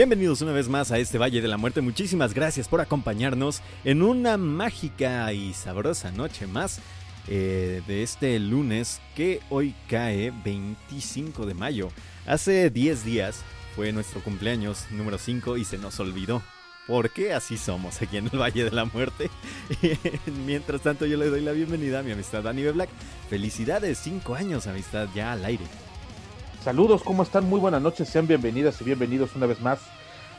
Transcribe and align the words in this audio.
Bienvenidos 0.00 0.40
una 0.40 0.52
vez 0.52 0.66
más 0.66 0.92
a 0.92 0.98
este 0.98 1.18
Valle 1.18 1.42
de 1.42 1.48
la 1.48 1.58
Muerte. 1.58 1.82
Muchísimas 1.82 2.32
gracias 2.32 2.68
por 2.68 2.80
acompañarnos 2.80 3.60
en 3.84 4.00
una 4.00 4.38
mágica 4.38 5.30
y 5.34 5.52
sabrosa 5.52 6.10
noche 6.10 6.46
más 6.46 6.80
eh, 7.28 7.82
de 7.86 8.02
este 8.02 8.38
lunes 8.38 8.98
que 9.14 9.40
hoy 9.50 9.74
cae 9.90 10.32
25 10.42 11.44
de 11.44 11.52
mayo. 11.52 11.90
Hace 12.26 12.70
10 12.70 13.04
días 13.04 13.44
fue 13.76 13.92
nuestro 13.92 14.24
cumpleaños 14.24 14.86
número 14.90 15.18
5 15.18 15.58
y 15.58 15.66
se 15.66 15.76
nos 15.76 16.00
olvidó. 16.00 16.42
Porque 16.86 17.34
así 17.34 17.58
somos 17.58 18.00
aquí 18.00 18.16
en 18.16 18.30
el 18.32 18.40
Valle 18.40 18.64
de 18.64 18.70
la 18.70 18.86
Muerte. 18.86 19.28
Mientras 20.46 20.80
tanto, 20.80 21.04
yo 21.04 21.18
le 21.18 21.28
doy 21.28 21.42
la 21.42 21.52
bienvenida 21.52 21.98
a 21.98 22.02
mi 22.02 22.12
amistad 22.12 22.42
Dani 22.42 22.62
B. 22.62 22.72
Black. 22.72 22.88
Felicidades, 23.28 23.98
5 23.98 24.34
años, 24.34 24.66
amistad, 24.66 25.10
ya 25.14 25.32
al 25.32 25.44
aire. 25.44 25.66
Saludos, 26.60 27.02
¿cómo 27.02 27.22
están? 27.22 27.48
Muy 27.48 27.58
buenas 27.58 27.80
noches, 27.80 28.06
sean 28.06 28.26
bienvenidas 28.26 28.78
y 28.82 28.84
bienvenidos 28.84 29.34
una 29.34 29.46
vez 29.46 29.62
más 29.62 29.80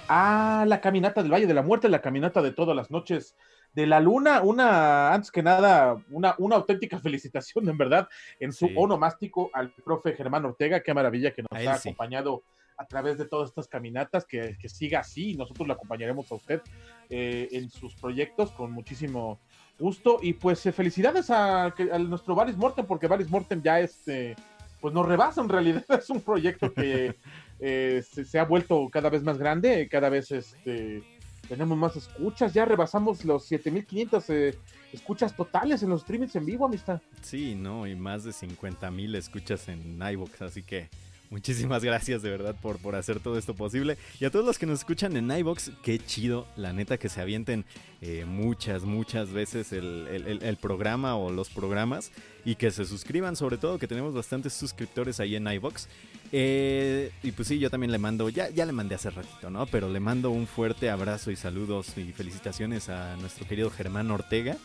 a 0.08 0.66
la 0.68 0.80
caminata 0.80 1.24
del 1.24 1.34
Valle 1.34 1.48
de 1.48 1.54
la 1.56 1.64
Muerte, 1.64 1.90
la 1.90 2.04
caminata 2.04 2.44
de 2.44 2.52
todas 2.52 2.76
las 2.76 2.92
noches 2.92 3.36
de 3.74 3.88
la 3.88 4.00
luna. 4.00 4.42
Una, 4.42 5.16
antes 5.16 5.32
que 5.32 5.42
nada, 5.42 5.98
una, 6.12 6.36
una 6.38 6.58
auténtica 6.58 7.00
felicitación, 7.02 7.68
en 7.68 7.78
verdad, 7.78 8.08
en 8.40 8.54
su 8.54 8.70
onomástico 8.76 9.50
al 9.52 9.72
profe 9.72 10.14
Germán 10.14 10.46
Ortega. 10.46 10.84
Qué 10.84 10.94
maravilla 10.94 11.34
que 11.34 11.42
nos 11.42 11.68
ha 11.68 11.74
acompañado 11.74 12.44
a 12.78 12.86
través 12.86 13.18
de 13.18 13.26
todas 13.26 13.50
estas 13.50 13.68
caminatas, 13.68 14.26
que, 14.26 14.56
siga 14.68 15.00
así 15.00 15.32
y 15.32 15.38
nosotros 15.38 15.68
le 15.68 15.74
acompañaremos 15.74 16.32
a 16.32 16.36
usted 16.36 16.62
eh, 17.10 17.48
en 17.52 17.70
sus 17.70 17.96
proyectos 17.96 18.52
con 18.52 18.72
muchísimo 18.72 19.40
gusto. 19.80 20.20
Y 20.22 20.34
pues 20.34 20.64
eh, 20.68 20.72
felicidades 20.72 21.32
a, 21.32 21.74
nuestro 22.00 22.36
Valis 22.36 22.58
Mortem, 22.58 22.86
porque 22.86 23.08
Valis 23.08 23.30
Mortem 23.30 23.62
ya 23.62 23.80
es... 23.80 24.08
Eh, 24.08 24.36
pues 24.82 24.94
nos 24.94 25.06
rebasa 25.06 25.42
en 25.42 25.50
realidad. 25.50 25.86
Es 26.02 26.10
un 26.10 26.22
proyecto 26.22 26.74
que 26.74 27.16
eh, 27.60 28.04
se, 28.04 28.40
ha 28.40 28.44
vuelto 28.44 28.90
cada 28.92 29.10
vez 29.10 29.24
más 29.24 29.38
grande, 29.38 29.88
cada 29.90 30.10
vez 30.10 30.32
este, 30.32 31.04
tenemos 31.48 31.78
más 31.78 31.96
escuchas, 31.96 32.54
ya 32.54 32.66
rebasamos 32.66 33.24
los 33.24 33.46
7500 33.46 34.30
eh, 34.30 34.58
escuchas 34.92 35.36
totales 35.36 35.84
en 35.84 35.90
los 35.90 36.02
streamings 36.02 36.36
en 36.36 36.46
vivo, 36.46 36.66
amistad. 36.66 37.02
Sí, 37.22 37.56
no, 37.56 37.88
y 37.88 37.96
más 37.96 38.24
de 38.24 38.32
50.000 38.32 39.16
escuchas 39.16 39.70
en 39.70 40.02
iVoox, 40.02 40.42
así 40.42 40.64
que 40.64 40.90
Muchísimas 41.32 41.82
gracias 41.82 42.22
de 42.22 42.30
verdad 42.30 42.58
por, 42.62 42.78
por 42.80 42.94
hacer 42.94 43.22
todo 43.22 43.38
esto 43.38 43.56
posible. 43.56 43.98
Y 44.20 44.26
a 44.26 44.32
todos 44.32 44.46
los 44.46 44.60
que 44.60 44.66
nos 44.66 44.80
escuchan 44.80 45.16
en 45.16 45.32
iBox, 45.32 45.72
qué 45.82 45.98
chido, 45.98 46.46
la 46.58 46.74
neta, 46.74 46.98
que 46.98 47.08
se 47.08 47.22
avienten 47.22 47.64
eh, 48.02 48.26
muchas, 48.28 48.84
muchas 48.84 49.32
veces 49.32 49.72
el, 49.72 50.58
programa 50.62 51.16
o 51.16 51.32
los 51.32 51.50
programas. 51.50 52.12
Y 52.44 52.56
que 52.56 52.72
se 52.72 52.86
suscriban, 52.86 53.36
sobre 53.36 53.58
todo, 53.58 53.78
que 53.78 53.88
tenemos 53.88 54.14
bastantes 54.14 54.54
suscriptores 54.54 55.20
ahí 55.20 55.36
en 55.36 55.48
iBox. 55.48 55.88
Eh, 56.32 57.12
y 57.22 57.32
pues 57.32 57.48
sí, 57.48 57.60
yo 57.60 57.70
también 57.70 57.92
le 57.92 57.98
mando, 57.98 58.30
ya, 58.30 58.50
ya 58.50 58.66
le 58.66 58.72
mandé 58.72 58.96
hace 58.96 59.12
ratito, 59.12 59.50
¿no? 59.50 59.66
Pero 59.68 59.90
le 59.90 60.00
mando 60.00 60.32
un 60.32 60.48
fuerte 60.48 60.90
abrazo 60.90 61.30
y 61.30 61.36
saludos 61.36 61.98
y 61.98 62.12
felicitaciones 62.14 62.90
a 62.90 63.16
nuestro 63.18 63.48
querido 63.48 63.70
Germán 63.70 64.10
Ortega 64.12 64.58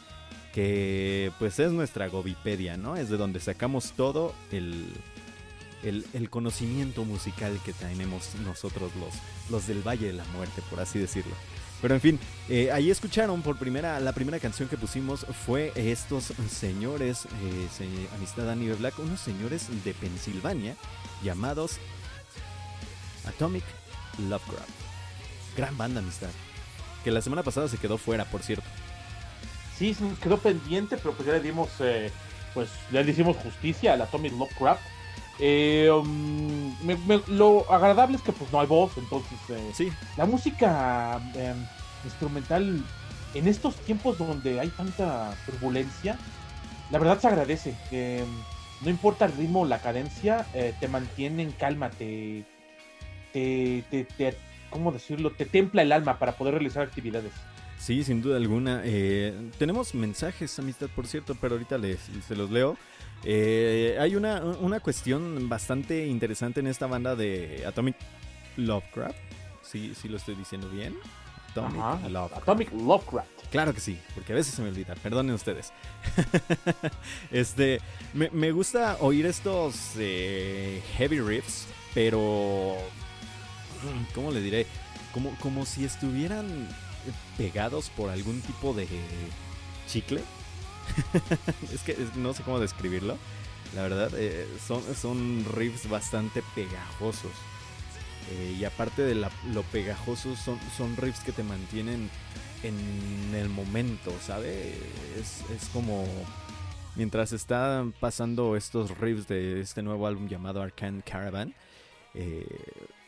que 0.57 1.33
pues 1.39 1.59
es 1.59 1.71
nuestra 1.71 2.09
Gobipedia, 2.09 2.79
¿no? 2.79 2.97
Es 2.97 3.11
de 3.11 3.19
donde 3.19 3.41
sacamos 3.41 3.93
todo 3.93 4.35
el, 4.51 4.87
el, 5.83 6.31
conocimiento 6.31 7.05
musical 7.05 7.61
que 7.63 7.75
tenemos 7.75 8.35
nosotros 8.43 8.91
los, 8.97 9.13
los 9.51 9.67
del 9.67 9.87
Valle 9.87 10.07
de 10.07 10.13
la 10.15 10.25
Muerte, 10.35 10.63
por 10.71 10.81
así 10.81 10.99
decirlo. 10.99 11.35
Pero 11.83 11.95
en 11.95 12.01
fin, 12.01 12.21
eh, 12.49 12.71
ahí 12.73 12.91
escucharon 12.91 13.43
por 13.43 13.59
primera, 13.59 14.01
la 14.01 14.13
primera 14.13 14.39
canción 14.39 14.69
que 14.69 14.79
pusimos 14.79 15.27
fue 15.45 15.73
estos 15.77 16.33
señores, 16.51 17.27
eh, 17.43 18.09
Amistad 18.17 18.51
Annie 18.51 18.73
Black, 18.73 18.99
unos 18.99 19.21
señores 19.21 19.69
de 19.85 19.93
Pensilvania 19.93 20.75
llamados 21.23 21.79
Atomic 23.27 23.65
Lovecraft. 24.19 24.69
Gran 25.57 25.77
banda, 25.77 26.01
Amistad. 26.01 26.31
Que 27.05 27.11
la 27.11 27.21
semana 27.21 27.43
pasada 27.43 27.69
se 27.69 27.79
quedó 27.79 27.99
fuera, 27.99 28.25
por 28.25 28.43
cierto. 28.43 28.65
Sí, 29.79 29.95
se 29.95 30.05
quedó 30.23 30.39
pendiente, 30.39 30.97
pero 30.97 31.13
pues 31.13 31.27
ya 31.27 31.35
le 31.35 31.41
dimos, 31.41 31.69
eh, 31.81 32.11
pues 32.55 32.71
ya 32.91 33.03
le 33.03 33.11
hicimos 33.11 33.37
justicia 33.37 33.93
al 33.93 34.03
Atomic 34.03 34.33
Lovecraft. 34.33 34.83
Eh, 35.39 35.91
um, 35.91 36.75
lo 37.29 37.71
agradable 37.71 38.17
es 38.17 38.23
que 38.23 38.33
pues 38.33 38.51
no 38.53 38.61
hay 38.61 38.67
voz, 38.67 38.97
entonces 38.97 39.39
eh, 39.51 39.71
sí. 39.75 39.93
la 40.17 40.25
música 40.25 41.21
em, 41.35 41.57
instrumental 42.05 42.83
en 43.35 43.49
estos 43.49 43.77
tiempos 43.77 44.17
donde 44.17 44.61
hay 44.61 44.69
tanta 44.69 45.37
turbulencia, 45.45 46.17
la 46.91 46.99
verdad 46.99 47.21
se 47.21 47.29
agradece. 47.29 47.75
Em, 47.91 48.27
no 48.83 48.91
importa 48.91 49.27
el 49.27 49.33
ritmo, 49.33 49.67
la 49.67 49.81
cadencia, 49.81 50.47
eh, 50.55 50.75
te 50.81 50.89
mantiene 50.89 51.43
en 51.43 51.53
calma, 51.53 51.91
te, 51.91 52.45
te, 53.33 53.85
te, 53.91 54.37
¿cómo 54.71 54.93
decirlo? 54.93 55.33
Te 55.33 55.45
templa 55.45 55.83
el 55.83 55.93
alma 55.93 56.19
para 56.19 56.33
poder 56.33 56.55
realizar 56.55 56.83
actividades. 56.83 57.33
Sí, 57.79 58.05
sin 58.05 58.23
duda 58.23 58.39
alguna. 58.39 58.83
tenemos 59.59 59.95
mensajes, 59.95 60.59
amistad, 60.59 60.89
por 60.95 61.07
cierto, 61.07 61.37
pero 61.39 61.55
ahorita 61.55 61.77
les, 61.77 62.01
se 62.27 62.35
los 62.35 62.51
leo. 62.51 62.79
Eh, 63.29 63.97
hay 63.99 64.15
una, 64.15 64.41
cuestión 64.79 65.49
bastante 65.49 66.07
interesante 66.07 66.61
en 66.61 66.69
esta 66.69 66.87
banda 66.87 67.17
de 67.17 67.65
Atomic 67.67 67.97
Lovecraft. 68.57 69.19
Sí, 69.63 69.95
sí 70.01 70.09
lo 70.09 70.17
estoy 70.17 70.37
diciendo 70.37 70.69
bien. 70.71 70.95
Atomic, 71.51 72.71
Lovecraft. 72.73 73.29
Claro 73.51 73.75
que 73.75 73.81
sí, 73.81 73.99
porque 74.15 74.33
a 74.33 74.37
veces 74.37 74.55
se 74.55 74.63
me 74.63 74.69
olvida. 74.69 74.95
Perdonen 74.95 75.35
ustedes. 75.35 75.73
este, 77.33 77.81
me, 78.15 78.53
gusta 78.53 78.99
oír 79.01 79.27
estos 79.27 79.95
eh, 79.99 80.81
heavy 80.97 81.21
riffs, 81.21 81.67
pero 81.95 82.77
¿cómo 84.15 84.31
le 84.31 84.41
diré? 84.41 84.67
Como, 85.13 85.35
como 85.41 85.67
si 85.67 85.85
estuvieran 85.85 86.69
pegados 87.37 87.91
por 87.91 88.11
algún 88.11 88.41
tipo 88.43 88.73
de 88.73 88.87
chicle. 89.89 90.23
es 91.73 91.83
que 91.83 91.97
no 92.17 92.35
sé 92.35 92.43
cómo 92.43 92.61
describirlo. 92.61 93.17
La 93.75 93.83
verdad, 93.83 94.11
eh, 94.17 94.47
son, 94.67 94.83
son 94.95 95.45
riffs 95.55 95.89
bastante 95.89 96.43
pegajosos. 96.55 97.33
Eh, 98.31 98.57
y 98.59 98.65
aparte 98.65 99.03
de 99.03 99.15
lo 99.15 99.63
pegajosos, 99.73 100.39
son, 100.39 100.59
son 100.77 100.97
riffs 100.97 101.21
que 101.21 101.33
te 101.33 101.43
mantienen 101.43 102.11
en 102.63 103.35
el 103.35 103.49
momento, 103.49 104.13
¿sabe? 104.21 104.75
Es, 105.19 105.45
como 105.73 106.07
mientras 106.95 107.33
están 107.33 107.93
pasando 107.93 108.57
estos 108.57 108.97
riffs 108.99 109.29
de 109.29 109.61
este 109.61 109.83
nuevo 109.83 110.07
álbum 110.07 110.29
llamado 110.29 110.63
Arcane 110.63 111.03
Caravan, 111.03 111.55
eh, 112.15 112.47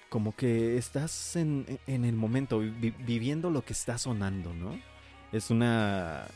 como 0.09 0.35
que 0.35 0.77
estás 0.77 1.37
en, 1.37 1.67
el 1.87 2.15
momento, 2.15 2.61
viviendo 2.61 3.51
lo 3.51 3.65
que 3.65 3.73
está 3.73 3.99
sonando, 3.99 4.55
¿no? 4.55 4.79
Es 5.33 5.51
una, 5.51 6.27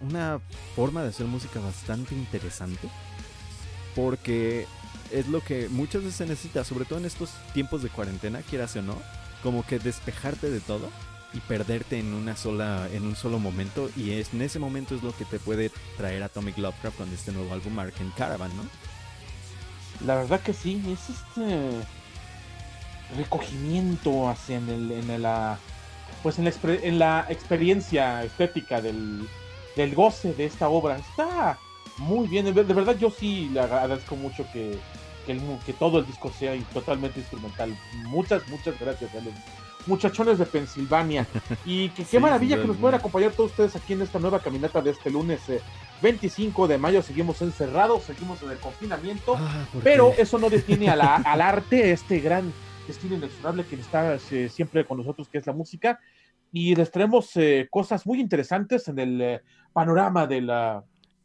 una 0.00 0.40
forma 0.74 1.02
de 1.02 1.08
hacer 1.08 1.26
música 1.26 1.60
bastante 1.60 2.14
interesante 2.14 2.88
porque 3.94 4.66
es 5.10 5.26
lo 5.28 5.40
que 5.40 5.68
muchas 5.68 6.02
veces 6.02 6.16
se 6.16 6.26
necesita, 6.26 6.64
sobre 6.64 6.84
todo 6.84 6.98
en 6.98 7.06
estos 7.06 7.30
tiempos 7.52 7.82
de 7.82 7.88
cuarentena, 7.88 8.42
quieras 8.42 8.76
o 8.76 8.82
no, 8.82 8.96
como 9.42 9.64
que 9.66 9.78
despejarte 9.78 10.50
de 10.50 10.60
todo 10.60 10.90
y 11.32 11.40
perderte 11.40 11.98
en 11.98 12.14
una 12.14 12.36
sola 12.36 12.88
en 12.92 13.04
un 13.04 13.14
solo 13.14 13.38
momento 13.38 13.90
y 13.96 14.12
es, 14.12 14.32
en 14.32 14.42
ese 14.42 14.58
momento 14.58 14.94
es 14.94 15.02
lo 15.02 15.14
que 15.14 15.24
te 15.24 15.38
puede 15.38 15.70
traer 15.96 16.22
Atomic 16.22 16.56
Lovecraft 16.58 16.96
con 16.96 17.12
este 17.12 17.32
nuevo 17.32 17.52
álbum 17.52 17.78
Arken 17.78 18.10
Caravan, 18.16 18.50
¿no? 18.56 18.62
La 20.06 20.14
verdad 20.14 20.40
que 20.40 20.52
sí, 20.52 20.80
es 20.86 21.10
este 21.10 21.70
recogimiento 23.16 24.28
hacia 24.28 24.58
en, 24.58 24.68
el, 24.68 24.92
en 24.92 25.22
la 25.22 25.58
pues 26.22 26.38
en 26.38 26.44
la, 26.44 26.52
en 26.64 26.98
la 26.98 27.26
experiencia 27.28 28.22
estética 28.24 28.80
del, 28.80 29.28
del 29.76 29.94
goce 29.94 30.34
de 30.34 30.46
esta 30.46 30.68
obra. 30.68 30.96
Está 30.96 31.58
muy 31.98 32.28
bien, 32.28 32.44
de 32.44 32.62
verdad 32.62 32.96
yo 32.98 33.10
sí 33.10 33.48
le 33.52 33.60
agradezco 33.60 34.16
mucho 34.16 34.44
que, 34.52 34.78
que, 35.66 35.72
todo 35.72 35.98
el 35.98 36.06
disco 36.06 36.30
sea 36.30 36.58
totalmente 36.72 37.20
instrumental. 37.20 37.76
Muchas, 38.04 38.46
muchas 38.48 38.78
gracias 38.78 39.14
a 39.14 39.20
los 39.20 39.34
muchachones 39.86 40.38
de 40.38 40.46
Pensilvania. 40.46 41.26
Y 41.64 41.88
que 41.90 42.04
qué 42.10 42.20
maravilla 42.20 42.60
que 42.60 42.66
nos 42.66 42.76
puedan 42.76 42.98
acompañar 42.98 43.32
todos 43.32 43.50
ustedes 43.50 43.76
aquí 43.76 43.94
en 43.94 44.02
esta 44.02 44.18
nueva 44.18 44.40
caminata 44.40 44.80
de 44.80 44.90
este 44.90 45.10
lunes 45.10 45.40
25 46.00 46.64
eh, 46.64 46.68
de 46.68 46.78
mayo. 46.78 47.02
Seguimos 47.02 47.42
encerrados, 47.42 48.04
seguimos 48.04 48.42
en 48.42 48.50
el 48.50 48.58
confinamiento, 48.58 49.36
ah, 49.36 49.66
pero 49.82 50.12
eso 50.16 50.38
no 50.38 50.48
detiene 50.48 50.88
al 50.90 51.40
arte, 51.40 51.90
este 51.90 52.20
gran 52.20 52.52
destino 52.86 53.16
inexorable 53.16 53.64
que 53.64 53.76
está 53.76 54.18
eh, 54.30 54.48
siempre 54.48 54.86
con 54.86 54.98
nosotros, 54.98 55.28
que 55.28 55.38
es 55.38 55.46
la 55.46 55.52
música 55.52 56.00
y 56.52 56.74
les 56.74 56.90
traemos 56.90 57.36
eh, 57.36 57.68
cosas 57.70 58.06
muy 58.06 58.20
interesantes 58.20 58.88
en 58.88 58.98
el 58.98 59.20
eh, 59.20 59.42
panorama 59.72 60.26
del 60.26 60.50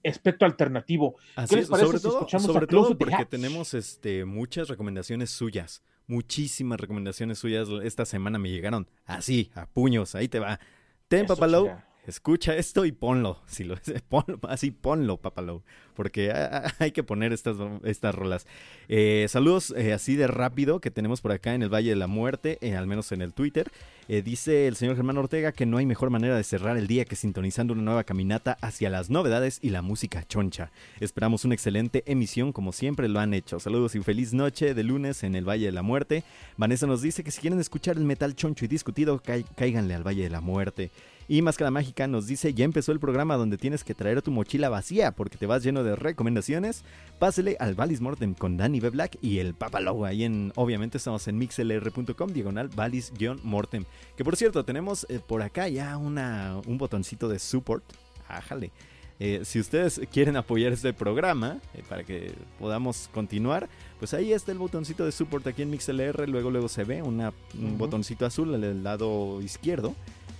espectro 0.01 0.48
alternativo. 0.48 1.15
¿Qué 1.50 1.56
les 1.58 1.70
parece 1.70 1.86
sobre 1.86 1.98
si 2.00 2.03
todo, 2.03 2.18
escuchamos 2.18 2.46
sobre 2.46 2.68
todo 2.68 2.98
porque 2.98 3.25
tenemos 3.25 3.74
este, 3.74 4.25
muchas 4.25 4.68
recomendaciones 4.68 5.30
suyas, 5.30 5.84
muchísimas 6.08 6.80
recomendaciones 6.80 7.39
suyas 7.39 7.68
esta 7.84 8.06
semana 8.06 8.38
me 8.38 8.50
llegaron 8.50 8.89
así, 9.06 9.51
a 9.56 9.65
puños, 9.65 10.15
ahí 10.15 10.27
te 10.27 10.39
va. 10.39 10.60
Ten 11.08 11.25
Papalo 11.25 11.70
escucha 12.05 12.55
esto 12.55 12.86
y 12.86 12.91
ponlo. 12.91 13.39
Si 13.45 13.63
lo, 13.63 13.75
ponlo 14.10 14.39
así 14.50 14.72
ponlo, 14.72 15.17
papalo. 15.17 15.63
Porque 15.95 16.33
hay 16.79 16.91
que 16.91 17.03
poner 17.03 17.33
estas, 17.33 17.57
estas 17.83 18.15
rolas. 18.15 18.45
Eh, 18.89 19.27
saludos 19.29 19.74
eh, 19.77 19.93
así 19.93 20.15
de 20.15 20.27
rápido 20.27 20.79
que 20.79 20.91
tenemos 20.91 21.22
por 21.22 21.31
acá 21.31 21.53
en 21.53 21.62
el 21.62 21.74
Valle 21.74 21.91
de 21.91 21.95
la 21.95 22.07
Muerte, 22.07 22.57
eh, 22.62 22.75
al 22.75 22.88
menos 22.88 23.12
en 23.12 23.22
el 23.22 23.33
Twitter. 23.33 23.72
dice 24.07 24.67
el 24.67 24.75
señor 24.75 24.95
Germán 24.95 25.17
Ortega 25.17 25.51
que 25.51 25.65
no 25.65 25.77
hay 25.77 25.86
mejor 25.86 26.10
manera 26.10 26.36
de 26.36 26.43
cerrar 26.43 26.77
el 26.77 26.88
día 26.88 27.05
que 27.05 27.15
sintonizando 27.15 27.74
una 27.74 27.83
nueva 27.83 28.03
caminata 28.03 28.57
hacia 28.62 28.89
las 28.89 29.10
novedades 29.10 29.60
y 29.62 29.69
la 29.69 29.81
música 29.81 30.24
choncha. 30.27 30.72
Esperamos 31.00 31.45
una 31.45 31.53
excelente 31.53 32.03
emisión 32.05 32.51
como 32.51 32.74
siempre 32.74 33.07
lo 33.07 33.19
han 33.19 33.33
hecho. 33.33 33.60
Saludos 33.60 33.95
y 33.95 34.01
feliz 34.01 34.33
noche 34.33 34.74
de 34.74 34.83
lunes 34.83 35.24
en 35.24 35.36
el 35.36 35.48
Valle 35.48 35.67
de 35.67 35.72
la 35.72 35.83
Muerte. 35.83 36.24
Vanessa 36.57 36.88
nos 36.88 37.01
dice 37.01 37.24
que 37.24 37.31
si 37.31 37.39
quieren 37.39 37.60
escuchar 37.60 37.98
el 37.98 38.03
metal 38.03 38.36
choncho 38.36 38.65
y 38.65 38.67
discutido, 38.67 39.22
cáiganle 39.55 39.93
al 39.93 40.05
Valle 40.05 40.24
de 40.24 40.29
la 40.29 40.41
Muerte. 40.41 40.91
Y 41.27 41.42
Máscara 41.42 41.72
Mágica 41.72 42.08
nos 42.08 42.27
dice, 42.27 42.53
ya 42.53 42.65
empezó 42.65 42.92
el 42.92 43.00
programa 43.00 43.38
donde 43.38 43.58
tienes 43.58 43.84
que 43.84 43.94
traer 43.94 44.22
tu 44.22 44.32
mochila 44.32 44.70
vacía 44.70 45.12
porque 45.12 45.38
te 45.38 45.46
vas 45.46 45.63
lleno 45.63 45.84
de 45.84 45.96
recomendaciones. 45.96 46.84
Pásele 47.20 47.56
al 47.60 47.75
Valis 47.75 48.01
Mortem 48.01 48.34
con 48.34 48.58
Danny 48.58 48.80
B. 48.80 48.89
Black 48.89 49.18
y 49.22 49.39
el 49.39 49.53
Papalogo. 49.53 50.06
Ahí 50.06 50.24
en, 50.24 50.51
obviamente 50.56 50.98
estamos 50.98 51.27
en 51.27 51.38
mixlr.com, 51.38 52.32
diagonal 52.32 52.70
Valis-Mortem. 52.70 53.86
Que 54.18 54.24
por 54.24 54.36
cierto, 54.36 54.65
tenemos 54.65 55.06
eh, 55.10 55.20
por 55.25 55.42
acá 55.42 55.70
ya 55.70 55.98
una, 55.98 56.58
un 56.65 56.77
botoncito 56.77 57.30
de 57.30 57.39
support. 57.39 57.84
Ájale. 58.27 58.72
Eh, 59.20 59.42
si 59.46 59.60
ustedes 59.60 60.01
quieren 60.12 60.36
apoyar 60.36 60.74
este 60.74 60.92
programa 60.92 61.60
eh, 61.75 61.84
para 61.88 62.03
que 62.03 62.34
podamos 62.60 63.10
continuar, 63.13 63.70
pues 64.00 64.13
ahí 64.13 64.34
está 64.34 64.51
el 64.51 64.58
botoncito 64.58 65.06
de 65.06 65.13
support 65.13 65.48
aquí 65.48 65.62
en 65.62 65.70
MixLR. 65.70 66.27
Luego, 66.27 66.51
luego 66.51 66.68
se 66.68 66.84
ve 66.84 67.01
un 67.01 67.32
botoncito 67.77 68.25
azul 68.25 68.53
al 68.53 68.84
lado 68.84 69.39
izquierdo. 69.42 69.96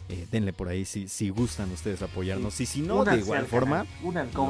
Eh, 0.10 0.28
denle 0.30 0.52
por 0.52 0.68
ahí 0.68 0.84
si, 0.84 1.08
si 1.08 1.30
gustan 1.30 1.72
ustedes 1.72 2.02
apoyarnos. 2.02 2.60
Y 2.60 2.66
si 2.66 2.82
no, 2.82 3.06
de 3.06 3.18
igual 3.18 3.46
forma. 3.46 3.86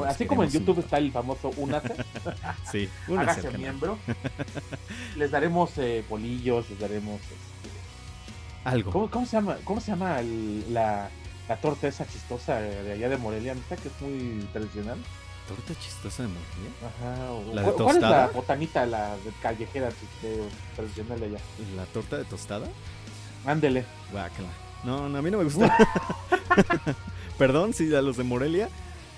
así 0.06 0.26
como 0.26 0.42
en 0.42 0.50
YouTube 0.50 0.80
está 0.80 0.98
el 0.98 1.12
famoso 1.12 1.50
Únate. 1.56 1.94
sí, 2.72 2.88
Hágase 3.16 3.56
miembro. 3.56 3.98
les 5.16 5.30
daremos 5.30 5.70
eh, 5.78 6.04
polillos, 6.08 6.68
les 6.70 6.78
daremos. 6.78 7.20
Este, 7.20 7.38
Algo. 8.64 9.08
¿Cómo, 9.10 9.26
se 9.26 9.36
llama, 9.36 9.56
cómo 9.64 9.80
se 9.80 9.92
llama 9.92 10.20
la, 10.70 11.08
la, 11.48 11.56
torta 11.60 11.86
esa 11.86 12.06
chistosa 12.06 12.60
de 12.60 12.92
allá 12.92 13.08
de 13.08 13.16
Morelia? 13.16 13.54
¿no? 13.54 13.60
Que 13.68 13.74
es 13.88 14.00
muy 14.00 14.48
tradicional. 14.52 14.98
¿Torta 15.46 15.74
chistosa 15.78 16.24
de 16.24 16.30
Morelia? 16.30 16.70
Ajá. 16.82 17.54
¿La 17.54 17.62
de 17.62 17.68
tostada? 17.68 17.84
¿Cuál 17.84 17.96
es 17.96 18.02
la 18.02 18.26
botanita, 18.28 18.86
la 18.86 19.16
callejera 19.40 19.90
tradicional 20.74 21.20
de 21.20 21.26
allá? 21.26 21.38
¿La 21.76 21.84
torta 21.86 22.18
de 22.18 22.24
tostada? 22.24 22.66
Ándele. 23.46 23.84
Guácala. 24.10 24.63
No, 24.84 25.08
no, 25.08 25.18
a 25.18 25.22
mí 25.22 25.30
no 25.30 25.38
me 25.38 25.44
gusta. 25.44 25.76
Perdón, 27.38 27.72
sí, 27.72 27.94
a 27.94 28.02
los 28.02 28.16
de 28.16 28.24
Morelia. 28.24 28.68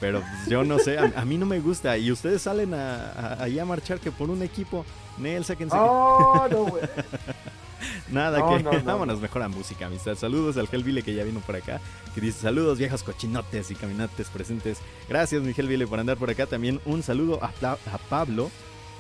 Pero 0.00 0.20
pues, 0.20 0.46
yo 0.48 0.62
no 0.62 0.78
sé, 0.78 0.98
a, 0.98 1.24
mí 1.24 1.38
no 1.38 1.46
me 1.46 1.60
gusta. 1.60 1.96
Y 1.96 2.12
ustedes 2.12 2.42
salen 2.42 2.74
a, 2.74 3.42
ahí 3.42 3.58
a 3.58 3.64
marchar 3.64 3.98
que 3.98 4.10
por 4.10 4.30
un 4.30 4.42
equipo. 4.42 4.84
Nel, 5.18 5.44
sáquense. 5.44 5.76
Oh, 5.78 6.46
no, 6.50 6.64
güey. 6.64 6.82
Nada, 8.10 8.38
que 8.58 8.78
vámonos 8.80 9.20
mejor 9.20 9.42
a 9.42 9.48
música, 9.48 9.86
amistad. 9.86 10.14
Saludos 10.16 10.56
al 10.56 10.68
Gelvile 10.68 11.02
que 11.02 11.14
ya 11.14 11.24
vino 11.24 11.40
por 11.40 11.56
acá, 11.56 11.80
que 12.14 12.20
dice 12.20 12.40
saludos 12.40 12.78
viejos 12.78 13.02
cochinotes 13.02 13.70
y 13.70 13.74
caminantes 13.74 14.28
presentes. 14.28 14.78
Gracias, 15.08 15.42
mi 15.42 15.52
Gelvile, 15.52 15.86
por 15.86 15.98
andar 15.98 16.16
por 16.16 16.30
acá. 16.30 16.46
También 16.46 16.80
un 16.84 17.02
saludo 17.02 17.38
a, 17.42 17.48
a 17.48 17.98
Pablo 18.08 18.50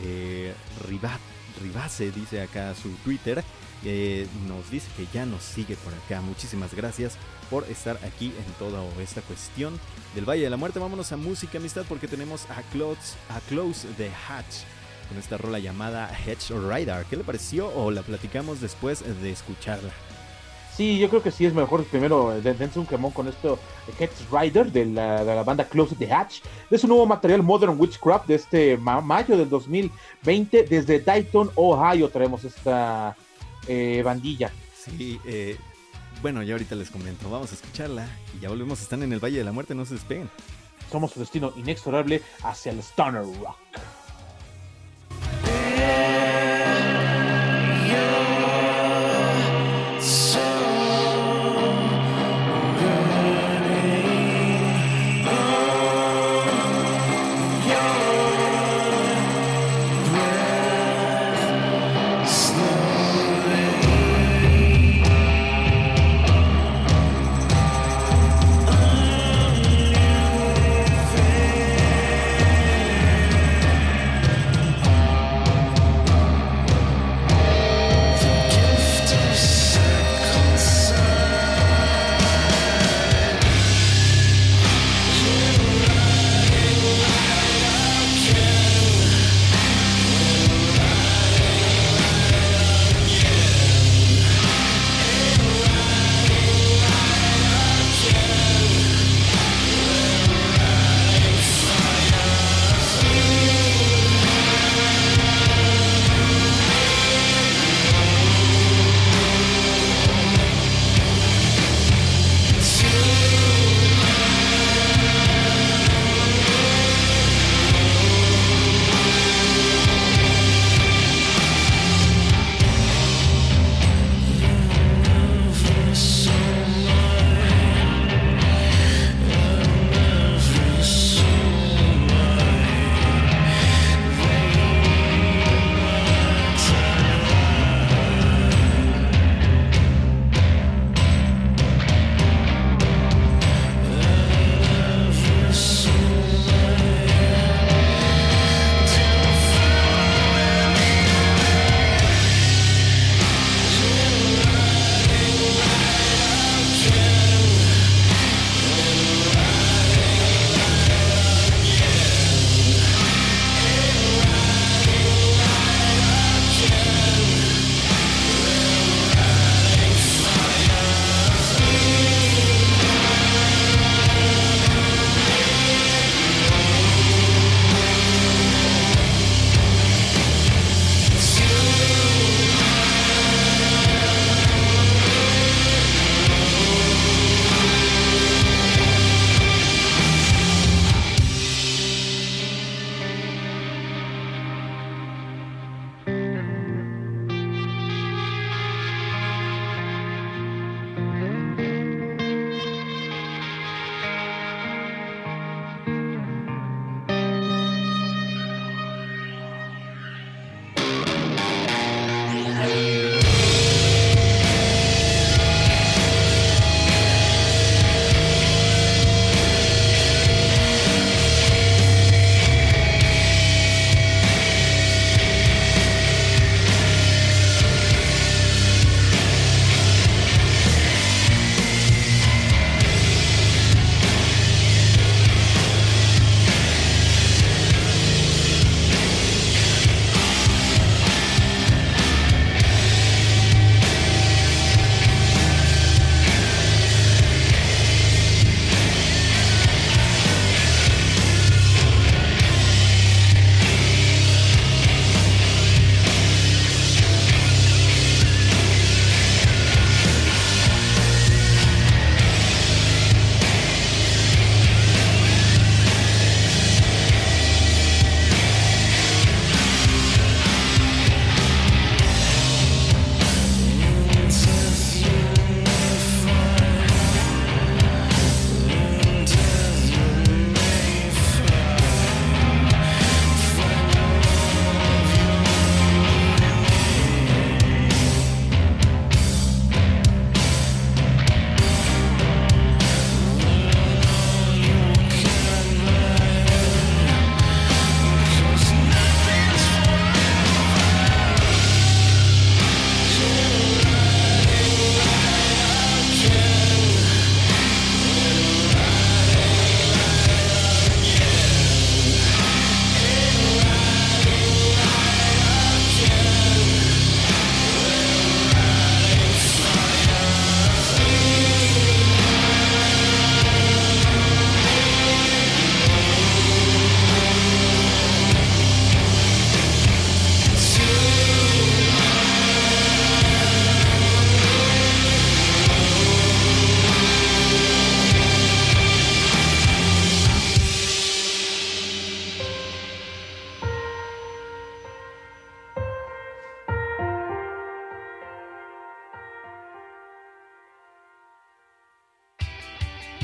eh, 0.02 0.52
Ribase, 1.62 2.10
dice 2.10 2.42
acá 2.42 2.74
su 2.74 2.90
Twitter 3.04 3.42
nos 4.48 4.70
dice 4.70 4.88
que 4.96 5.06
ya 5.12 5.26
nos 5.26 5.42
sigue 5.42 5.76
por 5.76 5.92
acá. 5.94 6.20
Muchísimas 6.20 6.74
gracias 6.74 7.16
por 7.50 7.64
estar 7.64 7.98
aquí 8.04 8.26
en 8.26 8.52
toda 8.58 8.82
esta 9.00 9.20
cuestión 9.22 9.78
del 10.14 10.28
Valle 10.28 10.42
de 10.42 10.50
la 10.50 10.56
Muerte. 10.56 10.78
Vámonos 10.78 11.12
a 11.12 11.16
música, 11.16 11.58
amistad, 11.58 11.84
porque 11.88 12.08
tenemos 12.08 12.48
a 12.50 12.62
Close, 12.72 13.16
a 13.28 13.40
Close 13.48 13.86
the 13.96 14.10
Hatch 14.28 14.64
con 15.08 15.18
esta 15.18 15.36
rola 15.36 15.58
llamada 15.58 16.10
Hedge 16.26 16.50
Rider. 16.50 17.04
¿Qué 17.08 17.16
le 17.16 17.24
pareció 17.24 17.68
o 17.68 17.90
la 17.90 18.02
platicamos 18.02 18.60
después 18.60 19.04
de 19.22 19.30
escucharla? 19.30 19.92
Sí, 20.76 20.98
yo 20.98 21.08
creo 21.08 21.22
que 21.22 21.30
sí 21.30 21.46
es 21.46 21.54
mejor 21.54 21.84
primero 21.84 22.38
dense 22.42 22.78
un 22.78 22.84
quemón 22.84 23.10
con 23.10 23.28
esto 23.28 23.58
Hedge 23.98 24.26
Rider 24.30 24.70
de 24.70 24.84
la, 24.84 25.24
de 25.24 25.34
la, 25.34 25.42
banda 25.42 25.64
Close 25.64 25.94
the 25.96 26.12
Hatch. 26.12 26.40
Es 26.70 26.84
un 26.84 26.90
nuevo 26.90 27.06
material 27.06 27.42
Modern 27.42 27.80
Witchcraft 27.80 28.26
de 28.26 28.34
este 28.34 28.76
mayo 28.76 29.38
del 29.38 29.48
2020 29.48 30.64
desde 30.64 31.00
Dayton, 31.00 31.50
Ohio. 31.54 32.10
Traemos 32.10 32.44
esta 32.44 33.16
eh, 33.66 34.02
bandilla. 34.04 34.50
Sí, 34.74 35.20
eh, 35.24 35.56
bueno, 36.22 36.42
ya 36.42 36.54
ahorita 36.54 36.74
les 36.74 36.90
comento. 36.90 37.30
Vamos 37.30 37.52
a 37.52 37.54
escucharla 37.54 38.06
y 38.36 38.40
ya 38.40 38.48
volvemos. 38.48 38.80
Están 38.80 39.02
en 39.02 39.12
el 39.12 39.20
Valle 39.20 39.38
de 39.38 39.44
la 39.44 39.52
Muerte, 39.52 39.74
no 39.74 39.84
se 39.84 39.94
despeguen. 39.94 40.30
Somos 40.90 41.12
su 41.12 41.20
destino 41.20 41.52
inexorable 41.56 42.22
hacia 42.42 42.72
el 42.72 42.78
Stoner 42.78 43.22
Rock. 43.22 43.58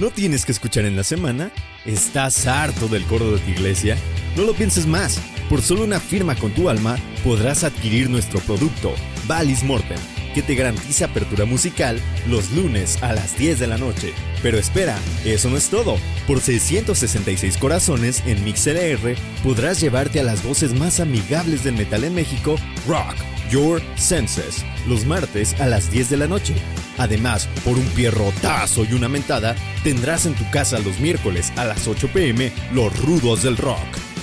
¿No 0.03 0.11
tienes 0.11 0.45
que 0.45 0.51
escuchar 0.51 0.85
en 0.85 0.97
la 0.97 1.05
semana? 1.05 1.53
¿Estás 1.87 2.49
harto 2.49 2.89
del 2.89 3.05
coro 3.05 3.31
de 3.31 3.39
tu 3.39 3.51
iglesia? 3.53 3.97
No 4.37 4.43
lo 4.43 4.53
pienses 4.53 4.85
más. 4.85 5.21
Por 5.49 5.63
solo 5.63 5.85
una 5.85 6.01
firma 6.01 6.35
con 6.35 6.51
tu 6.51 6.69
alma 6.69 6.97
podrás 7.23 7.63
adquirir 7.63 8.11
nuestro 8.11 8.41
producto, 8.41 8.97
Valis 9.29 9.63
Mortem, 9.63 10.01
que 10.33 10.43
te 10.43 10.55
garantiza 10.55 11.07
apertura 11.07 11.45
musical 11.45 12.01
los 12.29 12.51
lunes 12.53 13.03
a 13.03 13.13
las 13.13 13.37
10 13.39 13.59
de 13.59 13.67
la 13.67 13.79
noche. 13.79 14.13
Pero 14.43 14.59
espera, 14.59 14.99
eso 15.25 15.51
no 15.51 15.57
es 15.57 15.69
todo. 15.69 15.97
Por 16.27 16.41
666 16.41 17.57
corazones 17.59 18.23
en 18.27 18.45
MixLR 18.45 19.17
podrás 19.43 19.81
llevarte 19.81 20.21
a 20.21 20.25
las 20.25 20.43
voces 20.43 20.75
más 20.75 21.01
amigables 21.01 21.65
del 21.65 21.75
metal 21.75 22.05
en 22.05 22.15
México, 22.15 22.57
Rock 22.89 23.17
Your 23.53 23.83
Senses, 23.97 24.65
los 24.89 25.05
martes 25.05 25.61
a 25.61 25.67
las 25.67 25.91
10 25.91 26.09
de 26.11 26.17
la 26.17 26.27
noche. 26.27 26.55
Además, 26.99 27.49
por 27.65 27.77
un 27.77 27.87
pierrotazo 27.89 28.85
y 28.85 28.95
una 28.95 29.09
mentada, 29.09 29.55
tendrás 29.85 30.25
en 30.25 30.35
tu 30.35 30.49
casa 30.51 30.79
los 30.79 30.99
miércoles 31.01 31.53
a 31.57 31.65
las 31.65 31.87
8 31.87 32.09
pm 32.13 32.51
los 32.73 32.99
rudos 33.01 33.43
del 33.43 33.59
rock. 33.59 33.79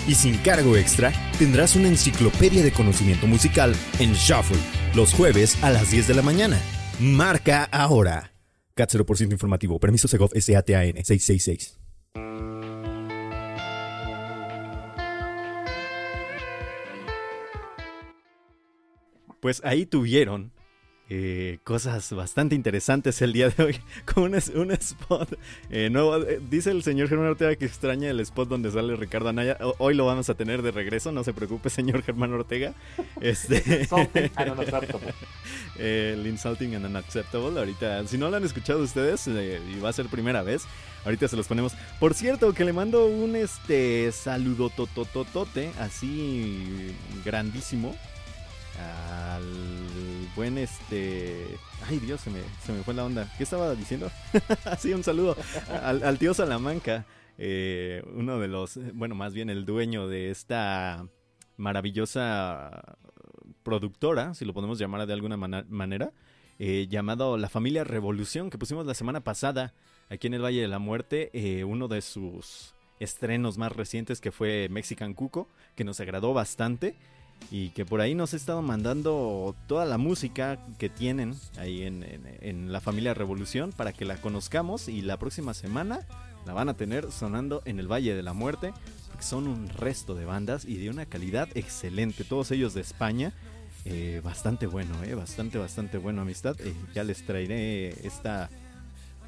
Y 0.08 0.16
sin 0.16 0.38
cargo 0.38 0.76
extra, 0.76 1.14
tendrás 1.38 1.76
una 1.76 1.90
enciclopedia 1.90 2.64
de 2.64 2.72
conocimiento 2.72 3.28
musical 3.28 3.76
en 4.00 4.14
Shuffle, 4.14 4.58
los 4.96 5.14
jueves 5.14 5.62
a 5.64 5.70
las 5.70 5.92
10 5.92 6.08
de 6.08 6.14
la 6.14 6.22
mañana. 6.22 6.60
Marca 7.00 7.64
ahora. 7.72 8.34
CAT 8.76 8.92
0% 8.92 9.32
informativo. 9.32 9.80
Permiso 9.80 10.08
Segov 10.08 10.32
SATAN 10.34 11.04
666. 11.04 11.80
Pues 19.40 19.62
ahí 19.64 19.86
tuvieron 19.86 20.52
eh, 21.12 21.58
cosas 21.64 22.14
bastante 22.14 22.54
interesantes 22.54 23.20
el 23.24 23.34
día 23.34 23.50
de 23.50 23.64
hoy 23.64 23.80
con 24.06 24.24
un, 24.24 24.36
un 24.56 24.72
spot. 24.72 25.34
Eh, 25.72 25.92
eh, 25.92 26.42
dice 26.50 26.70
el 26.70 26.84
señor 26.84 27.10
Germán 27.10 27.30
Ortega 27.30 27.56
que 27.56 27.66
extraña 27.66 28.12
el 28.12 28.20
spot 28.20 28.48
donde 28.48 28.70
sale 28.70 28.96
Ricardo 28.96 29.30
Anaya. 29.30 29.58
hoy 29.80 29.96
lo 29.96 30.06
vamos 30.06 30.30
a 30.30 30.36
tener 30.36 30.62
de 30.62 30.70
regreso, 30.70 31.12
no 31.12 31.24
se 31.24 31.34
preocupe, 31.34 31.70
señor 31.72 32.04
Germán 32.04 32.32
Ortega. 32.34 32.74
Este, 33.22 33.88
el 35.80 36.28
Insulting 36.28 36.76
and 36.76 36.86
Unacceptable. 36.86 37.58
Ahorita, 37.58 38.06
si 38.06 38.20
no 38.20 38.30
lo 38.30 38.38
han 38.38 38.44
escuchado 38.44 38.84
ustedes, 38.84 39.28
y 39.28 39.80
va 39.80 39.90
a 39.90 39.94
ser 39.94 40.08
primera 40.10 40.44
vez, 40.44 40.66
ahorita 41.06 41.28
se 41.28 41.36
los 41.36 41.48
ponemos. 41.48 41.74
Por 42.00 42.14
cierto, 42.14 42.54
que 42.54 42.66
le 42.66 42.74
mando 42.74 43.08
un 43.08 43.36
este 43.36 44.12
saludo 44.12 44.70
totototote, 44.70 45.72
así 45.80 46.94
grandísimo 47.26 47.96
al 48.80 49.44
buen 50.40 50.58
este. 50.58 51.58
Ay 51.86 52.00
Dios, 52.00 52.22
se 52.22 52.30
me, 52.30 52.40
se 52.64 52.72
me 52.72 52.82
fue 52.82 52.94
la 52.94 53.04
onda. 53.04 53.30
¿Qué 53.38 53.44
estaba 53.44 53.76
diciendo? 53.76 54.10
sí, 54.80 54.94
un 54.94 55.04
saludo 55.04 55.36
al, 55.84 56.18
tío 56.18 56.34
Salamanca. 56.34 57.06
Eh, 57.38 58.02
uno 58.16 58.40
de 58.40 58.48
los, 58.48 58.80
bueno, 58.94 59.16
más 59.16 59.34
bien 59.34 59.50
el 59.50 59.66
dueño 59.66 60.08
de 60.08 60.30
esta 60.30 61.06
maravillosa 61.58 62.98
productora, 63.64 64.34
si 64.34 64.46
lo 64.46 64.54
podemos 64.54 64.80
llamar 64.80 65.06
de 65.08 65.12
alguna 65.12 65.36
manera, 65.36 66.14
eh, 66.58 66.88
llamado 66.90 67.38
La 67.38 67.50
Familia 67.50 67.84
Revolución, 67.84 68.50
que 68.50 68.58
pusimos 68.58 68.86
la 68.86 68.94
semana 68.94 69.20
pasada 69.20 69.74
aquí 70.08 70.28
en 70.28 70.36
el 70.36 70.42
Valle 70.42 70.62
de 70.62 70.70
la 70.70 70.80
Muerte, 70.80 71.32
eh, 71.34 71.66
uno 71.66 71.90
de 71.90 72.02
sus 72.02 72.76
estrenos 73.02 73.58
más 73.58 73.74
recientes 73.74 74.22
que 74.22 74.32
fue 74.32 74.70
Mexican 74.72 75.14
Cuco, 75.14 75.50
que 75.76 75.84
nos 75.84 76.00
agradó 76.00 76.34
bastante 76.34 76.96
y 77.52 77.70
que 77.70 77.86
por 77.86 78.02
ahí 78.02 78.14
nos 78.14 78.34
ha 78.34 78.38
estado 78.38 78.62
mandando 78.62 79.56
toda 79.68 79.86
la 79.86 79.98
música 79.98 80.60
que 80.78 80.90
tienen 80.90 81.36
ahí 81.58 81.84
en, 81.84 82.72
la 82.72 82.82
familia 82.82 83.14
Revolución 83.14 83.72
para 83.72 83.92
que 83.92 84.06
la 84.06 84.18
conozcamos 84.18 84.88
y 84.88 85.02
la 85.02 85.18
próxima 85.18 85.54
semana 85.54 86.06
la 86.46 86.54
van 86.54 86.70
a 86.70 86.76
tener 86.76 87.12
sonando 87.12 87.62
en 87.66 87.80
el 87.80 87.92
Valle 87.92 88.16
de 88.16 88.24
la 88.24 88.34
Muerte, 88.34 88.74
porque 89.08 89.24
son 89.24 89.48
un 89.48 89.70
resto 89.70 90.16
de 90.16 90.26
bandas 90.26 90.66
y 90.66 90.78
de 90.78 90.90
una 90.90 91.06
calidad 91.06 91.50
excelente, 91.56 92.24
todos 92.24 92.52
ellos 92.52 92.74
de 92.74 92.82
España. 92.82 93.34
Eh, 93.86 94.22
bastante 94.24 94.68
bueno, 94.68 95.04
eh, 95.04 95.16
bastante, 95.16 95.58
bastante 95.58 95.98
bueno, 95.98 96.22
amistad. 96.22 96.56
Eh, 96.62 96.74
ya 96.94 97.04
les 97.04 97.26
traeré 97.26 97.90
esta, 98.06 98.50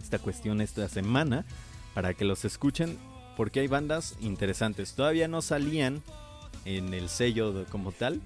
esta 0.02 0.19
cuestión 0.19 0.62
esta 0.62 0.88
semana 0.89 1.45
para 1.93 2.13
que 2.13 2.26
los 2.26 2.45
escuchen, 2.45 2.97
porque 3.36 3.62
hay 3.62 3.67
bandas 3.67 4.15
interesantes. 4.21 4.93
Todavía 4.93 5.28
no 5.28 5.41
salían 5.41 6.04
en 6.65 6.93
el 6.93 7.10
sello 7.10 7.65
como 7.69 7.91
tal, 7.91 8.15
eh, 8.15 8.19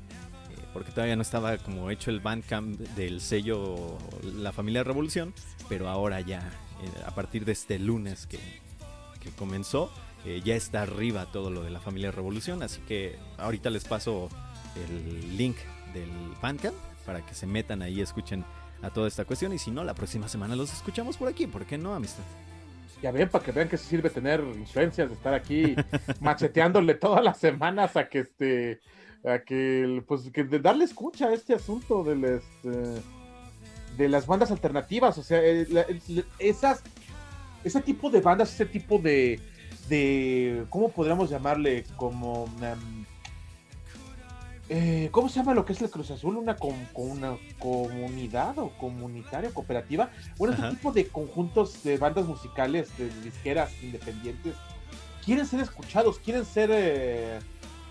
porque 0.74 0.92
todavía 0.92 1.16
no 1.16 1.22
estaba 1.22 1.58
como 1.58 1.90
hecho 1.92 2.12
el 2.12 2.20
bandcamp 2.20 2.80
del 2.80 3.22
sello 3.22 3.98
La 4.38 4.52
Familia 4.52 4.84
Revolución, 4.84 5.34
pero 5.70 5.90
ahora 5.90 6.22
ya, 6.22 6.40
eh, 6.82 7.04
a 7.06 7.14
partir 7.16 7.46
de 7.46 7.54
este 7.54 7.80
lunes 7.80 8.28
que, 8.28 8.40
que 9.20 9.30
comenzó, 9.32 9.92
eh, 10.26 10.42
ya 10.44 10.56
está 10.56 10.82
arriba 10.82 11.28
todo 11.32 11.50
lo 11.50 11.64
de 11.64 11.70
La 11.70 11.80
Familia 11.80 12.12
Revolución, 12.12 12.64
así 12.64 12.82
que 12.82 13.18
ahorita 13.38 13.70
les 13.70 13.86
paso 13.86 14.30
el 14.76 15.38
link 15.38 15.58
del 15.94 16.10
bandcamp 16.42 16.76
para 17.06 17.26
que 17.26 17.34
se 17.34 17.46
metan 17.46 17.82
ahí 17.82 18.00
y 18.00 18.02
escuchen 18.02 18.44
a 18.82 18.90
toda 18.90 19.08
esta 19.08 19.26
cuestión, 19.26 19.54
y 19.54 19.60
si 19.60 19.72
no, 19.72 19.84
la 19.84 19.94
próxima 19.94 20.28
semana 20.28 20.56
los 20.56 20.74
escuchamos 20.74 21.18
por 21.18 21.28
aquí, 21.28 21.48
¿por 21.48 21.66
qué 21.66 21.78
no, 21.78 21.96
amistad? 21.96 22.24
Ya 23.06 23.12
ven, 23.12 23.30
para 23.30 23.46
que 23.46 23.52
vean 23.52 23.70
que 23.70 23.78
se 23.78 23.86
sirve 23.86 24.10
tener 24.10 24.40
influencias, 24.40 25.08
de 25.08 25.14
estar 25.14 25.36
aquí 25.36 25.76
macheteándole 26.22 26.96
todas 26.96 27.24
las 27.24 27.38
semanas 27.38 27.96
a 27.96 28.10
que 28.10 28.22
este, 28.22 28.80
a 29.24 29.38
que, 29.44 30.04
pues, 30.08 30.32
que 30.32 30.44
de 30.44 30.58
darle 30.58 30.86
escucha 30.86 31.28
a 31.28 31.34
este 31.36 31.54
asunto 31.54 32.04
de 32.04 32.16
las, 32.16 32.42
este, 32.42 33.04
de 33.96 34.10
las 34.10 34.26
bandas 34.26 34.50
alternativas, 34.50 35.20
o 35.20 35.22
sea, 35.22 35.40
esas, 36.40 36.82
ese 37.64 37.80
tipo 37.82 38.10
de 38.10 38.22
bandas, 38.22 38.52
ese 38.52 38.66
tipo 38.66 38.98
de, 38.98 39.40
de, 39.88 40.66
¿cómo 40.72 40.90
podríamos 40.90 41.30
llamarle? 41.30 41.84
Como, 41.98 42.46
um, 42.46 43.05
eh, 44.68 45.10
¿Cómo 45.12 45.30
se 45.30 45.36
llama 45.36 45.54
lo 45.54 45.64
que 45.64 45.74
es 45.74 45.82
el 45.82 45.92
Cruz 45.92 46.10
Azul? 46.10 46.38
¿Una, 46.38 46.56
con, 46.56 46.74
una 46.96 47.38
comunidad 47.60 48.58
o 48.58 48.70
comunitaria, 48.78 49.52
cooperativa? 49.52 50.10
Bueno, 50.38 50.56
ese 50.56 50.70
tipo 50.72 50.92
de 50.92 51.08
conjuntos 51.08 51.84
de 51.84 51.98
bandas 51.98 52.26
musicales, 52.26 52.98
de 52.98 53.10
disqueras 53.22 53.72
independientes, 53.84 54.56
quieren 55.24 55.46
ser 55.46 55.60
escuchados, 55.60 56.18
quieren 56.18 56.46
ser 56.46 56.72
eh, 56.74 57.40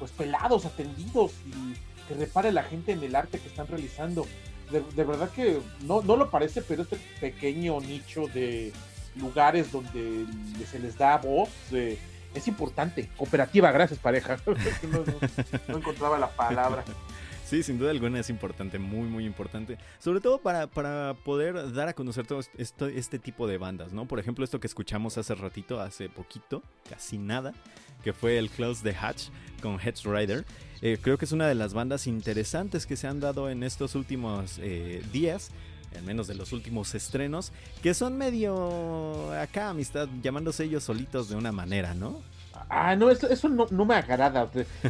pues 0.01 0.11
pelados, 0.11 0.67
atendidos 0.67 1.33
y 1.47 1.75
que 2.09 2.15
repare 2.15 2.51
la 2.51 2.65
gente 2.65 2.93
en 2.93 3.03
el 3.05 3.15
arte 3.15 3.39
que 3.39 3.49
están 3.49 3.69
realizando. 3.69 4.27
De, 4.71 5.05
verdad 5.05 5.31
que 5.31 5.61
no, 5.83 6.03
no 6.03 6.17
lo 6.17 6.31
parece, 6.31 6.63
pero 6.63 6.83
este 6.83 6.99
pequeño 7.21 7.81
nicho 7.81 8.27
de 8.29 8.73
lugares 9.15 9.71
donde 9.71 10.27
se 10.69 10.81
les 10.81 10.99
da 10.99 11.19
voz. 11.19 11.51
Eh, 11.71 11.99
es 12.35 12.49
importante. 12.49 13.09
Cooperativa, 13.17 13.71
gracias 13.73 13.99
pareja. 13.99 14.37
no, 15.69 15.77
encontraba 15.79 16.19
la 16.19 16.29
palabra. 16.29 16.85
Sí, 17.45 17.63
sin 17.63 17.79
duda 17.79 17.91
alguna 17.91 18.21
es 18.21 18.31
importante, 18.31 18.79
muy, 18.79 19.07
muy 19.07 19.27
importante. 19.27 19.77
Sobre 19.99 20.21
todo 20.21 20.39
para, 20.41 20.67
poder 21.15 21.73
dar 21.73 21.89
a 21.89 21.93
conocer 21.93 22.27
todo 22.27 22.41
esto, 22.57 22.87
este 22.87 23.19
tipo 23.19 23.47
de 23.47 23.59
bandas, 23.59 23.93
¿no? 23.93 24.07
Por 24.07 24.19
ejemplo, 24.19 24.45
esto 24.45 24.61
que 24.61 24.67
escuchamos 24.67 25.19
hace 25.19 25.35
ratito, 25.35 25.81
hace 25.81 26.09
poquito, 26.09 26.63
casi 26.89 27.19
nada, 27.19 27.53
que 28.03 28.15
fue 28.15 28.39
el 28.39 28.49
Close 28.49 28.83
the 28.83 28.97
Hatch 28.99 29.29
con 29.61 29.79
Heads 29.79 30.05
Rider. 30.05 30.47
Eh, 30.81 30.99
creo 31.01 31.19
que 31.19 31.27
es 31.27 31.33
una 31.33 31.47
de 31.47 31.55
las 31.55 31.75
bandas 31.75 32.07
interesantes 32.07 32.87
que 32.87 32.97
se 32.97 33.07
han 33.07 33.21
dado 33.21 33.51
en 33.51 33.63
estos 33.63 33.95
últimos 33.95 34.59
eh, 34.59 35.03
días 35.13 35.51
al 35.97 36.03
menos 36.03 36.27
de 36.27 36.35
los 36.35 36.53
últimos 36.53 36.95
estrenos, 36.95 37.53
que 37.83 37.95
son 37.95 38.17
medio 38.17 39.33
acá, 39.33 39.71
amistad, 39.71 40.09
llamándose 40.23 40.65
ellos 40.65 40.85
solitos 40.85 41.29
de 41.29 41.37
una 41.37 41.53
manera, 41.53 41.95
¿no? 41.95 42.23
Ah, 42.69 42.97
no, 42.97 43.11
eso, 43.11 43.49
no, 43.49 43.85
me 43.85 43.95
agrada. 43.95 44.49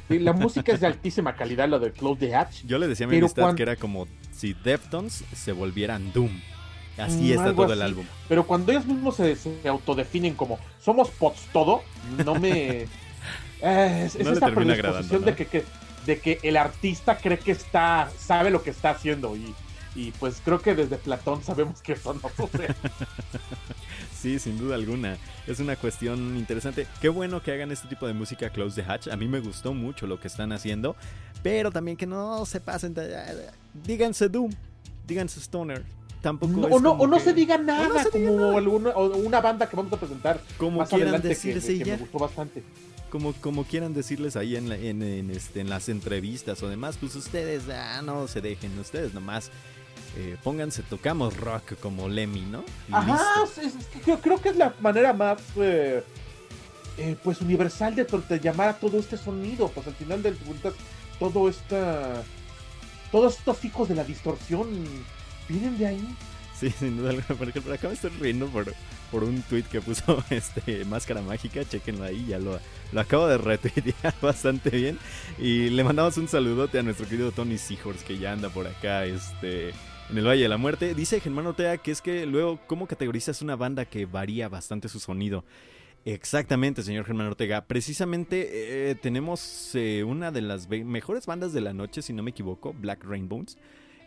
La 0.08 0.32
música 0.32 0.72
es 0.72 0.80
de 0.80 0.86
altísima 0.86 1.34
calidad, 1.34 1.68
lo 1.68 1.78
de 1.78 1.92
Close 1.92 2.20
the 2.20 2.34
Hatch. 2.34 2.64
Yo 2.64 2.78
le 2.78 2.88
decía 2.88 3.06
a 3.06 3.08
mi 3.08 3.18
amistad 3.18 3.54
que 3.54 3.62
era 3.62 3.76
como 3.76 4.06
si 4.32 4.54
Deftones 4.54 5.24
se 5.34 5.52
volvieran 5.52 6.12
Doom. 6.12 6.30
Así 6.98 7.32
está 7.32 7.52
todo 7.54 7.72
el 7.72 7.82
álbum. 7.82 8.06
Pero 8.28 8.46
cuando 8.46 8.70
ellos 8.70 8.86
mismos 8.86 9.16
se, 9.16 9.36
autodefinen 9.68 10.34
como 10.34 10.58
somos 10.80 11.10
pots 11.10 11.48
todo, 11.52 11.82
no 12.24 12.34
me. 12.36 12.86
Eh, 13.62 14.02
es, 14.04 14.16
esa 14.16 14.48
predisposición 14.48 15.24
de 15.24 15.34
que, 15.34 15.64
de 16.04 16.18
que 16.18 16.38
el 16.42 16.58
artista 16.58 17.16
cree 17.16 17.38
que 17.38 17.52
está, 17.52 18.10
sabe 18.18 18.50
lo 18.50 18.62
que 18.62 18.68
está 18.68 18.90
haciendo 18.90 19.34
y 19.36 19.54
y 19.94 20.10
pues 20.12 20.40
creo 20.44 20.60
que 20.60 20.74
desde 20.74 20.96
Platón 20.96 21.42
sabemos 21.42 21.80
que 21.80 21.92
eso 21.92 22.14
no 22.14 22.28
sucede. 22.36 22.74
sí, 24.12 24.38
sin 24.38 24.58
duda 24.58 24.74
alguna. 24.74 25.16
Es 25.46 25.60
una 25.60 25.76
cuestión 25.76 26.36
interesante. 26.36 26.86
Qué 27.00 27.08
bueno 27.08 27.42
que 27.42 27.52
hagan 27.52 27.70
este 27.70 27.86
tipo 27.86 28.06
de 28.06 28.12
música 28.12 28.50
Close 28.50 28.82
the 28.82 28.90
Hatch. 28.90 29.08
A 29.08 29.16
mí 29.16 29.28
me 29.28 29.40
gustó 29.40 29.72
mucho 29.72 30.06
lo 30.06 30.18
que 30.18 30.26
están 30.26 30.52
haciendo. 30.52 30.96
Pero 31.42 31.70
también 31.70 31.96
que 31.96 32.06
no 32.06 32.44
se 32.44 32.60
pasen. 32.60 32.94
Díganse 33.84 34.28
Doom. 34.28 34.50
Díganse 35.06 35.38
Stoner. 35.40 35.84
Tampoco 36.20 36.54
o, 36.68 36.80
no, 36.80 36.92
o 36.92 37.06
no 37.06 37.20
se 37.20 37.34
diga 37.34 37.58
nada, 37.58 38.02
como 38.10 38.56
Alguna, 38.56 38.90
o 38.90 39.14
una 39.18 39.42
banda 39.42 39.68
que 39.68 39.76
vamos 39.76 39.92
a 39.92 39.98
presentar 39.98 40.40
como 40.56 40.78
más 40.78 40.88
quieran 40.88 41.20
decirse 41.20 41.78
que, 41.78 41.84
me 41.84 41.96
gustó 41.98 42.18
bastante. 42.18 42.62
Como, 43.10 43.34
como 43.34 43.64
quieran 43.64 43.92
decirles 43.92 44.34
ahí 44.34 44.56
en, 44.56 44.72
en, 44.72 45.30
este, 45.30 45.60
en 45.60 45.68
las 45.68 45.90
entrevistas 45.90 46.62
o 46.62 46.68
demás, 46.68 46.96
pues 46.98 47.14
ustedes 47.14 47.68
ah, 47.68 48.00
no 48.02 48.26
se 48.26 48.40
dejen, 48.40 48.78
ustedes 48.78 49.12
nomás 49.12 49.50
eh, 50.16 50.36
pónganse, 50.44 50.82
tocamos 50.82 51.36
rock 51.36 51.74
como 51.80 52.08
Lemmy, 52.08 52.42
¿no? 52.42 52.64
Ajá, 52.92 53.18
creo, 54.22 54.40
que 54.40 54.50
es 54.50 54.56
la 54.56 54.72
manera 54.80 55.12
más 55.12 55.40
eh, 55.56 56.04
eh, 56.98 57.16
pues 57.24 57.40
universal 57.40 57.96
de, 57.96 58.06
llamar 58.40 58.68
a 58.68 58.74
todo 58.74 58.98
este 59.00 59.16
sonido. 59.16 59.68
Pues 59.68 59.88
al 59.88 59.94
final 59.94 60.22
del 60.22 60.36
cuentas, 60.36 60.74
todo 61.18 61.48
esta. 61.48 62.22
Todos 63.10 63.38
estos 63.38 63.64
hijos 63.64 63.88
de 63.88 63.94
la 63.96 64.04
distorsión 64.04 64.68
vienen 65.48 65.78
de 65.78 65.86
ahí. 65.86 66.16
Sí, 66.58 66.70
sin 66.78 66.96
duda 66.96 67.10
alguna. 67.10 67.38
Por 67.38 67.48
ejemplo, 67.48 67.74
acá 67.74 67.88
me 67.88 67.94
estoy 67.94 68.10
riendo 68.10 68.46
por, 68.46 68.72
por 69.10 69.24
un 69.24 69.42
tweet 69.42 69.64
que 69.64 69.80
puso 69.80 70.22
este 70.30 70.84
Máscara 70.84 71.22
Mágica. 71.22 71.64
Chequenlo 71.64 72.04
ahí, 72.04 72.26
ya 72.26 72.38
lo, 72.38 72.60
lo 72.92 73.00
acabo 73.00 73.26
de 73.26 73.38
retuitear 73.38 74.14
bastante 74.22 74.70
bien. 74.70 74.96
Y 75.38 75.70
le 75.70 75.82
mandamos 75.82 76.16
un 76.18 76.28
saludote 76.28 76.78
a 76.78 76.84
nuestro 76.84 77.08
querido 77.08 77.32
Tony 77.32 77.58
Seahorse 77.58 78.04
que 78.04 78.18
ya 78.18 78.30
anda 78.30 78.48
por 78.48 78.68
acá. 78.68 79.06
Este 79.06 79.72
en 80.10 80.18
el 80.18 80.26
Valle 80.26 80.42
de 80.42 80.48
la 80.48 80.56
Muerte. 80.56 80.94
Dice 80.94 81.20
Germán 81.20 81.46
Ortega 81.46 81.76
que 81.78 81.90
es 81.90 82.00
que 82.00 82.26
luego, 82.26 82.60
¿cómo 82.66 82.86
categorizas 82.86 83.42
una 83.42 83.56
banda 83.56 83.84
que 83.84 84.06
varía 84.06 84.48
bastante 84.48 84.88
su 84.88 85.00
sonido? 85.00 85.44
Exactamente, 86.04 86.82
señor 86.82 87.06
Germán 87.06 87.28
Ortega. 87.28 87.66
Precisamente 87.66 88.90
eh, 88.90 88.94
tenemos 88.94 89.74
eh, 89.74 90.04
una 90.04 90.30
de 90.30 90.42
las 90.42 90.68
mejores 90.68 91.26
bandas 91.26 91.52
de 91.52 91.62
la 91.62 91.72
noche, 91.72 92.02
si 92.02 92.12
no 92.12 92.22
me 92.22 92.30
equivoco, 92.30 92.74
Black 92.74 93.04
Rainbows. 93.04 93.56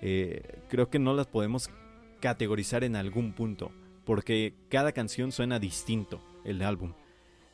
Eh, 0.01 0.59
creo 0.69 0.89
que 0.89 0.99
no 0.99 1.15
las 1.15 1.25
podemos 1.25 1.69
categorizar 2.19 2.83
en 2.83 2.95
algún 2.95 3.33
punto, 3.33 3.71
porque 4.05 4.53
cada 4.69 4.91
canción 4.91 5.31
suena 5.31 5.59
distinto, 5.59 6.21
el 6.45 6.61
álbum. 6.61 6.93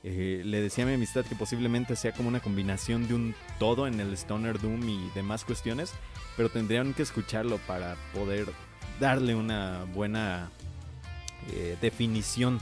Le 0.04 0.62
decía 0.62 0.84
a 0.84 0.88
mi 0.88 0.94
amistad 0.94 1.26
que 1.26 1.36
posiblemente 1.36 1.96
sea 1.96 2.12
como 2.12 2.28
una 2.28 2.42
combinación 2.42 3.08
de 3.08 3.14
un 3.14 3.36
todo 3.58 3.88
en 3.88 4.00
el 4.00 4.14
Stoner 4.14 4.60
Doom 4.60 4.88
y 4.88 5.10
demás 5.16 5.46
cuestiones, 5.46 5.94
pero 6.36 6.50
tendrían 6.50 6.94
que 6.94 7.04
escucharlo 7.04 7.58
para 7.60 7.96
poder 8.14 8.52
darle 9.00 9.34
una 9.34 9.86
buena 9.94 10.52
definición 11.82 12.60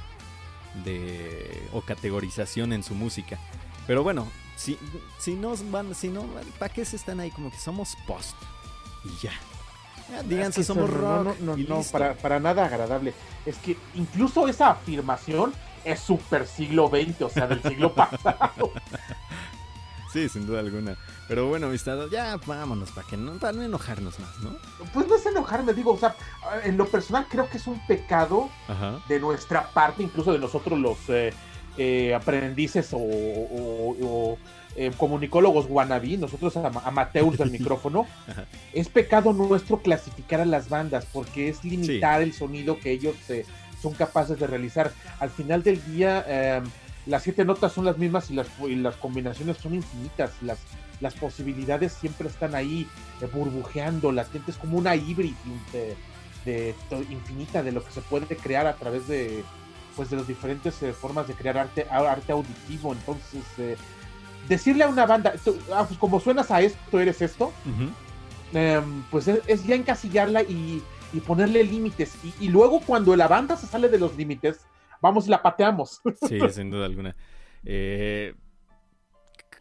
de 0.85 1.67
o 1.73 1.81
categorización 1.81 2.73
en 2.73 2.83
su 2.83 2.95
música. 2.95 3.39
Pero 3.87 4.03
bueno, 4.03 4.27
si, 4.55 4.77
si 5.19 5.33
no 5.33 5.55
van, 5.71 5.95
si 5.95 6.09
no, 6.09 6.25
¿para 6.59 6.73
qué 6.73 6.85
se 6.85 6.95
están 6.95 7.19
ahí? 7.19 7.31
Como 7.31 7.51
que 7.51 7.57
somos 7.57 7.97
post 8.07 8.35
y 9.03 9.25
ya. 9.25 9.33
digan 10.25 10.53
si 10.53 10.63
somos 10.63 10.89
rock. 10.89 11.39
No, 11.39 11.57
no, 11.57 11.57
no, 11.57 11.83
para, 11.91 12.13
para 12.13 12.39
nada 12.39 12.65
agradable. 12.65 13.13
Es 13.45 13.57
que 13.57 13.77
incluso 13.95 14.47
esa 14.47 14.71
afirmación 14.71 15.53
es 15.85 15.99
super 15.99 16.47
siglo 16.47 16.89
XX, 16.89 17.21
o 17.21 17.29
sea, 17.29 17.47
del 17.47 17.61
siglo 17.61 17.93
pasado. 17.93 18.71
Sí, 20.11 20.27
sin 20.27 20.45
duda 20.45 20.59
alguna. 20.59 20.97
Pero 21.27 21.47
bueno, 21.47 21.67
amistad, 21.67 21.97
ya 22.11 22.37
vámonos 22.45 22.91
para 22.91 23.07
que 23.07 23.15
no, 23.15 23.33
para 23.39 23.53
no 23.53 23.63
enojarnos 23.63 24.19
más, 24.19 24.39
¿no? 24.39 24.57
Pues 24.93 25.07
no 25.07 25.15
es 25.15 25.25
enojarme, 25.25 25.73
digo, 25.73 25.93
o 25.93 25.97
sea, 25.97 26.15
en 26.65 26.75
lo 26.75 26.85
personal 26.85 27.25
creo 27.29 27.49
que 27.49 27.57
es 27.57 27.67
un 27.67 27.79
pecado 27.87 28.49
de 29.07 29.19
nuestra 29.19 29.69
parte, 29.69 30.03
incluso 30.03 30.33
de 30.33 30.39
nosotros 30.39 30.77
los 30.77 30.97
eh, 31.07 31.33
eh, 31.77 32.13
aprendices 32.13 32.89
o, 32.91 34.37
eh, 34.75 34.91
comunicólogos 34.97 35.67
wannabe, 35.69 36.17
nosotros 36.17 36.57
amateurs 36.57 37.37
del 37.37 37.51
micrófono, 37.57 38.05
es 38.73 38.89
pecado 38.89 39.31
nuestro 39.31 39.77
clasificar 39.77 40.41
a 40.41 40.45
las 40.45 40.67
bandas 40.67 41.07
porque 41.13 41.47
es 41.47 41.63
limitar 41.63 42.21
el 42.21 42.33
sonido 42.33 42.77
que 42.79 42.91
ellos 42.91 43.15
son 43.81 43.93
capaces 43.93 44.39
de 44.39 44.47
realizar. 44.47 44.91
Al 45.19 45.29
final 45.29 45.63
del 45.63 45.83
día 45.85 46.25
em, 46.27 46.63
las 47.05 47.23
siete 47.23 47.43
notas 47.45 47.73
son 47.73 47.85
las 47.85 47.97
mismas 47.97 48.29
y 48.29 48.35
las, 48.35 48.47
las 48.59 48.95
combinaciones 48.95 49.57
son 49.57 49.73
infinitas, 49.73 50.31
las, 50.41 50.59
las 50.99 51.15
posibilidades 51.15 51.93
siempre 51.93 52.27
están 52.27 52.55
ahí 52.55 52.87
eh, 53.21 53.25
burbujeando, 53.25 54.11
latentes 54.11 54.55
como 54.57 54.77
una 54.77 54.95
híbrida 54.95 55.35
de, 56.45 56.75
infinita 57.09 57.63
de 57.63 57.71
lo 57.71 57.83
que 57.83 57.91
se 57.91 58.01
puede 58.01 58.25
crear 58.35 58.67
a 58.67 58.75
través 58.75 59.07
de 59.07 59.43
pues 59.95 60.09
de 60.09 60.15
las 60.15 60.27
diferentes 60.27 60.81
eh, 60.83 60.93
formas 60.93 61.27
de 61.27 61.33
crear 61.33 61.57
arte, 61.57 61.85
arte 61.89 62.31
auditivo. 62.31 62.93
Entonces, 62.93 63.43
eh, 63.57 63.75
decirle 64.47 64.85
a 64.85 64.87
una 64.87 65.05
banda, 65.05 65.33
ah, 65.73 65.85
pues 65.85 65.99
como 65.99 66.19
suenas 66.19 66.49
a 66.49 66.61
esto, 66.61 66.99
eres 66.99 67.21
esto, 67.21 67.51
em, 68.53 69.03
pues 69.11 69.27
es, 69.27 69.65
ya 69.65 69.75
encasillarla 69.75 70.43
y, 70.43 70.81
ponerle 71.19 71.63
límites. 71.63 72.17
Y, 72.23 72.45
y, 72.45 72.49
luego 72.49 72.79
cuando 72.79 73.15
la 73.15 73.27
banda 73.27 73.57
se 73.57 73.67
sale 73.67 73.89
de 73.89 73.99
los 73.99 74.15
límites, 74.15 74.65
vamos 75.01 75.27
y 75.27 75.29
la 75.29 75.41
pateamos. 75.41 76.01
Sí, 76.27 76.39
sin 76.51 76.69
duda 76.69 76.85
alguna. 76.85 77.15
Eh, 77.65 78.33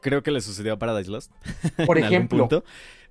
creo 0.01 0.23
que 0.23 0.31
le 0.31 0.41
sucedió 0.41 0.75
a 0.75 0.79
Paradise 0.79 1.11
Lost. 1.11 1.33
Por 1.87 1.99
ejemplo. 1.99 2.49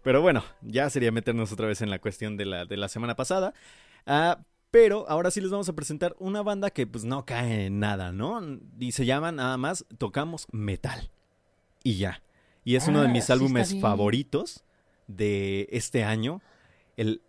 Pero 0.02 0.22
bueno, 0.22 0.44
ya 0.62 0.90
sería 0.90 1.12
meternos 1.12 1.52
otra 1.52 1.68
vez 1.68 1.82
en 1.82 1.90
la 1.90 2.00
cuestión 2.00 2.38
de 2.38 2.46
la, 2.46 2.66
de 2.66 2.78
la 2.78 2.88
semana 2.88 3.16
pasada. 3.16 3.54
Ah, 4.06 4.40
pero 4.72 5.10
ahora 5.10 5.32
sí 5.32 5.42
les 5.42 5.50
vamos 5.50 5.68
a 5.68 5.74
presentar 5.74 6.16
una 6.20 6.42
banda 6.42 6.70
que 6.70 6.88
pues 6.88 7.04
no 7.04 7.26
cae 7.26 7.66
en 7.66 7.80
nada, 7.80 8.12
¿no? 8.12 8.42
Y 8.80 8.94
se 8.94 9.06
llama 9.06 9.32
nada 9.32 9.58
más 9.58 9.86
Tocamos 9.98 10.48
Metal. 10.52 11.12
Y 11.84 11.98
ya. 11.98 12.22
Y 12.64 12.76
es 12.76 12.88
uno 12.88 13.02
de 13.02 13.08
ah, 13.08 13.12
mis 13.12 13.30
álbumes 13.30 13.80
favoritos 13.82 14.64
de 15.08 15.68
este 15.72 16.04
año. 16.04 16.42
El, 16.98 17.22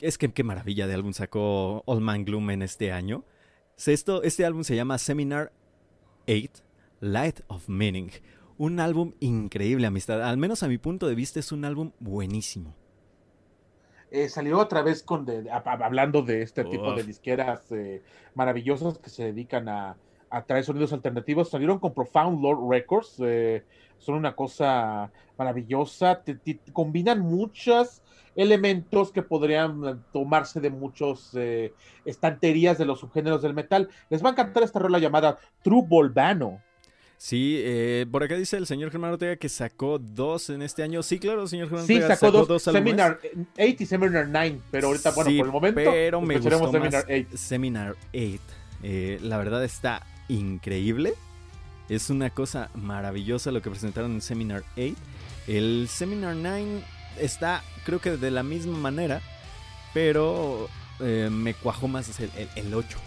es 0.00 0.18
que 0.18 0.32
qué 0.32 0.44
maravilla 0.44 0.86
de 0.86 0.94
álbum 0.94 1.12
sacó 1.12 1.82
Old 1.86 2.02
Man 2.02 2.24
Gloom 2.24 2.50
en 2.50 2.62
este 2.62 2.92
año. 2.92 3.24
Esto, 3.86 4.22
este 4.22 4.44
álbum 4.44 4.64
se 4.64 4.76
llama 4.76 4.98
Seminar 4.98 5.52
8, 6.28 6.62
Light 7.00 7.40
of 7.48 7.68
Meaning. 7.68 8.10
Un 8.58 8.78
álbum 8.78 9.14
increíble, 9.20 9.86
amistad. 9.86 10.22
Al 10.22 10.36
menos 10.36 10.62
a 10.62 10.68
mi 10.68 10.76
punto 10.76 11.06
de 11.06 11.14
vista 11.14 11.40
es 11.40 11.50
un 11.50 11.64
álbum 11.64 11.92
buenísimo. 11.98 12.74
Eh, 14.10 14.28
salió 14.28 14.58
otra 14.58 14.82
vez 14.82 15.02
con 15.02 15.26
hablando 15.64 16.22
de 16.22 16.42
este 16.42 16.64
tipo 16.64 16.92
de 16.94 17.04
disqueras 17.04 17.70
eh, 17.70 18.02
maravillosas 18.34 18.98
que 18.98 19.08
se 19.08 19.24
dedican 19.24 19.68
a, 19.68 19.96
traer 20.46 20.64
sonidos 20.64 20.92
alternativos. 20.92 21.48
Salieron 21.48 21.78
con 21.78 21.94
Profound 21.94 22.42
Lord 22.42 22.68
Records. 22.68 23.16
Eh, 23.20 23.64
son 23.98 24.16
una 24.16 24.34
cosa 24.34 25.10
maravillosa. 25.38 26.22
combinan 26.72 27.20
muchas 27.20 28.02
elementos 28.36 29.12
que 29.12 29.22
podrían 29.22 30.04
tomarse 30.12 30.60
de 30.60 30.70
muchos 30.70 31.30
eh, 31.34 31.72
estanterías 32.04 32.78
de 32.78 32.84
los 32.84 33.00
subgéneros 33.00 33.42
del 33.42 33.54
metal. 33.54 33.88
Les 34.08 34.24
va 34.24 34.28
a 34.28 34.32
encantar 34.32 34.62
esta 34.62 34.78
rola 34.78 34.98
llamada 34.98 35.38
True 35.62 35.84
Volvano. 35.86 36.60
Sí, 37.20 37.60
eh, 37.62 38.06
por 38.10 38.22
acá 38.22 38.34
dice 38.36 38.56
el 38.56 38.66
señor 38.66 38.90
Germán 38.90 39.12
Ortega 39.12 39.36
que 39.36 39.50
sacó 39.50 39.98
dos 39.98 40.48
en 40.48 40.62
este 40.62 40.82
año. 40.82 41.02
Sí, 41.02 41.18
claro, 41.18 41.46
señor 41.46 41.68
Germán 41.68 41.82
Ortega. 41.82 42.16
Sí, 42.16 42.18
sacó, 42.18 42.30
dos, 42.46 42.62
Seminar 42.62 43.20
8 43.58 43.76
y 43.78 43.84
Seminar 43.84 44.26
9, 44.30 44.58
pero 44.70 44.86
ahorita, 44.86 45.10
bueno, 45.10 45.30
por 45.30 45.46
el 45.46 45.52
momento, 45.52 45.80
pero 45.84 46.20
me 46.22 46.38
gustó 46.38 46.72
Seminar 46.72 47.04
8. 47.10 47.36
Seminar 47.36 47.96
8. 48.14 48.40
Eh, 48.82 49.18
la 49.20 49.36
verdad 49.36 49.62
está 49.62 50.06
increíble. 50.28 51.12
Es 51.90 52.08
una 52.08 52.30
cosa 52.30 52.70
maravillosa 52.74 53.50
lo 53.50 53.60
que 53.60 53.68
presentaron 53.68 54.12
en 54.12 54.22
Seminar 54.22 54.62
8. 54.78 54.94
El 55.46 55.88
Seminar 55.90 56.36
9 56.36 56.80
está, 57.18 57.62
creo 57.84 58.00
que 58.00 58.16
de 58.16 58.30
la 58.30 58.42
misma 58.42 58.76
manera, 58.78 59.20
pero 59.92 60.68
eh, 61.00 61.28
me 61.30 61.54
cuajó 61.54 61.88
más 61.88 62.20
el, 62.20 62.30
el, 62.54 62.74
8. 62.74 62.98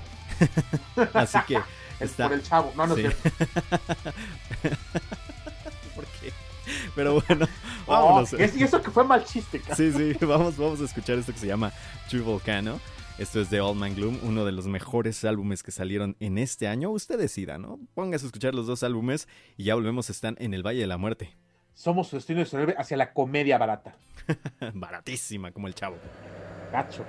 Así 1.13 1.37
que 1.47 1.59
está. 1.99 2.27
Por 2.27 2.37
el 2.37 2.43
chavo, 2.43 2.73
no, 2.75 2.87
no 2.87 2.95
sé. 2.95 3.03
¿Por 5.95 6.05
qué? 6.19 6.33
Pero 6.95 7.21
bueno, 7.27 7.47
oh, 7.85 7.91
vámonos. 7.91 8.33
y 8.33 8.63
eso 8.63 8.81
que 8.81 8.89
fue 8.89 9.03
mal 9.03 9.23
chiste, 9.25 9.61
Sí, 9.75 9.91
sí, 9.91 10.13
vamos, 10.25 10.57
vamos 10.57 10.81
a 10.81 10.85
escuchar 10.85 11.17
esto 11.17 11.33
que 11.33 11.39
se 11.39 11.47
llama 11.47 11.73
True 12.09 12.21
Volcano. 12.21 12.79
Esto 13.19 13.41
es 13.41 13.51
de 13.51 13.61
Old 13.61 13.79
Man 13.79 13.95
Gloom, 13.95 14.17
uno 14.23 14.43
de 14.43 14.51
los 14.51 14.65
mejores 14.65 15.23
álbumes 15.23 15.61
que 15.61 15.69
salieron 15.71 16.15
en 16.19 16.39
este 16.39 16.67
año. 16.67 16.89
Usted 16.89 17.19
decida, 17.19 17.59
¿no? 17.59 17.79
Póngase 17.93 18.25
a 18.25 18.27
escuchar 18.27 18.55
los 18.55 18.65
dos 18.65 18.81
álbumes 18.81 19.27
y 19.55 19.65
ya 19.65 19.75
volvemos, 19.75 20.09
están 20.09 20.35
en 20.39 20.55
el 20.55 20.65
Valle 20.65 20.79
de 20.79 20.87
la 20.87 20.97
Muerte 20.97 21.37
somos 21.73 22.07
su 22.07 22.15
destino 22.15 22.39
19 22.39 22.75
hacia 22.77 22.97
la 22.97 23.13
comedia 23.13 23.57
barata. 23.57 23.95
Baratísima, 24.73 25.51
como 25.51 25.67
el 25.67 25.75
chavo. 25.75 25.97
Gacho. 26.71 27.05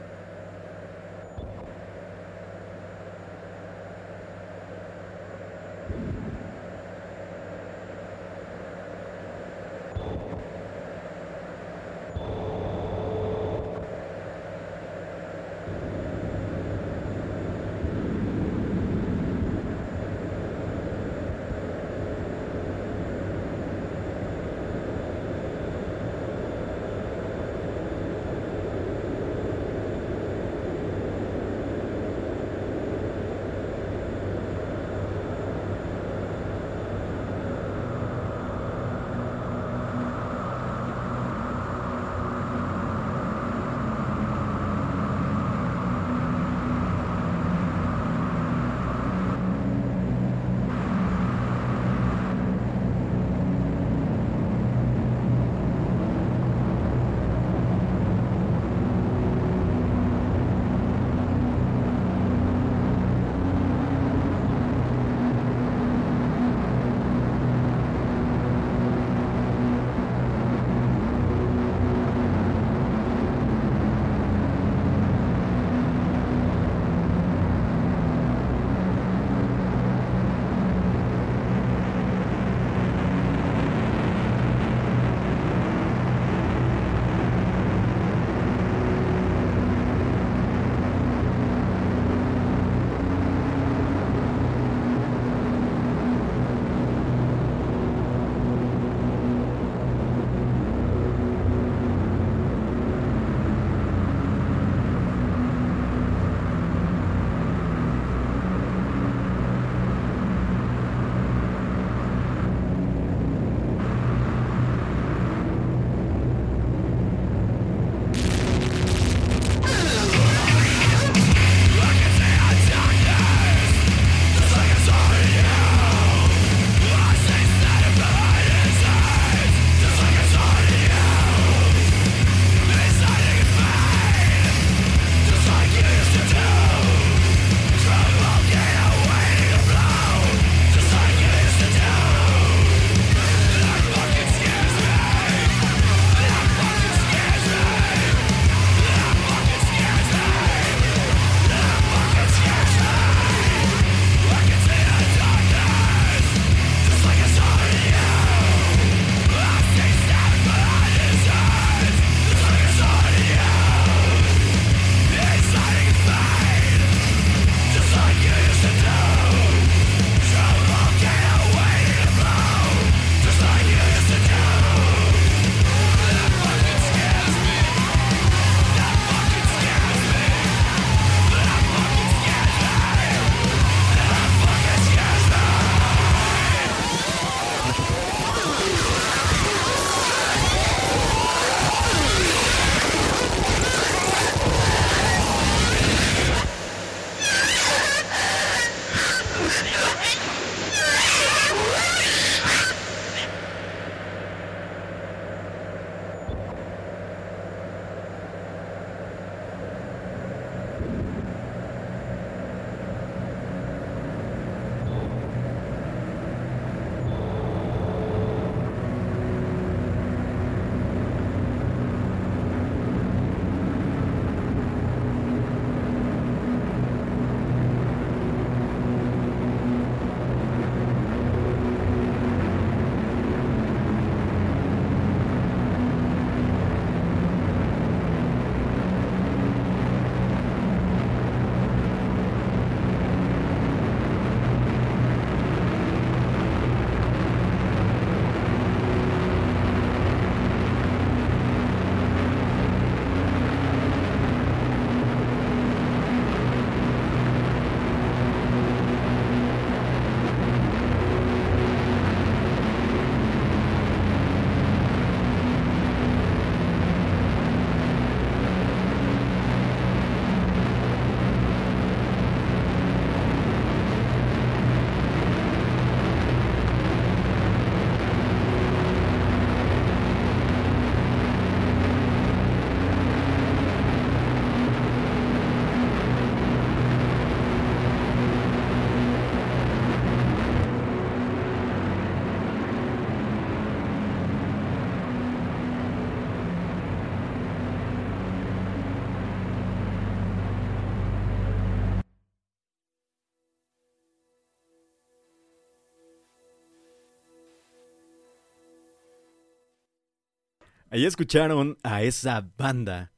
Ahí 310.94 311.06
escucharon 311.06 311.76
a 311.82 312.04
esa 312.04 312.48
banda. 312.56 313.10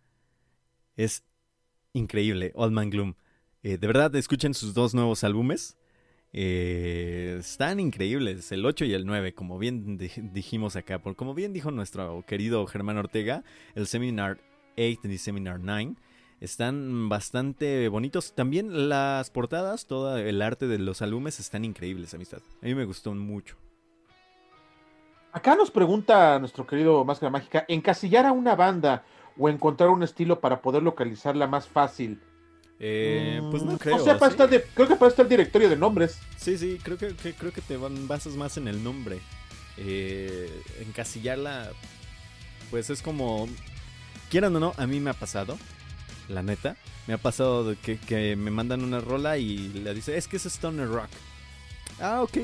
Es 0.97 1.25
increíble, 1.93 2.51
Old 2.55 2.73
Man 2.73 2.89
Gloom. 2.89 3.17
Eh, 3.63 3.77
de 3.77 3.87
verdad, 3.87 4.17
escuchen 4.17 4.55
sus 4.55 4.73
dos 4.73 4.95
nuevos 4.95 5.25
álbumes. 5.25 5.77
Eh, 6.33 7.37
están 7.39 7.79
increíbles, 7.79 8.51
el 8.51 8.65
8 8.65 8.87
y 8.87 8.95
el 8.95 9.05
9, 9.05 9.35
como 9.35 9.59
bien 9.59 9.99
dijimos 9.99 10.75
acá. 10.75 11.03
Por, 11.03 11.17
como 11.17 11.35
bien 11.35 11.53
dijo 11.53 11.71
nuestro 11.71 12.25
querido 12.27 12.67
Germán 12.67 12.97
Ortega, 12.97 13.45
el 13.75 13.87
Seminar 13.87 14.39
8 14.79 15.01
y 15.05 15.19
Seminar 15.19 15.61
9 15.61 15.97
están 16.41 17.11
bastante 17.11 17.89
bonitos. 17.89 18.35
También 18.35 18.89
las 18.89 19.29
portadas, 19.29 19.87
todo 19.87 20.17
el 20.17 20.41
arte 20.41 20.67
de 20.67 20.79
los 20.79 21.03
álbumes 21.03 21.41
están 21.41 21.67
increíbles, 21.67 22.15
amistad. 22.15 22.41
A 22.63 22.65
mí 22.65 22.75
me 22.75 22.87
gustó 22.87 23.15
mucho. 23.15 23.59
Acá 25.33 25.55
nos 25.55 25.71
pregunta 25.71 26.39
nuestro 26.39 26.67
querido 26.67 27.05
Máscara 27.05 27.31
Mágica, 27.31 27.65
¿encasillar 27.69 28.27
a 28.27 28.33
una 28.33 28.55
banda 28.55 29.05
o 29.39 29.49
encontrar 29.49 29.91
un 29.91 30.03
estilo 30.03 30.41
para 30.41 30.63
poder 30.63 30.83
localizarla 30.83 31.47
más 31.47 31.69
fácil? 31.69 32.21
Eh, 32.79 33.41
pues 33.51 33.63
no 33.63 33.73
mm, 33.73 33.79
creo. 33.79 33.97
O 33.97 33.99
sea, 33.99 34.19
creo 34.19 34.89
que 34.89 34.97
para 34.97 35.09
esto 35.09 35.23
el 35.23 35.29
directorio 35.29 35.69
de 35.69 35.77
nombres. 35.77 36.21
Sí, 36.37 36.59
sí, 36.59 36.79
creo 36.83 36.99
que, 36.99 37.15
creo 37.15 37.53
que 37.53 37.61
te 37.61 37.77
basas 37.77 38.35
más 38.35 38.57
en 38.57 38.69
el 38.69 38.83
nombre. 38.83 39.21
Eh, 39.79 40.51
encasillarla, 40.87 41.71
pues 42.71 42.91
es 42.91 43.03
como, 43.03 43.49
quieran 44.31 44.57
o 44.57 44.61
no, 44.61 44.73
a 44.77 44.87
mí 44.87 45.01
me 45.01 45.11
ha 45.11 45.15
pasado, 45.15 45.59
la 46.29 46.43
neta. 46.43 46.77
Me 47.07 47.15
ha 47.15 47.19
pasado 47.19 47.77
que, 47.83 47.99
que 47.99 48.37
me 48.37 48.51
mandan 48.51 48.83
una 48.83 49.01
rola 49.01 49.39
y 49.39 49.69
le 49.69 49.95
dice, 49.95 50.17
es 50.17 50.29
que 50.29 50.37
es 50.37 50.47
Stoner 50.47 50.89
Rock. 50.89 51.11
Ah, 52.01 52.23
ok. 52.23 52.39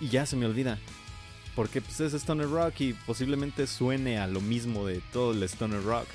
Y 0.00 0.08
ya 0.08 0.26
se 0.26 0.36
me 0.36 0.46
olvida. 0.46 0.78
Porque 1.54 1.80
pues 1.80 2.00
es 2.00 2.14
Stoner 2.14 2.48
Rock 2.48 2.80
y 2.80 2.92
posiblemente 2.94 3.66
suene 3.66 4.18
a 4.18 4.26
lo 4.26 4.40
mismo 4.40 4.86
de 4.86 5.00
todo 5.12 5.32
el 5.32 5.42
Stoner 5.42 5.82
Rock 5.82 6.06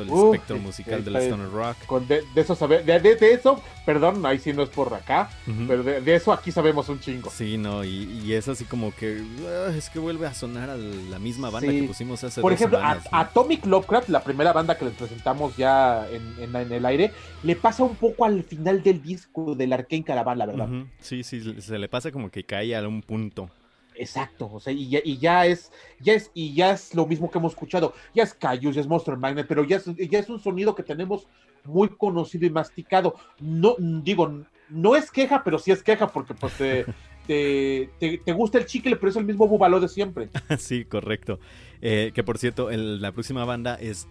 el 0.00 0.08
espectro 0.08 0.58
musical 0.58 1.04
del 1.04 1.16
Stoner 1.16 1.50
Rock. 1.50 1.76
de, 2.06 2.22
eso 2.34 2.68
de, 2.68 3.32
eso, 3.32 3.62
perdón, 3.84 4.24
ahí 4.24 4.38
sí 4.38 4.52
no 4.52 4.62
es 4.62 4.68
por 4.68 4.92
acá, 4.94 5.30
pero 5.68 5.82
de, 5.82 6.14
eso 6.14 6.32
aquí 6.32 6.50
sabemos 6.50 6.88
un 6.88 7.00
chingo. 7.00 7.30
Sí, 7.30 7.58
no, 7.58 7.84
y, 7.84 8.32
es 8.32 8.48
así 8.48 8.64
como 8.64 8.94
que 8.94 9.22
ah, 9.46 9.72
es 9.76 9.90
que 9.90 9.98
vuelve 9.98 10.26
a 10.26 10.34
sonar 10.34 10.70
a 10.70 10.76
la 10.76 11.18
misma 11.18 11.50
banda 11.50 11.70
que 11.70 11.82
pusimos 11.82 12.22
hace 12.24 12.40
Por 12.40 12.52
ejemplo, 12.52 12.78
a, 12.78 13.00
Atomic 13.10 13.66
Lovecraft, 13.66 14.08
la 14.08 14.22
primera 14.22 14.52
banda 14.52 14.78
que 14.78 14.86
les 14.86 14.94
presentamos 14.94 15.56
ya 15.56 16.06
en, 16.08 16.54
el 16.54 16.86
aire, 16.86 17.12
le 17.42 17.56
pasa 17.56 17.82
un 17.82 17.96
poco 17.96 18.24
al 18.24 18.42
final 18.44 18.82
del 18.82 19.02
disco 19.02 19.54
del 19.54 19.72
Arcane 19.72 20.04
Caravan, 20.04 20.38
la 20.38 20.46
verdad. 20.46 20.68
Sí, 21.00 21.22
sí, 21.22 21.60
se 21.60 21.78
le 21.78 21.88
pasa 21.88 22.10
como 22.10 22.30
que 22.30 22.44
cae 22.44 22.74
a 22.74 22.86
un 22.86 23.02
punto. 23.02 23.50
Exacto, 23.94 24.50
o 24.52 24.60
sea, 24.60 24.72
y 24.72 24.88
ya, 25.18 25.46
es, 25.46 25.70
ya 26.00 26.14
es, 26.14 26.30
y 26.34 26.54
ya 26.54 26.72
es 26.72 26.94
lo 26.94 27.06
mismo 27.06 27.30
que 27.30 27.38
hemos 27.38 27.52
escuchado. 27.52 27.94
Ya 28.14 28.22
es 28.22 28.34
Cayus, 28.34 28.74
ya 28.74 28.80
es 28.80 28.86
Monster 28.86 29.16
Magnet, 29.16 29.46
pero 29.46 29.64
ya 29.64 29.76
es, 29.76 29.84
ya 30.10 30.18
es 30.18 30.28
un 30.28 30.40
sonido 30.40 30.74
que 30.74 30.82
tenemos 30.82 31.26
muy 31.64 31.88
conocido 31.88 32.46
y 32.46 32.50
masticado. 32.50 33.14
No, 33.40 33.76
digo, 33.78 34.44
no 34.68 34.96
es 34.96 35.10
queja, 35.10 35.42
pero 35.44 35.58
sí 35.58 35.70
es 35.70 35.82
queja, 35.82 36.08
porque 36.08 36.34
pues 36.34 36.54
te, 36.54 36.86
te, 37.98 38.32
gusta 38.32 38.58
el 38.58 38.66
chicle, 38.66 38.96
pero 38.96 39.10
es 39.10 39.16
el 39.16 39.24
mismo 39.24 39.46
bubalo 39.46 39.80
de 39.80 39.88
siempre. 39.88 40.30
sí, 40.58 40.84
correcto. 40.84 41.38
Eh, 41.80 42.12
que 42.14 42.22
por 42.22 42.38
cierto, 42.38 42.70
la 42.70 43.12
próxima 43.12 43.44
banda 43.44 43.74
es 43.74 44.08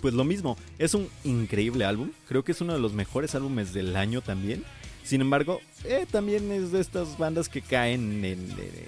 pues 0.00 0.14
lo 0.14 0.24
mismo. 0.24 0.56
Es 0.78 0.94
un 0.94 1.08
increíble 1.24 1.84
álbum. 1.84 2.10
Creo 2.28 2.42
que 2.42 2.52
es 2.52 2.60
uno 2.60 2.74
de 2.74 2.80
los 2.80 2.92
mejores 2.92 3.34
álbumes 3.34 3.72
del 3.72 3.96
año 3.96 4.20
también. 4.20 4.64
Sin 5.04 5.20
embargo, 5.20 5.60
eh, 5.84 6.06
también 6.10 6.50
es 6.52 6.70
de 6.70 6.80
estas 6.80 7.18
bandas 7.18 7.48
que 7.48 7.60
caen 7.60 8.24
en, 8.24 8.50
eh, 8.58 8.86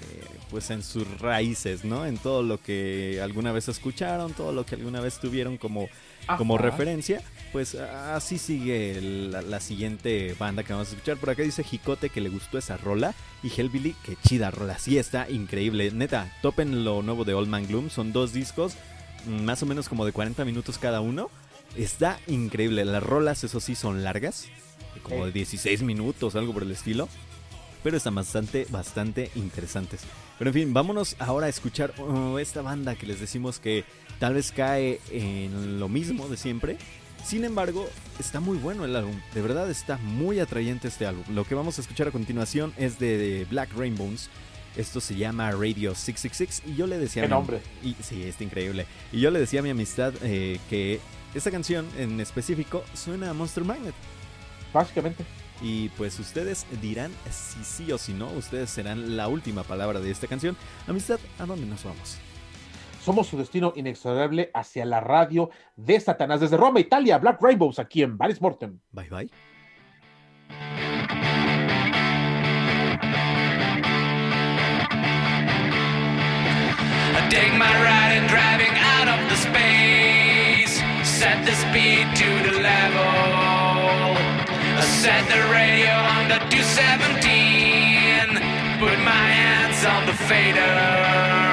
pues 0.49 0.69
en 0.69 0.81
sus 0.81 1.19
raíces, 1.19 1.83
¿no? 1.83 2.05
En 2.05 2.17
todo 2.17 2.41
lo 2.41 2.61
que 2.61 3.19
alguna 3.21 3.51
vez 3.51 3.67
escucharon, 3.67 4.33
todo 4.33 4.53
lo 4.53 4.65
que 4.65 4.75
alguna 4.75 5.01
vez 5.01 5.19
tuvieron 5.19 5.57
como, 5.57 5.89
como 6.37 6.57
referencia. 6.57 7.21
Pues 7.51 7.75
así 7.75 8.37
sigue 8.37 8.99
la, 9.01 9.59
siguiente 9.59 10.35
banda 10.39 10.63
que 10.63 10.73
vamos 10.73 10.89
a 10.89 10.91
escuchar. 10.91 11.17
Por 11.17 11.29
acá 11.29 11.43
dice 11.43 11.63
Jicote 11.63 12.09
que 12.09 12.21
le 12.21 12.29
gustó 12.29 12.57
esa 12.57 12.77
rola. 12.77 13.13
Y 13.43 13.49
Hellbilly, 13.49 13.93
que 14.03 14.17
chida 14.25 14.51
rola. 14.51 14.79
Sí, 14.79 14.97
está 14.97 15.29
increíble. 15.29 15.91
Neta, 15.91 16.33
topen 16.41 16.85
lo 16.85 17.01
nuevo 17.01 17.25
de 17.25 17.33
Old 17.33 17.49
Man 17.49 17.67
Gloom. 17.67 17.89
Son 17.89 18.13
dos 18.13 18.31
discos, 18.31 18.75
mm, 19.25 19.43
más 19.43 19.61
o 19.63 19.65
menos 19.65 19.89
como 19.89 20.05
de 20.05 20.13
40 20.13 20.45
minutos 20.45 20.77
cada 20.77 21.01
uno. 21.01 21.29
Está 21.77 22.19
increíble. 22.27 22.85
Las 22.85 23.03
rolas, 23.03 23.43
eso 23.43 23.59
sí, 23.59 23.75
son 23.75 24.03
largas 24.03 24.47
como 25.03 25.25
de 25.25 25.31
16 25.31 25.81
minutos, 25.83 26.35
algo 26.35 26.53
por 26.53 26.63
el 26.63 26.71
estilo. 26.71 27.07
Pero 27.83 27.97
están 27.97 28.15
bastante, 28.15 28.65
bastante 28.69 29.29
interesantes. 29.35 30.01
Pero 30.39 30.49
en 30.49 30.53
fin, 30.53 30.73
vámonos 30.73 31.15
ahora 31.19 31.45
a 31.45 31.49
escuchar 31.49 31.93
uh, 31.99 32.39
esta 32.39 32.61
banda 32.61 32.95
que 32.95 33.05
les 33.05 33.19
decimos 33.19 33.59
que 33.59 33.85
tal 34.19 34.33
vez 34.33 34.51
cae 34.51 34.99
en 35.11 35.79
lo 35.79 35.87
mismo 35.87 36.27
de 36.27 36.37
siempre. 36.37 36.77
Sin 37.23 37.43
embargo, 37.43 37.89
está 38.19 38.39
muy 38.39 38.57
bueno 38.57 38.85
el 38.85 38.95
álbum. 38.95 39.19
De 39.33 39.41
verdad 39.41 39.69
está 39.69 39.97
muy 39.97 40.39
atrayente 40.39 40.87
este 40.87 41.05
álbum. 41.05 41.23
Lo 41.33 41.43
que 41.43 41.55
vamos 41.55 41.77
a 41.77 41.81
escuchar 41.81 42.07
a 42.07 42.11
continuación 42.11 42.73
es 42.77 42.99
de 42.99 43.47
Black 43.49 43.69
Rainbows. 43.75 44.29
Esto 44.77 44.99
se 44.99 45.15
llama 45.15 45.51
Radio 45.51 45.95
666 45.95 46.73
y 46.73 46.75
yo 46.75 46.85
le 46.85 46.97
decía... 46.97 47.23
¡Qué 47.23 47.29
nombre! 47.29 47.61
Y, 47.81 47.95
sí, 48.01 48.23
está 48.23 48.43
increíble. 48.43 48.85
Y 49.11 49.21
yo 49.21 49.31
le 49.31 49.39
decía 49.39 49.61
a 49.61 49.63
mi 49.63 49.69
amistad 49.69 50.13
eh, 50.21 50.59
que 50.69 50.99
esta 51.33 51.49
canción 51.49 51.87
en 51.97 52.19
específico 52.19 52.83
suena 52.93 53.29
a 53.29 53.33
Monster 53.33 53.63
Magnet. 53.63 53.95
Básicamente. 54.75 55.23
Y 55.61 55.87
pues 55.89 56.19
ustedes 56.19 56.65
dirán 56.81 57.09
si 57.31 57.63
sí 57.63 57.91
o 57.93 57.97
si 57.97 58.13
no, 58.13 58.27
ustedes 58.31 58.69
serán 58.69 59.15
la 59.15 59.29
última 59.29 59.63
palabra 59.63 60.01
de 60.01 60.11
esta 60.11 60.27
canción. 60.27 60.57
Amistad, 60.85 61.17
¿a 61.39 61.45
dónde 61.45 61.65
nos 61.65 61.85
vamos? 61.85 62.17
Somos 63.01 63.27
su 63.27 63.37
destino 63.37 63.71
inexorable 63.77 64.51
hacia 64.53 64.83
la 64.83 64.99
radio 64.99 65.49
de 65.77 65.97
Satanás 65.97 66.41
desde 66.41 66.57
Roma, 66.57 66.81
Italia, 66.81 67.17
Black 67.19 67.41
Rainbows 67.41 67.79
aquí 67.79 68.03
en 68.03 68.17
Valis 68.17 68.41
Mortem. 68.41 68.77
Bye 68.91 69.09
bye. 69.09 69.29
driving 78.27 78.75
out 78.75 79.07
of 79.07 79.29
the 79.29 79.35
space. 79.35 80.81
Set 81.07 81.45
the 81.45 81.53
speed 81.53 82.07
to 82.15 82.51
the 82.51 82.59
level. 82.59 83.34
Set 85.05 85.27
the 85.29 85.43
radio 85.53 85.93
on 86.17 86.27
the 86.27 86.39
217. 86.49 88.41
Put 88.79 88.97
my 89.05 89.25
hands 89.37 89.85
on 89.85 90.07
the 90.07 90.13
fader. 90.13 91.44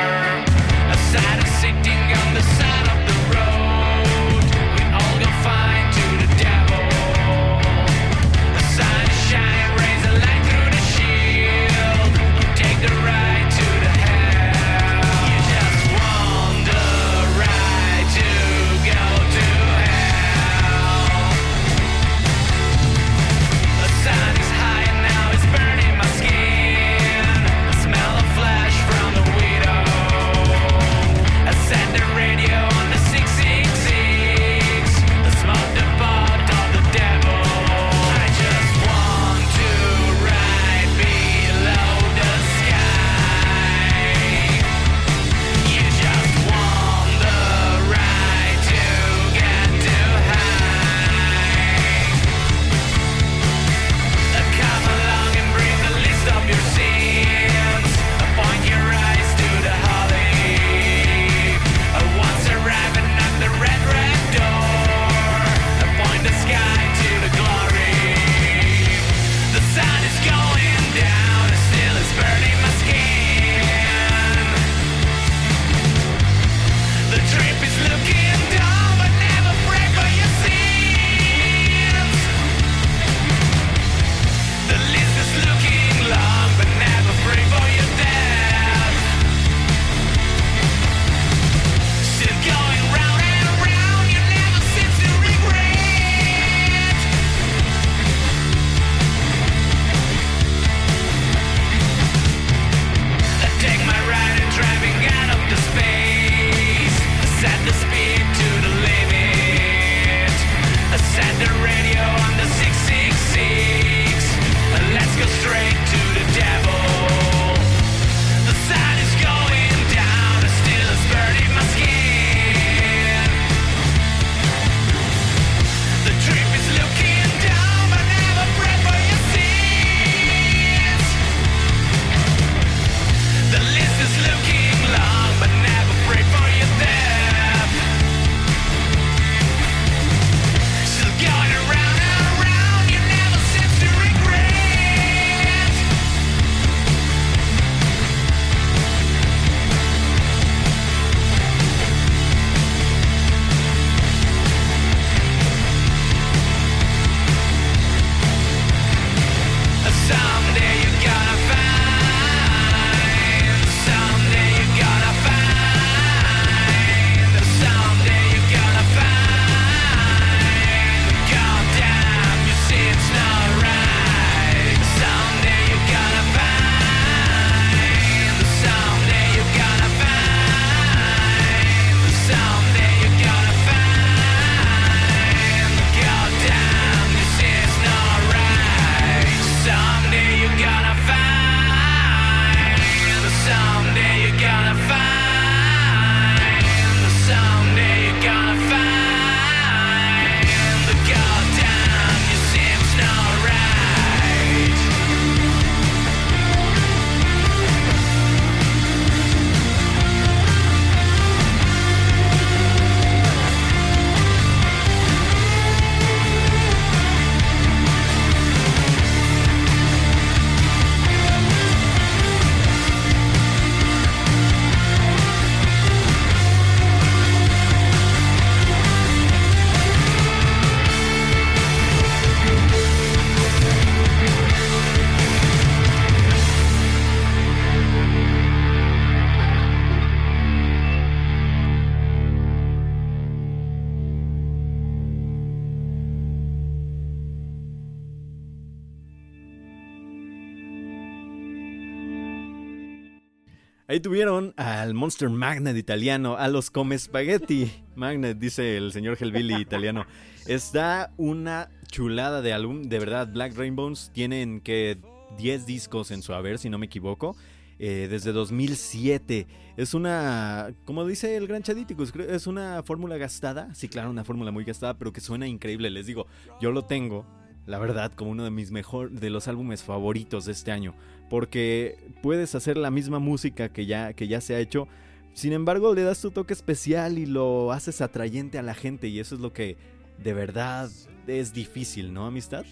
Monster 255.12 255.28
Magnet 255.28 255.76
italiano, 255.76 256.36
a 256.38 256.48
los 256.48 256.70
Come 256.70 256.98
Spaghetti. 256.98 257.70
Magnet, 257.96 258.38
dice 258.38 258.78
el 258.78 258.92
señor 258.92 259.18
Hellbilly 259.20 259.60
italiano. 259.60 260.06
Está 260.46 261.12
una 261.18 261.68
chulada 261.90 262.40
de 262.40 262.54
álbum, 262.54 262.84
de 262.84 262.98
verdad. 262.98 263.28
Black 263.30 263.54
Rainbows 263.54 264.10
tienen 264.14 264.62
que 264.62 264.96
10 265.36 265.66
discos 265.66 266.12
en 266.12 266.22
su 266.22 266.32
haber, 266.32 266.58
si 266.58 266.70
no 266.70 266.78
me 266.78 266.86
equivoco. 266.86 267.36
Eh, 267.78 268.06
desde 268.08 268.32
2007. 268.32 269.46
Es 269.76 269.92
una, 269.92 270.72
como 270.86 271.04
dice 271.04 271.36
el 271.36 271.46
gran 271.46 271.62
Chadíticos, 271.62 272.10
es 272.16 272.46
una 272.46 272.82
fórmula 272.82 273.18
gastada. 273.18 273.74
Sí, 273.74 273.88
claro, 273.88 274.08
una 274.08 274.24
fórmula 274.24 274.50
muy 274.50 274.64
gastada, 274.64 274.96
pero 274.96 275.12
que 275.12 275.20
suena 275.20 275.46
increíble. 275.46 275.90
Les 275.90 276.06
digo, 276.06 276.26
yo 276.58 276.70
lo 276.72 276.86
tengo, 276.86 277.26
la 277.66 277.78
verdad, 277.78 278.12
como 278.14 278.30
uno 278.30 278.44
de 278.44 278.50
mis 278.50 278.70
mejores, 278.70 279.20
de 279.20 279.28
los 279.28 279.46
álbumes 279.46 279.82
favoritos 279.82 280.46
de 280.46 280.52
este 280.52 280.72
año. 280.72 280.94
Porque 281.32 281.96
puedes 282.20 282.54
hacer 282.54 282.76
la 282.76 282.90
misma 282.90 283.18
música 283.18 283.70
que 283.70 283.86
ya, 283.86 284.12
que 284.12 284.28
ya 284.28 284.42
se 284.42 284.54
ha 284.54 284.58
hecho. 284.58 284.86
Sin 285.32 285.54
embargo, 285.54 285.94
le 285.94 286.02
das 286.02 286.20
tu 286.20 286.30
toque 286.30 286.52
especial 286.52 287.16
y 287.16 287.24
lo 287.24 287.72
haces 287.72 288.02
atrayente 288.02 288.58
a 288.58 288.62
la 288.62 288.74
gente. 288.74 289.08
Y 289.08 289.18
eso 289.18 289.36
es 289.36 289.40
lo 289.40 289.50
que 289.50 289.78
de 290.22 290.34
verdad 290.34 290.90
es 291.26 291.54
difícil, 291.54 292.12
¿no, 292.12 292.26
amistad? 292.26 292.66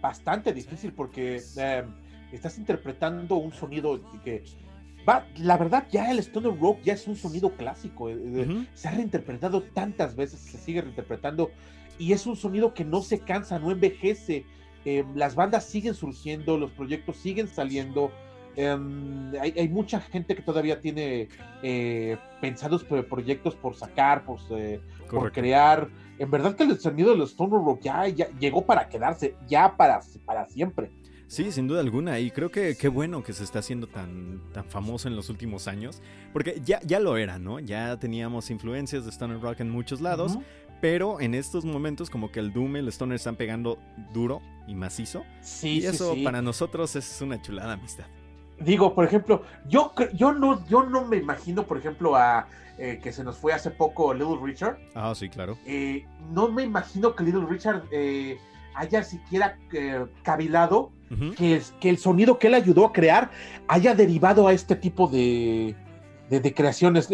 Bastante 0.00 0.52
difícil 0.52 0.92
porque... 0.92 1.42
Eh, 1.56 1.82
estás 2.32 2.58
interpretando 2.58 3.36
un 3.36 3.52
sonido 3.52 4.00
que 4.24 4.44
va, 5.08 5.26
la 5.38 5.56
verdad 5.56 5.86
ya 5.90 6.10
el 6.10 6.18
stoner 6.18 6.58
rock 6.58 6.80
ya 6.82 6.94
es 6.94 7.06
un 7.06 7.16
sonido 7.16 7.56
clásico, 7.56 8.10
eh, 8.10 8.66
se 8.74 8.88
ha 8.88 8.92
reinterpretado 8.92 9.62
tantas 9.62 10.16
veces, 10.16 10.40
se 10.40 10.58
sigue 10.58 10.82
reinterpretando 10.82 11.50
y 11.98 12.12
es 12.12 12.26
un 12.26 12.36
sonido 12.36 12.74
que 12.74 12.84
no 12.84 13.02
se 13.02 13.20
cansa, 13.20 13.58
no 13.58 13.70
envejece, 13.70 14.44
eh, 14.86 15.04
las 15.16 15.34
bandas 15.34 15.64
siguen 15.64 15.94
surgiendo, 15.94 16.56
los 16.56 16.70
proyectos 16.70 17.16
siguen 17.16 17.48
saliendo. 17.48 18.12
Em, 18.54 19.32
hay, 19.40 19.68
mucha 19.68 20.00
gente 20.00 20.36
que 20.36 20.42
todavía 20.42 20.80
tiene 20.80 21.28
eh, 21.60 22.16
pensados 22.40 22.84
proyectos 22.84 23.56
por 23.56 23.74
sacar, 23.74 24.24
por, 24.24 24.38
por, 25.10 25.32
crear. 25.32 25.88
En 26.20 26.30
verdad 26.30 26.54
que 26.54 26.62
el 26.62 26.78
sonido 26.78 27.10
del 27.10 27.26
Stoner 27.26 27.60
Rock 27.60 27.80
ya, 27.82 28.06
ya, 28.06 28.28
llegó 28.38 28.64
para 28.64 28.88
quedarse, 28.88 29.34
ya 29.48 29.76
para, 29.76 30.00
para 30.24 30.46
siempre. 30.46 30.92
Sí, 31.26 31.50
sin 31.50 31.66
duda 31.66 31.80
alguna. 31.80 32.20
Y 32.20 32.30
creo 32.30 32.52
que 32.52 32.76
qué 32.76 32.86
bueno 32.86 33.24
que 33.24 33.32
se 33.32 33.42
está 33.42 33.58
haciendo 33.58 33.88
tan, 33.88 34.40
tan 34.52 34.66
famoso 34.66 35.08
en 35.08 35.16
los 35.16 35.30
últimos 35.30 35.66
años. 35.66 36.00
Porque 36.32 36.62
ya, 36.64 36.80
ya 36.82 37.00
lo 37.00 37.16
era, 37.16 37.40
¿no? 37.40 37.58
Ya 37.58 37.98
teníamos 37.98 38.50
influencias 38.50 39.04
de 39.04 39.10
Stoner 39.10 39.40
Rock 39.40 39.60
en 39.60 39.70
muchos 39.70 40.00
lados. 40.00 40.38
Pero 40.80 41.20
en 41.20 41.34
estos 41.34 41.64
momentos, 41.64 42.10
como 42.10 42.30
que 42.30 42.40
el 42.40 42.52
Doom 42.52 42.76
y 42.76 42.78
el 42.80 42.88
Stoner 42.88 43.16
están 43.16 43.36
pegando 43.36 43.78
duro 44.12 44.42
y 44.66 44.74
macizo. 44.74 45.24
Sí, 45.40 45.80
y 45.80 45.86
eso 45.86 46.14
para 46.22 46.42
nosotros 46.42 46.94
es 46.96 47.20
una 47.22 47.40
chulada 47.40 47.74
amistad. 47.74 48.06
Digo, 48.58 48.94
por 48.94 49.04
ejemplo, 49.04 49.42
yo, 49.68 49.92
yo, 50.14 50.32
no, 50.32 50.66
yo 50.66 50.82
no 50.82 51.04
me 51.04 51.16
imagino, 51.18 51.64
por 51.64 51.76
ejemplo, 51.76 52.16
a 52.16 52.48
eh, 52.78 53.00
que 53.02 53.10
se 53.10 53.24
nos 53.24 53.38
fue 53.38 53.54
hace 53.54 53.70
poco 53.70 54.12
Little 54.12 54.38
Richard. 54.42 54.78
Ah, 54.94 55.14
sí, 55.14 55.30
claro. 55.30 55.56
Eh, 55.64 56.04
no 56.30 56.48
me 56.50 56.62
imagino 56.62 57.14
que 57.14 57.24
Little 57.24 57.46
Richard 57.46 57.84
eh, 57.90 58.38
haya 58.74 59.02
siquiera 59.02 59.58
cavilado 60.22 60.92
que, 61.38 61.62
que 61.80 61.88
el 61.88 61.96
sonido 61.96 62.38
que 62.38 62.48
él 62.48 62.54
ayudó 62.54 62.84
a 62.84 62.92
crear 62.92 63.30
haya 63.68 63.94
derivado 63.94 64.46
a 64.46 64.52
este 64.52 64.76
tipo 64.76 65.06
de, 65.06 65.74
de, 66.28 66.54
creaciones. 66.54 67.08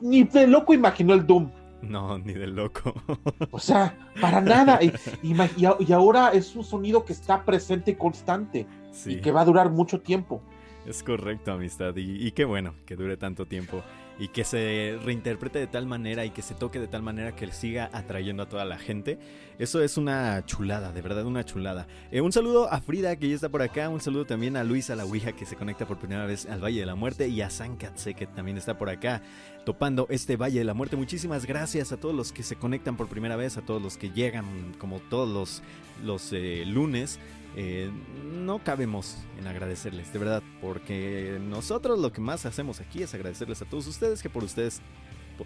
ni 0.00 0.24
de 0.24 0.46
loco 0.48 0.74
imaginó 0.74 1.14
el 1.14 1.24
Doom. 1.24 1.50
No, 1.82 2.18
ni 2.18 2.32
de 2.32 2.46
loco. 2.46 2.94
O 3.50 3.58
sea, 3.58 3.96
para 4.20 4.40
nada. 4.40 4.80
Y, 4.82 4.92
y, 5.22 5.92
ahora 5.92 6.30
es 6.30 6.56
un 6.56 6.64
sonido 6.64 7.04
que 7.04 7.12
está 7.12 7.44
presente 7.44 7.92
y 7.92 7.94
constante. 7.94 8.66
Y 9.04 9.20
que 9.20 9.30
va 9.30 9.42
a 9.42 9.44
durar 9.44 9.70
mucho 9.70 10.00
tiempo. 10.00 10.40
Es 10.86 11.02
correcto, 11.02 11.52
amistad. 11.52 11.94
Y, 11.96 12.26
y, 12.26 12.32
qué 12.32 12.44
bueno 12.44 12.74
que 12.86 12.96
dure 12.96 13.16
tanto 13.16 13.46
tiempo 13.46 13.82
y 14.18 14.28
que 14.28 14.44
se 14.44 14.98
reinterprete 15.04 15.58
de 15.58 15.66
tal 15.66 15.86
manera 15.86 16.24
y 16.24 16.30
que 16.30 16.42
se 16.42 16.54
toque 16.54 16.80
de 16.80 16.88
tal 16.88 17.02
manera 17.02 17.34
que 17.36 17.50
siga 17.52 17.90
atrayendo 17.92 18.42
a 18.42 18.48
toda 18.48 18.64
la 18.64 18.78
gente. 18.78 19.18
Eso 19.58 19.82
es 19.82 19.96
una 19.96 20.44
chulada, 20.44 20.92
de 20.92 21.02
verdad 21.02 21.24
una 21.24 21.44
chulada. 21.44 21.86
Eh, 22.10 22.20
un 22.20 22.32
saludo 22.32 22.70
a 22.72 22.80
Frida 22.80 23.16
que 23.16 23.28
ya 23.28 23.34
está 23.34 23.48
por 23.48 23.62
acá, 23.62 23.88
un 23.88 24.00
saludo 24.00 24.24
también 24.24 24.56
a 24.56 24.64
Luisa 24.64 24.96
la 24.96 25.04
Ouija 25.04 25.32
que 25.32 25.46
se 25.46 25.56
conecta 25.56 25.86
por 25.86 25.98
primera 25.98 26.26
vez 26.26 26.46
al 26.46 26.62
Valle 26.62 26.80
de 26.80 26.86
la 26.86 26.94
Muerte 26.94 27.28
y 27.28 27.40
a 27.40 27.50
San 27.50 27.76
Katse 27.76 28.14
que 28.14 28.26
también 28.26 28.56
está 28.56 28.78
por 28.78 28.90
acá 28.90 29.22
topando 29.64 30.06
este 30.10 30.36
Valle 30.36 30.58
de 30.58 30.64
la 30.64 30.74
Muerte. 30.74 30.96
Muchísimas 30.96 31.46
gracias 31.46 31.92
a 31.92 31.96
todos 31.96 32.14
los 32.14 32.32
que 32.32 32.42
se 32.42 32.56
conectan 32.56 32.96
por 32.96 33.08
primera 33.08 33.36
vez, 33.36 33.56
a 33.56 33.62
todos 33.62 33.82
los 33.82 33.96
que 33.96 34.10
llegan 34.10 34.74
como 34.78 35.00
todos 35.00 35.28
los, 35.28 35.62
los 36.04 36.32
eh, 36.32 36.64
lunes. 36.66 37.18
Eh, 37.58 37.90
no 38.34 38.62
cabemos 38.62 39.16
en 39.38 39.46
agradecerles, 39.46 40.12
de 40.12 40.18
verdad, 40.18 40.42
porque 40.60 41.38
nosotros 41.40 41.98
lo 41.98 42.12
que 42.12 42.20
más 42.20 42.44
hacemos 42.44 42.80
aquí 42.80 43.02
es 43.02 43.14
agradecerles 43.14 43.62
a 43.62 43.64
todos 43.64 43.86
ustedes 43.86 44.22
que 44.22 44.28
por 44.28 44.44
ustedes 44.44 44.82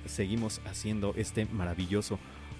seguimos 0.06 0.60
haciendo 0.66 1.14
este 1.16 1.46
maravilloso 1.46 2.18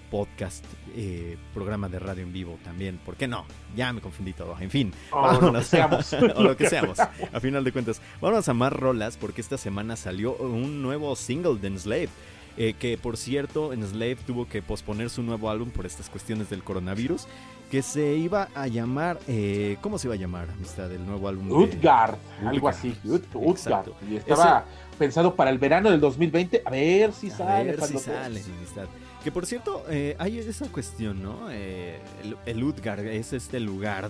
podcast, 0.09 0.63
eh, 0.95 1.37
programa 1.53 1.89
de 1.89 1.99
radio 1.99 2.23
en 2.23 2.31
vivo 2.31 2.59
también. 2.63 2.97
¿Por 3.03 3.15
qué 3.15 3.27
no? 3.27 3.45
Ya 3.75 3.91
me 3.91 4.01
confundí 4.01 4.33
todo. 4.33 4.57
En 4.59 4.69
fin, 4.69 4.93
lo 5.11 5.53
que 5.53 5.63
seamos. 5.63 6.13
o 6.35 6.43
lo 6.43 6.55
que 6.55 6.69
seamos. 6.69 6.99
A 6.99 7.39
final 7.39 7.63
de 7.63 7.71
cuentas, 7.71 8.01
vamos 8.21 8.47
a 8.47 8.53
más 8.53 8.71
rolas 8.71 9.17
porque 9.17 9.41
esta 9.41 9.57
semana 9.57 9.95
salió 9.95 10.35
un 10.35 10.81
nuevo 10.81 11.15
single 11.15 11.55
de 11.59 11.67
Enslave. 11.67 12.09
Eh, 12.57 12.73
que 12.77 12.97
por 12.97 13.15
cierto, 13.15 13.71
Enslave 13.71 14.17
tuvo 14.27 14.47
que 14.47 14.61
posponer 14.61 15.09
su 15.09 15.23
nuevo 15.23 15.49
álbum 15.49 15.71
por 15.71 15.85
estas 15.85 16.09
cuestiones 16.09 16.49
del 16.49 16.63
coronavirus 16.63 17.25
que 17.71 17.81
se 17.81 18.15
iba 18.15 18.49
a 18.53 18.67
llamar, 18.67 19.17
eh, 19.29 19.77
¿cómo 19.79 19.97
se 19.97 20.07
iba 20.07 20.15
a 20.15 20.17
llamar, 20.17 20.49
amistad, 20.49 20.91
el 20.91 21.05
nuevo 21.05 21.29
álbum? 21.29 21.49
Utgard, 21.49 22.17
algo 22.45 22.67
así, 22.67 22.93
Utgard. 23.05 23.87
Y 24.09 24.17
estaba 24.17 24.65
pensado 24.99 25.33
para 25.33 25.51
el 25.51 25.57
verano 25.57 25.89
del 25.89 26.01
2020, 26.01 26.63
a 26.65 26.69
ver 26.69 27.13
si 27.13 27.29
sale. 27.29 27.49
A 27.49 27.63
ver 27.63 27.81
si 27.81 27.97
sale, 27.97 28.41
amistad. 28.57 28.87
Que 29.23 29.31
por 29.31 29.45
cierto, 29.45 29.85
eh, 29.89 30.17
hay 30.19 30.37
esa 30.39 30.67
cuestión, 30.67 31.23
¿no? 31.23 31.49
Eh, 31.49 32.01
el, 32.45 32.61
Utgard 32.61 33.05
es 33.05 33.31
este 33.31 33.61
lugar 33.61 34.09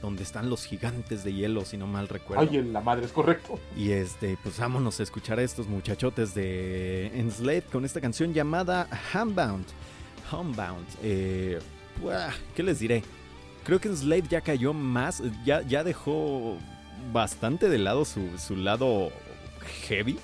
donde 0.00 0.22
están 0.22 0.48
los 0.48 0.64
gigantes 0.64 1.22
de 1.22 1.34
hielo, 1.34 1.66
si 1.66 1.76
no 1.76 1.86
mal 1.86 2.08
recuerdo. 2.08 2.48
Ay, 2.50 2.62
la 2.62 2.80
madre, 2.80 3.04
es 3.04 3.12
correcto. 3.12 3.58
Y 3.76 3.90
este, 3.90 4.38
pues 4.42 4.58
vámonos 4.58 5.00
a 5.00 5.02
escuchar 5.02 5.38
a 5.38 5.42
estos 5.42 5.66
muchachotes 5.66 6.34
de 6.34 7.08
Enslaved 7.08 7.64
con 7.70 7.84
esta 7.84 8.00
canción 8.00 8.32
llamada 8.32 8.88
Homebound. 9.12 9.66
Homebound. 10.32 10.86
Eh, 11.02 11.58
¿qué 12.54 12.62
les 12.62 12.78
diré? 12.78 13.02
Creo 13.64 13.80
que 13.80 13.94
Slave 13.94 14.24
ya 14.28 14.40
cayó 14.40 14.72
más, 14.72 15.22
ya, 15.44 15.62
ya 15.62 15.82
dejó 15.82 16.56
bastante 17.12 17.68
de 17.68 17.78
lado 17.78 18.04
su, 18.04 18.56
lado 18.56 19.10
heavy, 19.86 20.18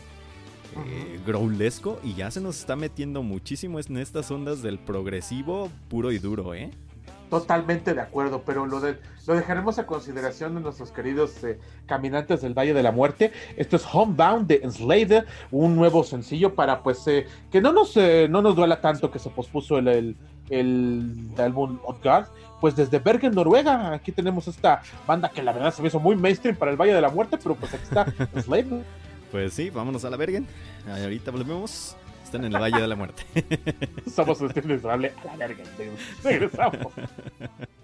eh, 0.87 1.21
growlesco, 1.27 2.01
y 2.05 2.15
ya 2.15 2.31
se 2.31 2.41
nos 2.41 2.59
está 2.59 2.77
metiendo 2.77 3.23
muchísimo 3.23 3.81
en 3.81 3.97
estas 3.99 4.31
ondas 4.31 4.63
del 4.63 4.79
progresivo 4.79 5.71
puro 5.89 6.13
y 6.13 6.19
duro, 6.19 6.55
¿eh? 6.55 6.71
Totalmente 7.33 7.95
de 7.95 8.01
acuerdo, 8.03 8.43
pero 8.45 8.67
lo, 8.67 8.79
de, 8.79 8.99
lo 9.27 9.35
dejaremos 9.35 9.79
a 9.79 9.87
consideración 9.87 10.55
de 10.55 10.61
nuestros 10.61 10.93
queridos 10.93 11.43
eh, 11.45 11.59
caminantes 11.87 12.43
del 12.43 12.53
Valle 12.53 12.75
de 12.75 12.83
la 12.83 12.93
Muerte. 12.93 13.33
Esto 13.57 13.77
es 13.77 13.87
Homebound 13.91 14.47
de 14.47 14.61
Enslaved, 14.63 15.25
un 15.51 15.75
nuevo 15.75 16.05
sencillo 16.05 16.55
para 16.55 16.83
pues 16.83 17.07
eh, 17.07 17.27
que 17.51 17.63
no 17.63 17.73
nos, 17.73 17.97
eh, 17.97 18.27
no 18.29 18.43
nos 18.43 18.55
duela 18.55 18.83
tanto 18.83 19.11
que 19.11 19.19
se 19.19 19.31
pospuso 19.31 19.79
el, 19.79 19.89
el, 19.89 20.17
el 20.51 21.35
álbum. 21.39 21.79
Pues 22.61 22.77
desde 22.77 22.99
Bergen, 22.99 23.35
Noruega, 23.35 23.95
aquí 23.95 24.13
tenemos 24.13 24.47
esta 24.47 24.83
banda 25.07 25.31
que 25.31 25.43
la 25.43 25.55
verdad 25.55 25.73
se 25.73 25.81
me 25.81 25.89
hizo 25.89 26.01
muy 26.01 26.17
mainstream 26.17 26.55
para 26.55 26.71
el 26.71 26.77
Valle 26.77 26.93
de 26.93 27.01
la 27.01 27.09
Muerte, 27.09 27.39
pero 27.43 27.55
pues 27.55 27.73
aquí 27.73 27.85
está 27.85 28.13
Enslaved. 28.35 28.83
Pues 29.31 29.55
sí, 29.55 29.71
vámonos 29.71 30.05
a 30.05 30.11
la 30.11 30.19
Bergen. 30.19 30.47
Ahorita 30.87 31.31
volvemos 31.31 31.97
están 32.33 32.45
en 32.47 32.55
el 32.55 32.63
Valle 32.63 32.81
de 32.81 32.89
la 32.89 32.97
Muerte. 32.97 33.25
Somos 34.11 34.41
estilo 34.41 34.91
a 34.91 34.97
la 34.97 35.11
verga. 35.37 35.65
Regresamos. 36.25 36.93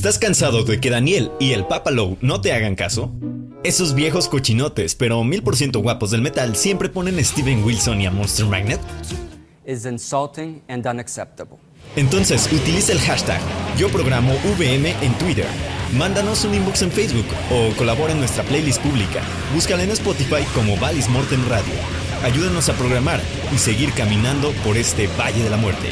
¿Estás 0.00 0.18
cansado 0.18 0.64
de 0.64 0.80
que 0.80 0.88
Daniel 0.88 1.30
y 1.38 1.52
el 1.52 1.66
Papa 1.66 1.90
Low 1.90 2.16
no 2.22 2.40
te 2.40 2.54
hagan 2.54 2.74
caso? 2.74 3.12
Esos 3.64 3.94
viejos 3.94 4.30
cochinotes, 4.30 4.94
pero 4.94 5.22
mil 5.24 5.42
por 5.42 5.56
ciento 5.56 5.80
guapos 5.80 6.10
del 6.10 6.22
metal, 6.22 6.56
siempre 6.56 6.88
ponen 6.88 7.18
a 7.18 7.22
Steven 7.22 7.62
Wilson 7.62 8.00
y 8.00 8.06
a 8.06 8.10
Monster 8.10 8.46
Magnet. 8.46 8.80
is 9.66 9.84
insulting 9.84 10.62
and 10.68 10.86
unacceptable. 10.86 11.58
Entonces 11.96 12.50
utiliza 12.50 12.92
el 12.92 12.98
hashtag 13.00 13.42
Yo 13.76 13.90
Programo 13.90 14.32
VM 14.58 14.96
en 15.02 15.12
Twitter. 15.18 15.44
Mándanos 15.92 16.46
un 16.46 16.54
inbox 16.54 16.80
en 16.80 16.90
Facebook 16.90 17.26
o 17.52 17.76
colabora 17.76 18.14
en 18.14 18.20
nuestra 18.20 18.42
playlist 18.44 18.80
pública. 18.80 19.20
Búscala 19.52 19.82
en 19.82 19.90
Spotify 19.90 20.46
como 20.54 20.78
Valis 20.78 21.10
Mortem 21.10 21.46
Radio. 21.46 21.74
Ayúdanos 22.24 22.70
a 22.70 22.72
programar 22.72 23.20
y 23.54 23.58
seguir 23.58 23.92
caminando 23.92 24.52
por 24.64 24.78
este 24.78 25.08
Valle 25.18 25.44
de 25.44 25.50
la 25.50 25.58
Muerte. 25.58 25.88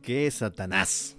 ¡Ah, 0.00 0.02
qué 0.02 0.30
Satanás! 0.30 1.18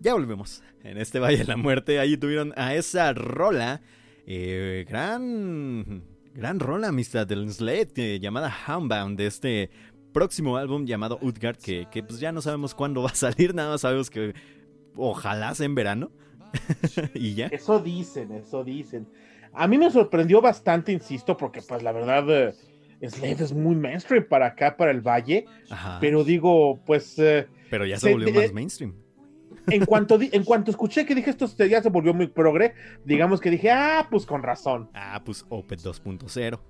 Ya 0.00 0.14
volvemos. 0.14 0.62
En 0.82 0.98
este 0.98 1.20
Valle 1.20 1.38
de 1.38 1.44
la 1.44 1.56
Muerte, 1.56 2.00
ahí 2.00 2.16
tuvieron 2.16 2.52
a 2.56 2.74
esa 2.74 3.12
rola. 3.12 3.80
eh, 4.26 4.84
gran. 4.88 6.02
Gran 6.34 6.58
rola, 6.60 6.88
amistad 6.88 7.26
del 7.26 7.48
Slade, 7.52 7.90
eh, 7.96 8.18
llamada 8.18 8.50
Houndbound, 8.66 9.18
de 9.18 9.26
este 9.26 9.70
próximo 10.12 10.56
álbum 10.56 10.86
llamado 10.86 11.18
Utgard, 11.20 11.58
que, 11.58 11.86
que 11.90 12.02
pues 12.02 12.20
ya 12.20 12.32
no 12.32 12.40
sabemos 12.40 12.74
cuándo 12.74 13.02
va 13.02 13.10
a 13.10 13.14
salir, 13.14 13.54
nada 13.54 13.70
más 13.72 13.82
sabemos 13.82 14.08
que 14.10 14.34
ojalá 14.96 15.54
sea 15.54 15.66
en 15.66 15.74
verano. 15.74 16.10
y 17.14 17.34
ya. 17.34 17.46
Eso 17.48 17.78
dicen, 17.80 18.32
eso 18.32 18.64
dicen. 18.64 19.06
A 19.52 19.68
mí 19.68 19.76
me 19.78 19.90
sorprendió 19.90 20.40
bastante, 20.40 20.90
insisto, 20.90 21.36
porque 21.36 21.60
pues 21.60 21.82
la 21.82 21.92
verdad 21.92 22.24
eh, 23.00 23.08
Slade 23.08 23.44
es 23.44 23.52
muy 23.52 23.76
mainstream 23.76 24.26
para 24.26 24.46
acá, 24.46 24.74
para 24.76 24.90
el 24.90 25.02
Valle, 25.02 25.44
Ajá. 25.70 25.98
pero 26.00 26.24
digo, 26.24 26.80
pues 26.86 27.18
eh, 27.18 27.46
Pero 27.72 27.86
ya 27.86 27.96
se 27.98 28.08
se- 28.08 28.12
volvió 28.12 28.28
eh, 28.28 28.44
más 28.44 28.52
mainstream. 28.52 28.94
en 29.68 29.84
cuanto 29.86 30.18
en 30.20 30.44
cuanto 30.44 30.70
escuché 30.70 31.06
que 31.06 31.14
dije 31.14 31.30
esto 31.30 31.46
ya 31.64 31.82
se 31.82 31.88
volvió 31.88 32.12
muy 32.12 32.26
progre, 32.26 32.74
digamos 33.04 33.40
que 33.40 33.50
dije, 33.50 33.70
ah, 33.70 34.06
pues 34.10 34.26
con 34.26 34.42
razón. 34.42 34.90
Ah, 34.94 35.22
pues 35.24 35.44
Opet 35.48 35.80
2.0. 35.80 36.60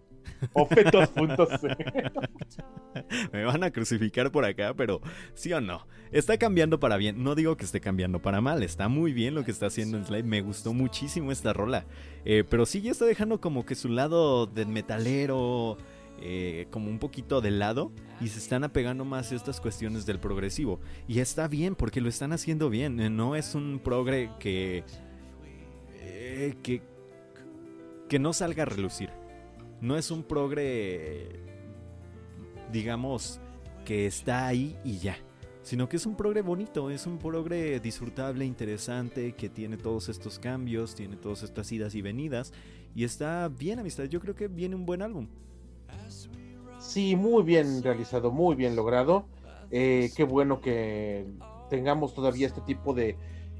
Opet 0.53 0.87
2.0. 0.87 2.63
Me 3.33 3.45
van 3.45 3.65
a 3.65 3.71
crucificar 3.71 4.31
por 4.31 4.45
acá, 4.45 4.75
pero 4.75 5.01
sí 5.35 5.53
o 5.53 5.61
no. 5.61 5.87
Está 6.13 6.37
cambiando 6.37 6.79
para 6.79 6.97
bien. 6.99 7.23
No 7.25 7.35
digo 7.35 7.57
que 7.57 7.65
esté 7.65 7.81
cambiando 7.81 8.21
para 8.21 8.41
mal. 8.41 8.63
Está 8.63 8.89
muy 8.89 9.13
bien 9.13 9.35
lo 9.35 9.45
que 9.45 9.51
está 9.51 9.67
haciendo 9.67 9.97
en 9.97 10.05
Slade. 10.05 10.23
Me 10.25 10.43
gustó 10.43 10.73
muchísimo 10.75 11.33
esta 11.33 11.53
rola. 11.53 11.87
Eh, 12.25 12.45
pero 12.49 12.67
sí 12.67 12.83
ya 12.83 12.91
está 12.93 13.07
dejando 13.07 13.41
como 13.41 13.65
que 13.65 13.75
su 13.75 13.89
lado 13.89 14.47
de 14.47 14.67
metalero. 14.67 15.79
Eh, 16.23 16.67
como 16.71 16.89
un 16.89 16.99
poquito 16.99 17.41
de 17.41 17.51
lado. 17.51 17.93
Y 18.21 18.29
se 18.29 18.39
están 18.39 18.65
apegando 18.65 19.05
más 19.05 19.33
a 19.33 19.35
estas 19.35 19.61
cuestiones 19.61 20.07
del 20.07 20.21
progresivo. 20.21 20.81
Y 21.09 21.19
está 21.19 21.49
bien, 21.49 21.75
porque 21.75 22.01
lo 22.01 22.09
están 22.09 22.33
haciendo 22.33 22.71
bien. 22.71 23.01
Eh, 23.01 23.11
No 23.11 23.37
es 23.37 23.55
un 23.55 23.81
progre 23.83 24.31
que. 24.39 24.85
eh, 26.01 26.55
que. 26.63 26.83
que 28.09 28.19
no 28.19 28.33
salga 28.33 28.63
a 28.63 28.67
relucir. 28.67 29.11
No 29.81 29.97
es 29.97 30.11
un 30.13 30.23
progre 30.23 31.43
digamos, 32.73 33.39
que 33.85 34.07
está 34.07 34.47
ahí 34.47 34.77
y 34.85 34.99
ya. 34.99 35.17
Sino 35.63 35.89
que 35.89 35.97
es 35.97 36.07
un 36.07 36.17
progre 36.17 36.43
bonito, 36.43 36.91
es 36.91 37.07
un 37.07 37.19
progre 37.19 37.79
disfrutable, 37.79 38.45
interesante, 38.45 39.35
que 39.35 39.49
tiene 39.49 39.77
todos 39.77 40.09
estos 40.09 40.41
cambios, 40.41 40.97
tiene 40.97 41.17
todas 41.17 41.45
estas 41.45 41.71
idas 41.71 41.95
y 41.95 42.03
venidas. 42.03 42.53
Y 42.97 43.05
está 43.05 43.49
bien, 43.49 43.79
amistad. 43.79 44.05
Yo 44.05 44.19
creo 44.19 44.35
que 44.35 44.49
viene 44.49 44.75
un 44.75 44.85
buen 44.87 45.03
álbum. 45.03 45.29
Sí, 46.79 47.17
muy 47.17 47.43
bien 47.43 47.83
realizado, 47.83 48.31
muy 48.31 48.55
bien 48.55 48.77
logrado. 48.77 49.27
Eh, 49.71 50.11
qué 50.15 50.25
bueno 50.25 50.61
que 50.61 51.27
tengamos 51.71 52.13
todavía 52.13 52.47
este 52.47 52.61
tipo 52.61 52.93
de 52.93 53.17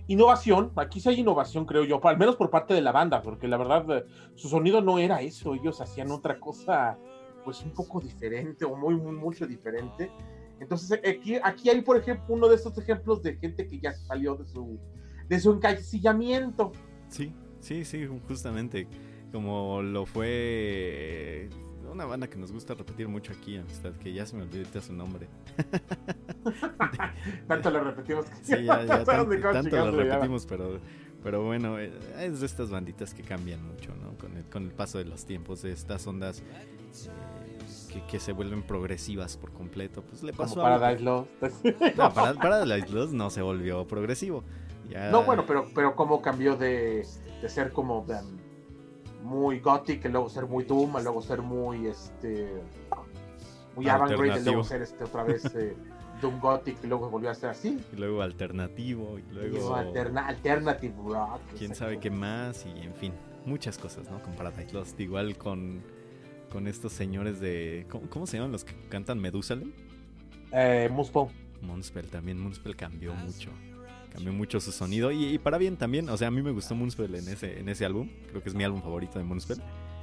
innovación. 0.07 0.73
Aquí 0.77 1.01
sí 1.01 1.09
hay 1.09 1.21
innovación, 1.21 1.65
creo 1.65 1.85
yo, 1.85 2.01
al 2.07 2.19
menos 2.19 2.37
por 2.37 2.51
parte 2.51 2.75
de 2.75 2.83
la 2.83 2.93
banda, 2.93 3.23
porque 3.23 3.49
la 3.49 3.57
verdad 3.57 3.99
eh, 3.99 4.05
su 4.35 4.49
sonido 4.49 4.83
no 4.83 4.99
era 4.99 5.23
eso, 5.23 5.55
ellos 5.55 5.81
hacían 5.81 6.11
otra 6.11 6.39
cosa, 6.39 6.99
pues 7.45 7.63
un 7.63 7.71
poco 7.71 8.01
diferente 8.01 8.65
o 8.65 8.77
muy, 8.77 8.97
muy 8.97 9.15
mucho 9.15 9.47
diferente. 9.47 10.11
Entonces 10.61 11.01
aquí, 11.07 11.37
aquí 11.43 11.71
hay, 11.71 11.81
por 11.81 11.97
ejemplo, 11.97 12.27
uno 12.29 12.49
de 12.49 12.57
estos 12.57 12.77
ejemplos 12.79 13.23
de 13.23 13.37
gente 13.37 13.67
que 13.67 13.81
ya 13.81 13.93
salió 13.95 14.35
de 14.37 14.45
su, 14.47 14.79
de 15.29 15.41
su 15.41 15.53
encasillamiento. 15.53 16.73
Sí, 17.09 17.33
sí, 17.61 17.85
sí, 17.85 18.07
justamente. 18.29 18.87
Como 19.33 19.81
lo 19.81 20.05
fue 20.05 21.49
una 21.93 22.05
banda 22.07 22.29
que 22.29 22.37
nos 22.39 22.51
gusta 22.53 22.75
repetir 22.75 23.09
mucho 23.09 23.33
aquí, 23.33 23.57
amistad, 23.57 23.93
que 23.95 24.13
ya 24.13 24.27
se 24.27 24.37
me 24.37 24.43
olvidó 24.43 24.81
su 24.81 24.93
nombre. 24.93 25.29
Tanto 27.49 27.71
lo 27.71 27.85
repetimos 27.85 28.27
que 28.27 28.35
Sí, 28.45 28.65
ya, 28.65 28.83
ya 28.85 29.05
tan- 29.05 29.29
tanto 29.41 29.77
lo 29.77 29.91
repetimos, 29.93 30.47
pero, 30.47 30.81
pero 31.23 31.45
bueno, 31.45 31.79
eh, 31.79 31.93
es 32.21 32.41
de 32.41 32.47
estas 32.47 32.71
banditas 32.71 33.15
que 33.15 33.23
cambian 33.23 33.63
mucho, 33.65 33.95
¿no? 33.97 34.17
Con 34.19 34.37
el, 34.37 34.45
con 34.45 34.65
el 34.65 34.71
paso 34.73 34.99
de 34.99 35.05
los 35.05 35.25
tiempos, 35.25 35.63
de 35.63 35.73
estas 35.73 36.07
ondas 36.07 36.41
eh, 36.41 37.89
que, 37.93 38.03
que 38.07 38.19
se 38.21 38.33
vuelven 38.33 38.63
progresivas 38.63 39.37
por 39.37 39.53
completo. 39.53 40.03
Pues 40.03 40.23
le 40.23 40.33
Como 40.33 40.49
pasó 40.49 40.61
a... 40.67 40.79
Paradise 40.79 41.03
Lost. 41.05 41.31
No, 41.97 42.13
para, 42.13 42.35
Paradise 42.35 42.89
Lost 42.89 43.13
no 43.13 43.31
se 43.31 43.43
volvió 43.43 43.87
progresivo. 43.87 44.45
Ya- 44.89 45.11
No, 45.11 45.23
bueno, 45.25 45.45
pero, 45.47 45.67
pero 45.75 45.95
cómo 45.95 46.21
cambió 46.23 46.57
de, 46.57 47.07
de 47.41 47.49
ser 47.49 47.73
como 47.73 48.01
um, 48.01 48.39
muy 49.23 49.61
gothic, 49.61 50.05
y 50.05 50.09
luego 50.09 50.29
ser 50.29 50.47
muy 50.47 50.65
doom, 50.65 50.99
y 50.99 51.03
luego 51.03 51.23
ser 51.23 51.43
muy 51.43 51.87
este 51.87 52.61
muy 53.77 53.89
avant-garde, 53.89 54.43
luego 54.43 54.65
ser 54.65 54.83
este 54.83 55.05
otra 55.05 55.23
vez 55.25 55.45
eh, 55.55 55.75
doom 56.21 56.39
gothic, 56.41 56.77
y 56.85 56.87
luego 56.87 57.09
volvió 57.09 57.31
a 57.31 57.35
ser 57.35 57.51
así. 57.51 57.79
Y 57.93 57.97
luego 57.97 58.23
alternativo, 58.23 59.19
y 59.19 59.23
luego... 59.33 59.57
luego 59.57 59.77
alterna- 59.77 60.27
alternative 60.27 60.95
rock. 61.05 61.41
quién 61.57 61.71
exacto. 61.71 61.75
sabe 61.77 61.99
qué 61.99 62.11
más, 62.11 62.67
y 62.67 62.83
en 62.83 62.95
fin, 62.95 63.13
muchas 63.47 63.79
cosas, 63.79 64.11
¿no? 64.11 64.23
Con 64.23 64.35
Paradise 64.35 64.73
Lost. 64.73 65.01
Igual 65.01 65.37
con, 65.37 65.83
con 66.51 66.67
estos 66.67 66.93
señores 66.93 67.41
de... 67.41 67.87
¿cómo, 67.89 68.09
cómo 68.11 68.27
se 68.27 68.37
llaman 68.37 68.53
los 68.53 68.65
que 68.65 68.75
cantan 68.89 69.19
Medusalem? 69.21 69.73
Eh, 70.53 70.89
Muspel. 70.93 71.29
Moonspell 71.63 72.09
también, 72.09 72.39
Moonspell 72.39 72.77
cambió 72.77 73.15
mucho. 73.15 73.51
Cambió 74.13 74.33
mucho 74.33 74.61
su 74.61 74.73
sonido 74.73 75.11
y, 75.11 75.39
para 75.39 75.57
bien 75.59 75.77
también. 75.77 76.09
O 76.09 76.17
sea, 76.17 76.29
a 76.29 76.31
mí 76.31 76.43
me 76.43 76.51
gustó 76.51 76.75
Moonspell 76.75 77.15
en 77.15 77.29
ese, 77.29 77.59
en 77.59 77.69
ese 77.69 77.85
álbum. 77.85 78.11
Creo 78.29 78.43
que 78.43 78.49
es 78.51 78.55
mi 78.55 78.63
álbum 78.63 78.83
favorito 78.83 79.19
de 79.19 79.25
Moonspell. 79.25 79.59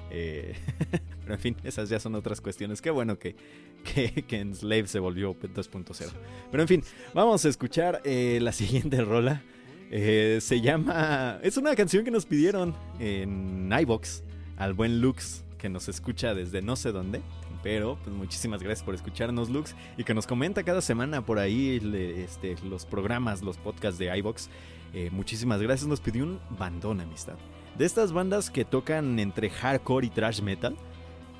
Eh, 0.09 0.55
pero 1.21 1.35
en 1.35 1.39
fin, 1.39 1.55
esas 1.63 1.89
ya 1.89 1.99
son 1.99 2.15
otras 2.15 2.41
cuestiones. 2.41 2.81
Qué 2.81 2.89
bueno 2.89 3.19
que, 3.19 3.35
que, 3.83 4.23
que 4.27 4.39
en 4.39 4.55
Slave 4.55 4.87
se 4.87 4.99
volvió 4.99 5.35
2.0. 5.35 6.11
Pero 6.49 6.63
en 6.63 6.67
fin, 6.67 6.83
vamos 7.13 7.45
a 7.45 7.49
escuchar 7.49 8.01
eh, 8.03 8.39
la 8.41 8.51
siguiente 8.51 9.01
rola. 9.05 9.43
Eh, 9.91 10.39
se 10.41 10.61
llama... 10.61 11.39
Es 11.43 11.57
una 11.57 11.75
canción 11.75 12.03
que 12.03 12.11
nos 12.11 12.25
pidieron 12.25 12.75
en 12.99 13.71
iBox 13.71 14.23
al 14.57 14.73
buen 14.73 15.01
Lux, 15.01 15.43
que 15.57 15.69
nos 15.69 15.87
escucha 15.87 16.33
desde 16.33 16.61
no 16.61 16.75
sé 16.75 16.91
dónde. 16.91 17.21
Pero 17.61 17.97
pues 18.03 18.15
muchísimas 18.15 18.63
gracias 18.63 18.83
por 18.85 18.95
escucharnos, 18.95 19.49
Lux, 19.49 19.75
y 19.97 20.03
que 20.05 20.13
nos 20.13 20.25
comenta 20.25 20.63
cada 20.63 20.81
semana 20.81 21.25
por 21.25 21.39
ahí 21.39 21.79
le- 21.81 22.23
este, 22.23 22.55
los 22.63 22.85
programas, 22.85 23.41
los 23.41 23.57
podcasts 23.57 23.99
de 23.99 24.15
iBox. 24.19 24.49
Eh, 24.93 25.09
muchísimas 25.11 25.61
gracias. 25.61 25.87
Nos 25.87 25.99
pidió 25.99 26.23
un 26.23 26.39
bandón, 26.57 27.01
amistad. 27.01 27.35
De 27.77 27.85
estas 27.85 28.11
bandas 28.13 28.49
que 28.49 28.63
tocan 28.65 29.19
entre 29.19 29.49
hardcore 29.49 30.07
y 30.07 30.09
thrash 30.09 30.41
metal. 30.41 30.75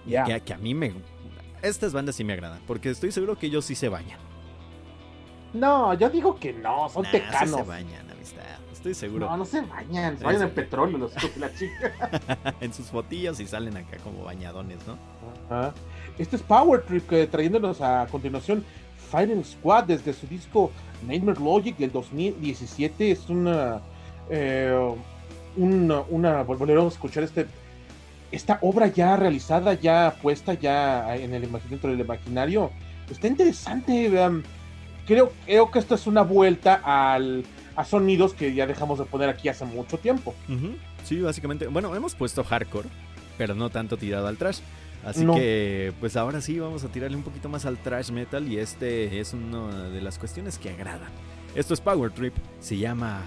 y 0.05 0.11
Ya. 0.11 0.23
Que, 0.25 0.41
que 0.41 0.53
a 0.53 0.57
mí 0.57 0.73
me. 0.73 0.93
Estas 1.61 1.93
bandas 1.93 2.15
sí 2.15 2.23
me 2.23 2.33
agradan. 2.33 2.59
Porque 2.67 2.89
estoy 2.89 3.11
seguro 3.11 3.37
que 3.37 3.47
ellos 3.47 3.65
sí 3.65 3.75
se 3.75 3.89
bañan. 3.89 4.19
No, 5.53 5.93
yo 5.95 6.09
digo 6.09 6.35
que 6.35 6.53
no, 6.53 6.89
son 6.89 7.03
Nah, 7.03 7.11
sí 7.11 7.17
tecanos. 7.19 7.55
se 7.61 7.63
bañan, 7.63 8.09
amistad. 8.11 8.43
Estoy 8.71 8.93
seguro. 8.93 9.27
No, 9.29 9.35
no 9.37 9.45
se 9.45 9.61
bañan, 9.61 10.17
se 10.17 10.23
bañan 10.23 10.43
en 10.43 10.51
petróleo 10.51 10.97
los 10.99 11.13
de 11.15 11.31
la 11.37 11.51
chica. 11.53 12.53
en 12.61 12.71
sus 12.73 12.85
fotillos 12.87 13.39
y 13.39 13.47
salen 13.47 13.75
acá 13.75 13.97
como 14.03 14.23
bañadones, 14.23 14.77
¿no? 14.87 14.97
Ajá. 15.49 15.73
Este 16.19 16.35
es 16.35 16.43
Power 16.43 16.83
Trip, 16.83 17.31
trayéndonos 17.31 17.81
a 17.81 18.05
continuación 18.11 18.63
Fighting 19.09 19.43
Squad 19.43 19.85
desde 19.85 20.13
su 20.13 20.27
disco 20.27 20.69
Nightmare 21.07 21.39
Logic 21.39 21.75
del 21.77 21.91
2017. 21.91 23.11
Es 23.11 23.27
una. 23.29 23.81
eh, 24.29 24.93
una, 25.55 26.01
una 26.09 26.39
a 26.41 26.87
escuchar 26.87 27.23
este, 27.23 27.47
esta 28.31 28.59
obra 28.61 28.87
ya 28.87 29.15
realizada, 29.15 29.73
ya 29.73 30.15
puesta 30.21 30.53
ya 30.53 31.15
en 31.15 31.33
el 31.33 31.49
dentro 31.69 31.89
del 31.89 31.99
imaginario. 31.99 32.71
Está 33.09 33.27
interesante. 33.27 34.11
Creo, 35.07 35.31
creo 35.45 35.71
que 35.71 35.79
esto 35.79 35.95
es 35.95 36.05
una 36.05 36.21
vuelta 36.21 36.81
al, 36.83 37.43
a 37.75 37.83
sonidos 37.83 38.33
que 38.33 38.53
ya 38.53 38.67
dejamos 38.67 38.99
de 38.99 39.05
poner 39.05 39.29
aquí 39.29 39.49
hace 39.49 39.65
mucho 39.65 39.97
tiempo. 39.97 40.35
Sí, 41.03 41.19
básicamente. 41.19 41.65
Bueno, 41.67 41.95
hemos 41.95 42.13
puesto 42.13 42.43
hardcore, 42.43 42.89
pero 43.37 43.55
no 43.55 43.69
tanto 43.69 43.97
tirado 43.97 44.27
al 44.27 44.37
trash. 44.37 44.59
Así 45.03 45.23
No. 45.23 45.35
que, 45.35 45.93
pues 45.99 46.15
ahora 46.17 46.41
sí 46.41 46.59
vamos 46.59 46.83
a 46.83 46.89
tirarle 46.89 47.15
un 47.15 47.23
poquito 47.23 47.47
más 47.49 47.65
al 47.65 47.77
trash 47.77 48.11
metal 48.11 48.47
y 48.47 48.57
este 48.57 49.19
es 49.19 49.33
una 49.33 49.89
de 49.89 50.01
las 50.01 50.19
cuestiones 50.19 50.57
que 50.57 50.69
agradan. 50.69 51.09
Esto 51.55 51.73
es 51.73 51.81
Power 51.81 52.11
Trip, 52.11 52.33
se 52.59 52.77
llama 52.77 53.21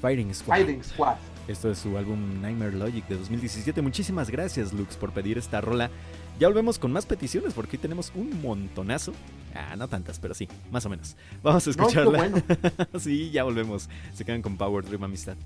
Fighting 0.00 0.34
Squad. 0.34 0.56
Fighting 0.56 0.84
Squad. 0.84 1.16
Esto 1.48 1.70
es 1.70 1.78
su 1.78 1.96
álbum 1.96 2.40
Nightmare 2.40 2.76
Logic 2.76 3.06
de 3.08 3.16
2017. 3.16 3.82
Muchísimas 3.82 4.30
gracias, 4.30 4.72
Lux, 4.72 4.96
por 4.96 5.12
pedir 5.12 5.36
esta 5.38 5.60
rola. 5.60 5.90
Ya 6.38 6.48
volvemos 6.48 6.78
con 6.78 6.92
más 6.92 7.06
peticiones 7.06 7.52
porque 7.54 7.76
hoy 7.76 7.82
tenemos 7.82 8.12
un 8.14 8.40
montonazo. 8.40 9.12
Ah, 9.54 9.74
no 9.76 9.88
tantas, 9.88 10.18
pero 10.20 10.32
sí, 10.32 10.48
más 10.70 10.86
o 10.86 10.88
menos. 10.88 11.16
Vamos 11.42 11.66
a 11.66 11.70
escucharla. 11.70 12.18
bueno. 12.18 12.42
sí, 13.00 13.30
ya 13.30 13.42
volvemos. 13.44 13.88
Se 14.14 14.24
quedan 14.24 14.42
con 14.42 14.56
Power 14.56 14.84
Dream 14.84 15.02
Amistad. 15.04 15.36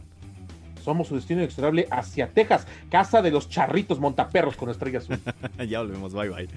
Somos 0.85 1.09
su 1.09 1.15
destino 1.15 1.41
inexorable 1.41 1.89
hacia 1.91 2.29
Texas, 2.29 2.67
casa 2.91 3.23
de 3.23 3.31
los 3.31 3.49
charritos 3.49 3.99
montaperros 3.99 4.55
con 4.55 4.69
estrella 4.69 4.99
azul. 4.99 5.19
ya 5.69 5.81
volvemos, 5.81 6.13
bye 6.13 6.29
bye. 6.29 6.49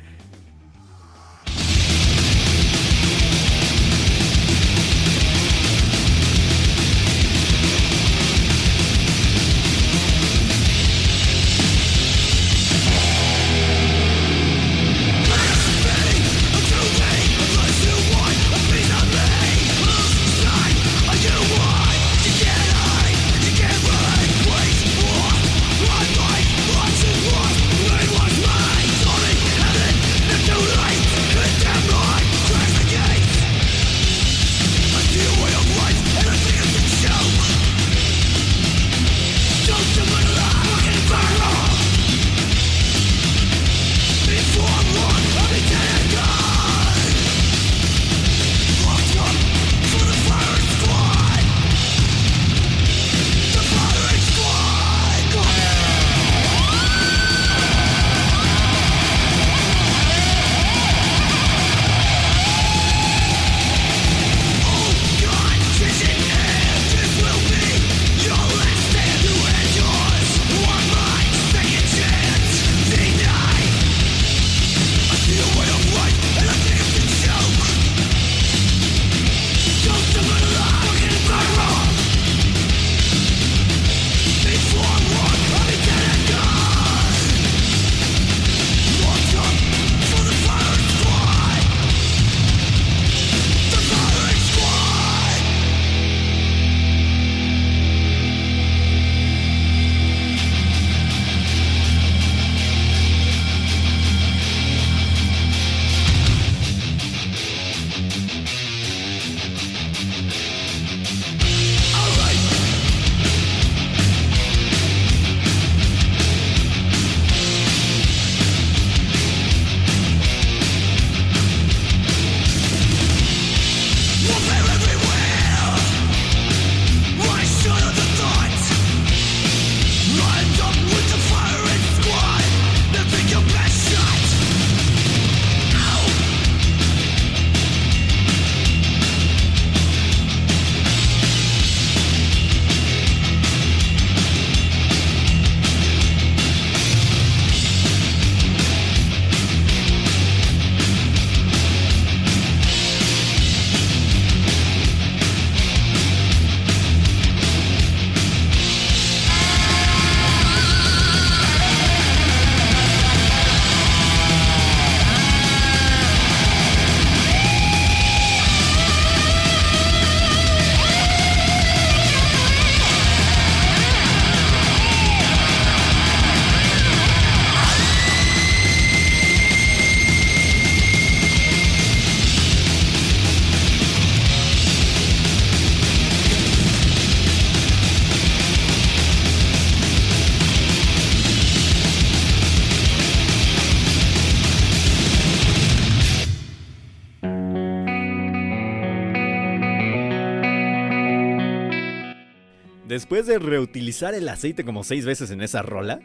Después 203.09 203.25
de 203.25 203.39
reutilizar 203.39 204.13
el 204.15 204.27
aceite 204.27 204.65
como 204.65 204.83
seis 204.83 205.05
veces 205.05 205.31
en 205.31 205.39
esa 205.39 205.61
rola, 205.61 206.01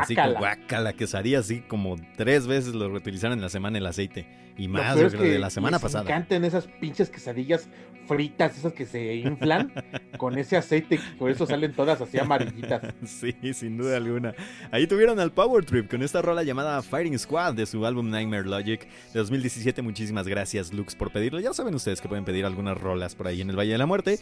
así 0.00 0.14
como 0.14 0.34
guácala, 0.34 0.92
quesadilla, 0.92 1.40
así 1.40 1.60
como 1.60 1.96
tres 2.16 2.46
veces 2.46 2.74
lo 2.74 2.88
reutilizaron 2.88 3.38
en 3.38 3.42
la 3.42 3.48
semana 3.48 3.78
el 3.78 3.86
aceite. 3.86 4.26
Y 4.56 4.68
más, 4.68 4.96
yo 4.98 5.08
creo, 5.08 5.22
de 5.22 5.38
la 5.38 5.50
semana 5.50 5.78
pasada. 5.78 6.04
Me 6.04 6.10
encantan 6.10 6.44
esas 6.44 6.66
pinches 6.66 7.10
quesadillas 7.10 7.68
fritas, 8.06 8.56
esas 8.56 8.72
que 8.72 8.86
se 8.86 9.16
inflan 9.16 9.72
con 10.18 10.38
ese 10.38 10.56
aceite, 10.56 11.00
por 11.18 11.30
eso 11.30 11.46
salen 11.46 11.72
todas 11.72 12.00
así 12.00 12.18
amarillitas. 12.18 12.82
Sí, 13.04 13.34
sin 13.54 13.76
duda 13.76 13.96
alguna. 13.96 14.34
Ahí 14.70 14.86
tuvieron 14.86 15.18
al 15.20 15.32
Power 15.32 15.64
Trip 15.64 15.90
con 15.90 16.02
esta 16.02 16.22
rola 16.22 16.42
llamada 16.42 16.82
Fighting 16.82 17.18
Squad 17.18 17.54
de 17.54 17.66
su 17.66 17.84
álbum 17.86 18.10
Nightmare 18.10 18.46
Logic 18.46 18.86
de 19.12 19.18
2017. 19.18 19.82
Muchísimas 19.82 20.26
gracias, 20.28 20.72
Lux, 20.72 20.94
por 20.94 21.10
pedirlo. 21.10 21.40
Ya 21.40 21.52
saben 21.52 21.74
ustedes 21.74 22.00
que 22.00 22.08
pueden 22.08 22.24
pedir 22.24 22.44
algunas 22.44 22.78
rolas 22.78 23.14
por 23.14 23.26
ahí 23.26 23.40
en 23.40 23.50
el 23.50 23.58
Valle 23.58 23.72
de 23.72 23.78
la 23.78 23.86
Muerte. 23.86 24.18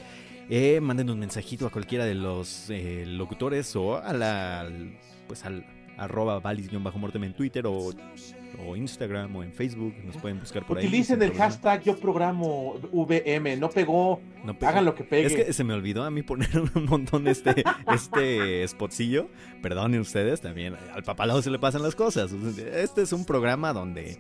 Eh, 0.49 0.81
manden 0.81 1.11
un 1.11 1.19
mensajito 1.19 1.67
a 1.67 1.71
cualquiera 1.71 2.05
de 2.05 2.15
los 2.15 2.69
eh, 2.71 3.05
locutores 3.07 3.75
o 3.77 3.97
a 3.97 4.13
la, 4.13 4.69
pues 5.33 5.47
al 5.47 5.65
arroba 5.97 6.39
valis-mortem 6.41 7.25
en 7.25 7.33
Twitter 7.33 7.67
o, 7.67 7.91
o, 8.67 8.77
Instagram 8.77 9.35
o 9.35 9.43
en 9.43 9.51
Facebook. 9.55 9.95
Nos 10.05 10.19
pueden 10.19 10.39
buscar 10.39 10.67
por 10.67 10.77
ahí. 10.77 10.87
Utilicen 10.87 11.23
el 11.23 11.33
hashtag 11.33 11.85
yo 11.85 11.99
programo 11.99 12.75
VM. 12.93 13.57
No 13.57 13.71
pegó. 13.71 14.21
Hagan 14.61 14.85
lo 14.85 14.95
que 14.95 15.05
pegue. 15.05 15.27
Es 15.27 15.35
que 15.35 15.51
se 15.55 15.65
me 15.65 15.73
olvidó 15.73 16.05
a 16.05 16.11
mí 16.11 16.23
poner 16.23 16.51
un 16.75 16.85
montón 16.85 17.27
este, 17.29 17.65
este 17.91 18.69
spotcillo. 18.69 19.31
Perdonen 19.63 20.01
ustedes, 20.01 20.43
también 20.43 20.77
al 20.93 21.03
papalado 21.03 21.41
se 21.41 21.51
le 21.51 21.59
pasan 21.59 21.83
las 21.83 21.95
cosas. 21.95 22.31
Este 22.33 23.01
es 23.01 23.15
un 23.15 23.25
programa 23.25 23.73
donde 23.73 24.19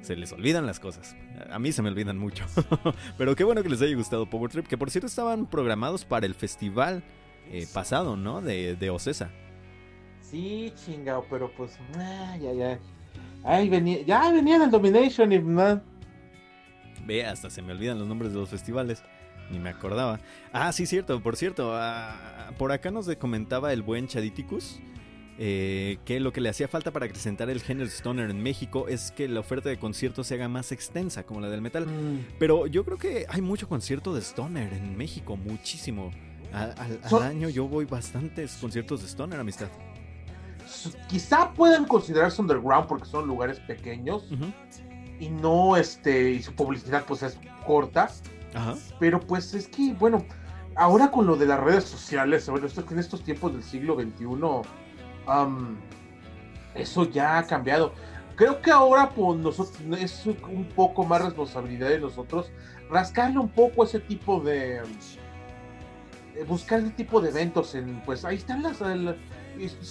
se 0.00 0.16
les 0.16 0.32
olvidan 0.32 0.66
las 0.66 0.80
cosas. 0.80 1.14
A 1.48 1.60
mí 1.60 1.70
se 1.70 1.80
me 1.80 1.90
olvidan 1.90 2.18
mucho. 2.18 2.44
Pero 3.18 3.36
qué 3.36 3.44
bueno 3.44 3.62
que 3.62 3.68
les 3.68 3.80
haya 3.82 3.94
gustado 3.94 4.28
Power 4.28 4.50
Trip, 4.50 4.66
que 4.66 4.76
por 4.76 4.90
cierto 4.90 5.06
estaban 5.06 5.46
programados 5.46 6.04
para 6.04 6.26
el 6.26 6.34
festival 6.34 7.04
eh, 7.52 7.68
pasado, 7.72 8.16
¿no? 8.16 8.40
De, 8.40 8.74
de 8.74 8.90
Ocesa. 8.90 9.30
Sí, 10.30 10.72
chingado, 10.84 11.26
pero 11.28 11.50
pues, 11.56 11.76
ah, 11.96 12.36
ya, 12.40 12.52
ya. 12.52 12.78
Ay, 13.42 13.68
venía, 13.68 14.02
ya 14.02 14.30
venía 14.30 14.62
el 14.62 14.70
Domination 14.70 15.32
y 15.32 15.38
Ve, 17.04 17.24
hasta 17.24 17.50
se 17.50 17.62
me 17.62 17.72
olvidan 17.72 17.98
los 17.98 18.06
nombres 18.06 18.32
de 18.32 18.38
los 18.38 18.48
festivales. 18.48 19.02
Ni 19.50 19.58
me 19.58 19.70
acordaba. 19.70 20.20
Ah, 20.52 20.72
sí, 20.72 20.86
cierto, 20.86 21.20
por 21.20 21.36
cierto. 21.36 21.72
ah, 21.74 22.52
por 22.58 22.70
acá 22.70 22.92
nos 22.92 23.08
comentaba 23.16 23.72
el 23.72 23.82
buen 23.82 24.06
Chaditicus. 24.06 24.80
eh, 25.42 25.98
que 26.04 26.20
lo 26.20 26.32
que 26.32 26.40
le 26.40 26.50
hacía 26.50 26.68
falta 26.68 26.92
para 26.92 27.06
acrecentar 27.06 27.48
el 27.50 27.62
género 27.62 27.88
stoner 27.88 28.30
en 28.30 28.42
México 28.42 28.86
es 28.88 29.10
que 29.10 29.26
la 29.26 29.40
oferta 29.40 29.68
de 29.70 29.78
conciertos 29.78 30.26
se 30.26 30.34
haga 30.34 30.48
más 30.48 30.70
extensa, 30.70 31.24
como 31.24 31.40
la 31.40 31.48
del 31.48 31.62
metal. 31.62 31.86
Pero 32.38 32.68
yo 32.68 32.84
creo 32.84 32.98
que 32.98 33.26
hay 33.28 33.40
mucho 33.40 33.68
concierto 33.68 34.14
de 34.14 34.20
stoner 34.20 34.72
en 34.74 34.96
México, 34.96 35.36
muchísimo. 35.36 36.12
Al, 36.52 36.74
año 37.22 37.48
yo 37.48 37.66
voy 37.66 37.86
bastantes 37.86 38.58
conciertos 38.60 39.02
de 39.02 39.08
stoner, 39.08 39.40
amistad. 39.40 39.68
Quizá 41.08 41.52
puedan 41.52 41.84
considerarse 41.84 42.40
underground 42.40 42.86
porque 42.86 43.06
son 43.06 43.26
lugares 43.26 43.58
pequeños 43.60 44.30
Ujú. 44.30 44.52
y 45.18 45.28
no, 45.28 45.76
este, 45.76 46.30
y 46.30 46.42
su 46.42 46.54
publicidad 46.54 47.04
pues 47.06 47.22
es 47.22 47.38
corta, 47.66 48.10
Ajá. 48.54 48.74
pero 48.98 49.20
pues 49.20 49.54
es 49.54 49.68
que, 49.68 49.92
bueno, 49.94 50.24
ahora 50.76 51.10
con 51.10 51.26
lo 51.26 51.36
de 51.36 51.46
las 51.46 51.60
redes 51.60 51.84
sociales, 51.84 52.48
bueno, 52.48 52.66
esto, 52.66 52.84
en 52.90 52.98
estos 52.98 53.22
tiempos 53.22 53.52
del 53.52 53.62
siglo 53.62 53.94
XXI, 53.96 54.26
am, 55.26 55.76
eso 56.74 57.04
ya 57.10 57.38
ha 57.38 57.46
cambiado. 57.46 57.92
Creo 58.36 58.62
que 58.62 58.70
ahora 58.70 59.10
pues, 59.10 59.38
nosotros, 59.38 59.78
es 59.98 60.24
un 60.26 60.68
poco 60.74 61.04
más 61.04 61.22
responsabilidad 61.22 61.88
de 61.88 62.00
nosotros 62.00 62.50
rascarle 62.88 63.38
un 63.38 63.50
poco 63.50 63.84
ese 63.84 64.00
tipo 64.00 64.40
de... 64.40 64.76
eh, 64.76 66.44
buscar 66.48 66.80
ese 66.80 66.90
tipo 66.90 67.20
de 67.20 67.28
eventos 67.28 67.74
en 67.74 68.00
pues 68.00 68.24
ahí 68.24 68.36
están 68.36 68.62
las 68.62 68.78
se 68.78 68.84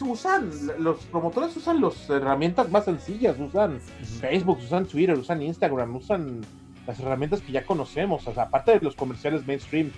usan 0.02 0.50
los 0.80 0.98
promotores 1.06 1.56
usan 1.58 1.82
las 1.82 2.10
herramientas 2.10 2.70
más 2.72 2.86
sencillas 2.86 3.38
usan 3.40 3.80
Facebook 4.20 4.60
usan 4.64 4.86
Twitter 4.86 5.18
usan 5.18 5.42
Instagram 5.42 5.96
usan 5.96 6.42
las 6.88 7.00
herramientas 7.00 7.42
que 7.42 7.52
ya 7.52 7.66
conocemos 7.66 8.28
o 8.28 8.34
sea 8.34 8.44
aparte 8.44 8.72
de 8.72 8.80
los 8.82 8.96
comerciales 8.96 9.46
mainstream 9.46 9.92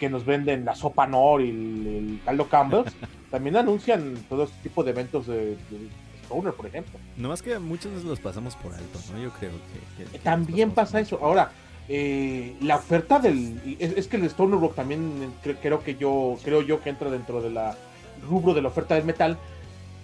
que 0.00 0.08
nos 0.08 0.24
venden 0.24 0.64
la 0.64 0.74
sopa 0.74 1.06
Nor 1.06 1.40
y 1.42 1.50
el, 1.50 1.86
el 1.86 2.20
caldo 2.24 2.48
Campbell's 2.48 2.92
también 3.30 3.56
anuncian 3.56 4.14
todo 4.28 4.44
este 4.44 4.56
tipo 4.62 4.84
de 4.84 4.90
eventos 4.92 5.26
de, 5.26 5.56
de 5.56 5.88
Stoner 6.24 6.52
por 6.54 6.66
ejemplo 6.66 6.98
Nomás 7.16 7.42
que 7.42 7.58
muchos 7.58 7.90
veces 7.92 8.06
los 8.06 8.20
pasamos 8.20 8.54
por 8.56 8.72
alto, 8.74 8.98
¿no? 9.12 9.20
Yo 9.20 9.30
creo 9.30 9.50
que... 9.96 10.04
que- 10.04 10.10
que 10.10 10.18
También 10.20 10.70
pasa 10.70 11.00
eso. 11.00 11.18
Ahora, 11.22 11.50
eh, 11.88 12.54
la 12.60 12.76
oferta 12.76 13.18
del. 13.18 13.58
Es, 13.80 13.96
es 13.96 14.06
que 14.08 14.18
el 14.18 14.24
Stoner 14.26 14.60
Rock 14.60 14.74
también 14.76 15.32
cre- 15.42 15.56
creo 15.60 15.82
que 15.82 15.96
yo. 15.96 16.36
Creo 16.44 16.60
yo 16.62 16.80
que 16.82 16.90
entra 16.90 17.10
dentro 17.10 17.40
de 17.40 17.48
la 17.50 17.76
rubro 18.22 18.54
de 18.54 18.62
la 18.62 18.68
oferta 18.68 18.94
del 18.94 19.04
metal. 19.04 19.38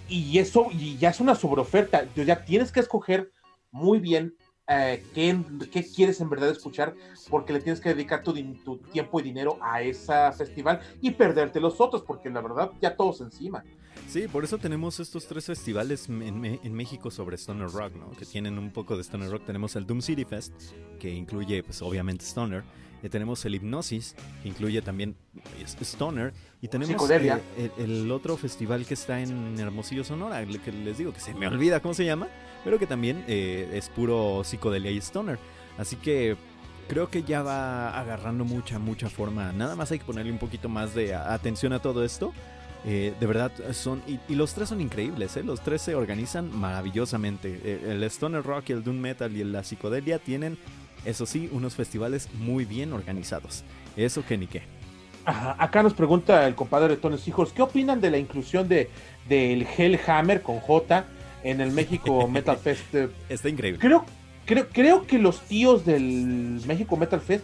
Y 0.07 0.37
eso, 0.37 0.67
y 0.71 0.97
ya 0.97 1.09
es 1.09 1.19
una 1.19 1.35
sobreoferta. 1.35 1.99
Entonces 1.99 2.27
Ya 2.27 2.45
tienes 2.45 2.71
que 2.71 2.79
escoger 2.79 3.31
muy 3.71 3.99
bien 3.99 4.35
eh, 4.67 5.03
qué, 5.13 5.85
quieres 5.95 6.19
en 6.21 6.29
verdad 6.29 6.49
escuchar, 6.49 6.95
porque 7.29 7.53
le 7.53 7.61
tienes 7.61 7.79
que 7.79 7.89
dedicar 7.89 8.23
tu, 8.23 8.33
tiempo 8.91 9.19
y 9.19 9.23
dinero 9.23 9.59
a 9.61 9.81
ese 9.81 10.13
festival 10.35 10.79
y 11.01 11.11
perderte 11.11 11.59
los 11.59 11.79
otros, 11.79 12.01
porque 12.01 12.29
la 12.29 12.41
verdad 12.41 12.71
ya 12.81 12.95
todos 12.95 13.21
encima. 13.21 13.63
Sí, 14.07 14.27
por 14.27 14.43
eso 14.43 14.57
tenemos 14.57 14.99
estos 14.99 15.27
tres 15.27 15.45
festivales 15.45 16.09
en, 16.09 16.45
en 16.45 16.73
México 16.73 17.11
sobre 17.11 17.35
Stoner 17.37 17.69
Rock, 17.69 17.95
¿no? 17.95 18.11
Que 18.11 18.25
tienen 18.25 18.57
un 18.57 18.71
poco 18.71 18.95
de 18.95 19.03
Stoner 19.03 19.29
Rock. 19.29 19.45
Tenemos 19.45 19.75
el 19.75 19.85
Doom 19.85 20.01
City 20.01 20.25
Fest, 20.25 20.53
que 20.99 21.09
incluye, 21.09 21.63
pues, 21.63 21.81
obviamente 21.81 22.25
Stoner. 22.25 22.63
Y 23.05 23.09
tenemos 23.09 23.45
el 23.45 23.53
Hipnosis, 23.53 24.15
que 24.41 24.49
incluye 24.49 24.81
también 24.81 25.15
Stoner. 25.63 26.33
Y 26.61 26.67
tenemos 26.67 27.09
eh, 27.09 27.39
el, 27.77 27.91
el 27.91 28.11
otro 28.11 28.35
festival 28.35 28.85
que 28.85 28.95
está 28.95 29.21
en 29.21 29.59
Hermosillo, 29.59 30.03
Sonora, 30.03 30.43
que 30.45 30.71
les 30.71 30.97
digo 30.97 31.13
que 31.13 31.19
se 31.19 31.33
me 31.35 31.47
olvida 31.47 31.81
cómo 31.81 31.93
se 31.93 32.03
llama, 32.03 32.27
pero 32.63 32.79
que 32.79 32.87
también 32.87 33.23
eh, 33.27 33.69
es 33.73 33.89
puro 33.89 34.43
psicodelia 34.43 34.89
y 34.89 34.97
Stoner. 34.97 35.37
Así 35.77 35.97
que 35.97 36.35
creo 36.87 37.09
que 37.09 37.21
ya 37.23 37.43
va 37.43 37.97
agarrando 37.99 38.43
mucha, 38.43 38.79
mucha 38.79 39.09
forma. 39.09 39.51
Nada 39.51 39.75
más 39.75 39.91
hay 39.91 39.99
que 39.99 40.05
ponerle 40.05 40.31
un 40.31 40.39
poquito 40.39 40.67
más 40.67 40.95
de 40.95 41.13
atención 41.13 41.73
a 41.73 41.81
todo 41.81 42.03
esto. 42.03 42.33
Eh, 42.87 43.15
de 43.19 43.25
verdad 43.25 43.51
son 43.73 44.03
y, 44.05 44.19
y 44.29 44.35
los 44.35 44.53
tres 44.53 44.69
son 44.69 44.79
increíbles, 44.79 45.35
¿eh? 45.37 45.43
los 45.43 45.61
tres 45.61 45.81
se 45.81 45.95
organizan 45.95 46.55
maravillosamente. 46.55 47.59
Eh, 47.63 47.91
el 47.91 48.03
Stoner 48.03 48.43
Rock, 48.43 48.69
el 48.69 48.83
Doom 48.83 48.97
Metal 48.97 49.35
y 49.35 49.43
la 49.43 49.63
psicodelia 49.63 50.19
tienen, 50.19 50.57
eso 51.05 51.25
sí, 51.25 51.49
unos 51.51 51.75
festivales 51.75 52.29
muy 52.39 52.65
bien 52.65 52.93
organizados. 52.93 53.63
Eso 53.95 54.25
que 54.25 54.37
ni 54.37 54.47
qué. 54.47 54.63
Ajá, 55.25 55.55
Acá 55.57 55.81
nos 55.81 55.93
pregunta 55.93 56.45
el 56.47 56.55
compadre 56.55 56.89
de 56.89 56.97
Tones 56.97 57.27
Hijos, 57.27 57.51
¿qué 57.53 57.61
opinan 57.61 57.99
de 58.01 58.11
la 58.11 58.17
inclusión 58.17 58.67
de 58.67 58.89
del 59.27 59.65
Hellhammer 59.65 60.41
con 60.43 60.59
J 60.59 61.05
en 61.43 61.61
el 61.61 61.71
México 61.71 62.27
Metal 62.29 62.57
Fest? 62.57 62.93
Eh, 62.93 63.09
Está 63.29 63.49
increíble. 63.49 63.79
Creo, 63.79 64.05
creo, 64.45 64.67
creo 64.69 65.07
que 65.07 65.17
los 65.17 65.41
tíos 65.41 65.85
del 65.85 66.61
México 66.67 66.95
Metal 66.97 67.19
Fest 67.21 67.43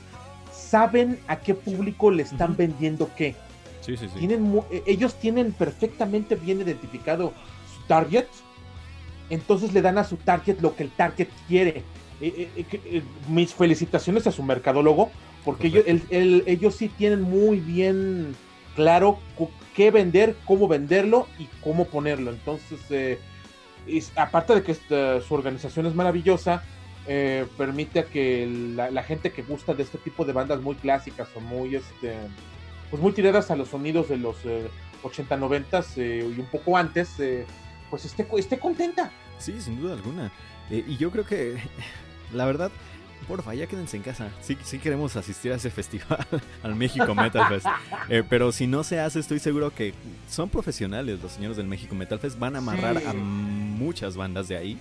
saben 0.52 1.20
a 1.28 1.38
qué 1.40 1.54
público 1.56 2.12
le 2.12 2.24
están 2.24 2.56
vendiendo 2.56 3.10
qué. 3.16 3.36
Sí, 3.82 3.98
sí, 3.98 4.08
sí. 4.14 4.20
Tienen 4.20 4.62
eh, 4.70 4.84
ellos 4.86 5.16
tienen 5.16 5.52
perfectamente 5.52 6.36
bien 6.36 6.62
identificado 6.62 7.34
su 7.76 7.82
target, 7.88 8.26
entonces 9.32 9.74
le 9.74 9.82
dan 9.82 9.98
a 9.98 10.04
su 10.04 10.18
target 10.18 10.60
lo 10.62 10.76
que 10.76 10.84
el 10.84 10.92
target 10.92 11.30
quiere. 11.48 11.84
Eh, 12.22 12.50
eh, 12.56 12.66
eh, 12.72 12.82
eh, 12.86 13.02
mis 13.28 13.54
felicitaciones 13.54 14.28
a 14.28 14.32
su 14.32 14.44
mercadólogo, 14.44 15.10
porque 15.44 15.68
ellos, 15.68 15.84
el- 15.88 16.04
el- 16.12 16.44
ellos 16.46 16.76
sí 16.76 16.88
tienen 16.90 17.22
muy 17.22 17.60
bien 17.60 18.36
claro 18.76 19.20
qué 19.76 19.90
vender, 19.92 20.36
cómo 20.46 20.68
venderlo 20.68 21.28
y 21.40 21.46
cómo 21.64 21.86
ponerlo. 21.86 22.30
Entonces, 22.32 22.80
eh, 22.92 23.18
es- 23.88 24.12
aparte 24.16 24.54
de 24.54 24.64
que 24.64 24.72
esta- 24.74 25.20
su 25.22 25.34
organización 25.34 25.88
es 25.88 25.96
maravillosa, 25.96 26.64
eh, 27.08 27.48
permite 27.58 28.00
a 28.02 28.06
que 28.06 28.48
la, 28.76 28.92
la 28.92 29.02
gente 29.02 29.32
que 29.32 29.42
gusta 29.42 29.74
de 29.74 29.82
este 29.82 29.98
tipo 29.98 30.24
de 30.24 30.34
bandas 30.34 30.62
muy 30.62 30.76
clásicas 30.76 31.28
o 31.36 31.40
muy 31.40 31.76
este 31.76 32.14
pues 32.92 33.02
muy 33.02 33.14
tiradas 33.14 33.50
a 33.50 33.56
los 33.56 33.70
sonidos 33.70 34.10
de 34.10 34.18
los 34.18 34.36
eh, 34.46 34.68
80, 35.02 35.38
90 35.38 35.82
y 35.96 36.22
un 36.22 36.46
poco 36.52 36.76
antes, 36.78 37.18
eh, 37.20 37.46
pues 37.90 38.04
esté, 38.06 38.28
esté 38.38 38.60
contenta. 38.60 39.10
Sí, 39.40 39.60
sin 39.62 39.80
duda 39.80 39.94
alguna. 39.94 40.30
Eh, 40.70 40.84
y 40.88 40.98
yo 40.98 41.10
creo 41.10 41.26
que, 41.26 41.56
la 42.34 42.46
verdad, 42.46 42.72
porfa, 43.28 43.54
ya 43.54 43.68
quédense 43.68 43.98
en 43.98 44.04
casa. 44.04 44.30
Sí, 44.42 44.58
sí 44.64 44.80
queremos 44.80 45.16
asistir 45.16 45.52
a 45.52 45.56
ese 45.56 45.70
festival, 45.70 46.26
al 46.64 46.76
México 46.76 47.14
Metal 47.16 47.48
Fest. 47.50 47.68
Eh, 48.10 48.24
pero 48.28 48.52
si 48.52 48.68
no 48.68 48.84
se 48.84 49.00
hace, 49.00 49.20
estoy 49.20 49.40
seguro 49.40 49.74
que 49.74 49.94
son 50.30 50.50
profesionales 50.50 51.20
los 51.22 51.32
señores 51.32 51.58
del 51.58 51.68
México 51.68 51.96
Metal 51.96 52.20
Fest. 52.20 52.40
Van 52.40 52.56
a 52.56 52.60
amarrar 52.60 53.00
Sí. 53.00 53.06
a 53.08 53.14
muchas 53.14 54.16
bandas 54.18 54.48
de 54.48 54.58
ahí. 54.58 54.78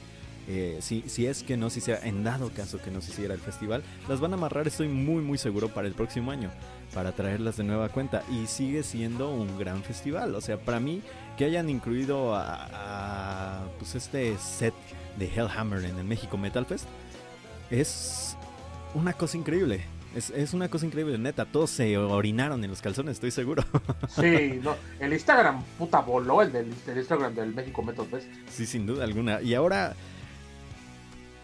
Eh, 0.49 0.79
si, 0.81 1.05
si 1.07 1.27
es 1.27 1.45
que 1.45 1.57
no 1.57 1.71
se 1.71 1.79
hiciera, 1.79 2.01
en 2.05 2.25
dado 2.25 2.51
caso 2.51 2.81
que 2.83 2.91
no 2.91 3.01
se 3.01 3.13
hiciera 3.13 3.35
el 3.35 3.41
festival, 3.41 3.85
las 4.09 4.19
van 4.21 4.33
a 4.33 4.37
amarrar, 4.37 4.67
estoy 4.67 4.89
muy, 4.89 5.23
muy 5.23 5.39
seguro, 5.39 5.69
para 5.69 5.87
el 5.87 5.95
próximo 5.95 6.33
año. 6.33 6.51
Para 6.93 7.13
traerlas 7.13 7.57
de 7.57 7.63
nueva 7.65 7.89
cuenta. 7.91 8.25
Y 8.33 8.47
sigue 8.49 8.83
siendo 8.83 9.31
un 9.31 9.59
gran 9.59 9.85
festival. 9.85 10.35
O 10.35 10.41
sea, 10.41 10.57
para 10.57 10.81
mí, 10.81 11.03
que 11.39 11.45
hayan 11.45 11.69
incluido 11.71 12.35
a, 12.35 12.67
a, 12.73 13.65
pues 13.79 13.95
este 13.95 14.37
set 14.39 14.75
de 15.19 15.27
Hellhammer 15.27 15.85
en 15.85 15.99
el 15.99 16.05
México 16.05 16.37
Metal 16.37 16.67
Fest 16.67 16.87
es 17.71 18.37
una 18.95 19.13
cosa 19.13 19.37
increíble. 19.37 19.85
Es, 20.15 20.31
es 20.31 20.55
una 20.55 20.69
cosa 20.69 20.87
increíble, 20.87 21.17
neta. 21.19 21.45
Todos 21.45 21.71
se 21.71 21.97
orinaron 21.97 22.63
en 22.65 22.71
los 22.71 22.83
calzones, 22.83 23.15
estoy 23.15 23.31
seguro. 23.31 23.65
Sí, 24.09 24.59
no, 24.63 24.75
el 24.99 25.13
Instagram 25.13 25.63
puta 25.79 26.01
voló, 26.01 26.43
el 26.43 26.51
del 26.51 26.75
el 26.89 26.99
Instagram 26.99 27.35
del 27.35 27.55
México 27.55 27.83
Metal 27.83 28.07
Fest. 28.07 28.27
sí, 28.49 28.67
sin 28.67 28.87
duda 28.87 29.05
alguna. 29.05 29.41
Y 29.41 29.55
ahora, 29.55 29.95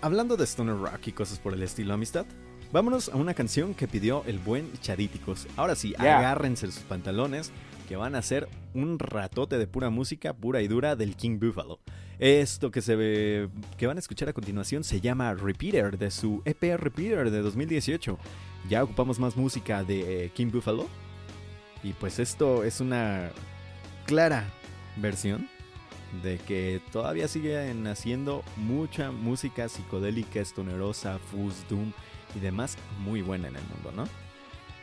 hablando 0.00 0.36
de 0.36 0.44
Stoner 0.44 0.76
Rock 0.76 1.06
y 1.06 1.12
cosas 1.12 1.38
por 1.38 1.54
el 1.54 1.62
estilo, 1.62 1.94
amistad, 1.94 2.26
vámonos 2.72 3.08
a 3.08 3.16
una 3.16 3.34
canción 3.34 3.72
que 3.72 3.86
pidió 3.86 4.24
el 4.26 4.40
buen 4.40 4.72
Chadíticos. 4.80 5.46
Ahora 5.56 5.76
sí, 5.76 5.94
agárrense 5.96 6.66
sus 6.66 6.82
pantalones, 6.82 7.52
que 7.86 7.96
van 7.96 8.14
a 8.14 8.22
ser 8.22 8.48
un 8.74 8.98
ratote 8.98 9.58
de 9.58 9.66
pura 9.66 9.90
música, 9.90 10.34
pura 10.34 10.60
y 10.60 10.68
dura 10.68 10.96
del 10.96 11.16
King 11.16 11.38
Buffalo. 11.38 11.80
Esto 12.18 12.70
que 12.70 12.82
se 12.82 12.96
ve, 12.96 13.48
que 13.76 13.86
van 13.86 13.96
a 13.96 14.00
escuchar 14.00 14.28
a 14.28 14.32
continuación 14.32 14.84
se 14.84 15.00
llama 15.00 15.34
Repeater 15.34 15.96
de 15.98 16.10
su 16.10 16.42
EP 16.44 16.62
Repeater 16.76 17.30
de 17.30 17.40
2018. 17.40 18.18
Ya 18.68 18.82
ocupamos 18.82 19.18
más 19.18 19.36
música 19.36 19.84
de 19.84 20.24
eh, 20.24 20.30
King 20.30 20.50
Buffalo. 20.50 20.86
Y 21.82 21.92
pues 21.92 22.18
esto 22.18 22.64
es 22.64 22.80
una 22.80 23.30
clara 24.06 24.44
versión 24.96 25.48
de 26.22 26.38
que 26.38 26.80
todavía 26.90 27.28
siguen 27.28 27.86
haciendo 27.86 28.42
mucha 28.56 29.10
música 29.12 29.68
psicodélica, 29.68 30.40
estonerosa, 30.40 31.18
fuzz, 31.18 31.68
doom 31.68 31.92
y 32.34 32.40
demás 32.40 32.76
muy 33.00 33.22
buena 33.22 33.48
en 33.48 33.56
el 33.56 33.62
mundo, 33.64 33.92
¿no? 33.94 34.25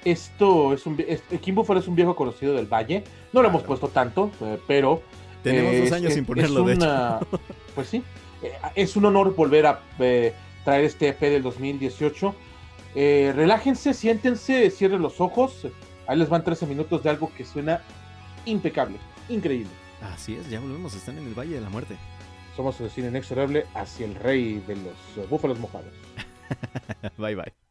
Esto 0.05 0.73
es 0.73 0.85
un 0.85 0.97
es- 1.07 1.23
Kim 1.41 1.55
Buffalo 1.55 1.79
es 1.79 1.87
un 1.87 1.95
viejo 1.95 2.15
conocido 2.15 2.53
del 2.53 2.65
Valle. 2.65 3.03
No 3.31 3.41
lo 3.41 3.47
hemos 3.49 3.63
puesto 3.63 3.87
tanto, 3.87 4.31
eh, 4.41 4.57
pero 4.67 5.01
Tenemos 5.43 5.73
eh, 5.73 5.77
dos 5.79 5.87
es- 5.87 5.93
años 5.93 6.09
es- 6.09 6.15
sin 6.15 6.25
ponerlo, 6.25 6.63
de 6.63 6.73
hecho. 6.73 6.85
una- 6.85 7.19
Pues 7.75 7.87
sí, 7.87 8.03
eh, 8.41 8.51
es 8.75 8.95
un 8.95 9.05
honor 9.05 9.35
volver 9.35 9.65
a 9.65 9.79
eh, 9.99 10.33
traer 10.63 10.85
este 10.85 11.07
EP 11.09 11.29
del 11.29 11.41
2018. 11.43 12.35
Eh, 12.95 13.31
relájense, 13.35 13.93
siéntense, 13.93 14.69
cierren 14.69 15.01
los 15.01 15.19
ojos. 15.21 15.67
Ahí 16.07 16.17
les 16.17 16.29
van 16.29 16.43
13 16.43 16.65
minutos 16.67 17.01
de 17.03 17.09
algo 17.09 17.31
que 17.35 17.45
suena 17.45 17.81
impecable, 18.45 18.97
increíble. 19.29 19.71
Así 20.13 20.35
es, 20.35 20.49
ya 20.49 20.59
volvemos, 20.59 20.93
están 20.93 21.17
en 21.17 21.27
el 21.27 21.33
Valle 21.33 21.55
de 21.55 21.61
la 21.61 21.69
Muerte. 21.69 21.95
Somos 22.57 22.79
el 22.81 22.89
cine 22.91 23.07
inexorable 23.07 23.65
hacia 23.73 24.05
el 24.05 24.13
rey 24.15 24.61
de 24.67 24.75
los 24.75 24.93
eh, 25.17 25.25
búfalos 25.29 25.57
mojados. 25.59 25.93
bye 27.17 27.35
bye. 27.35 27.62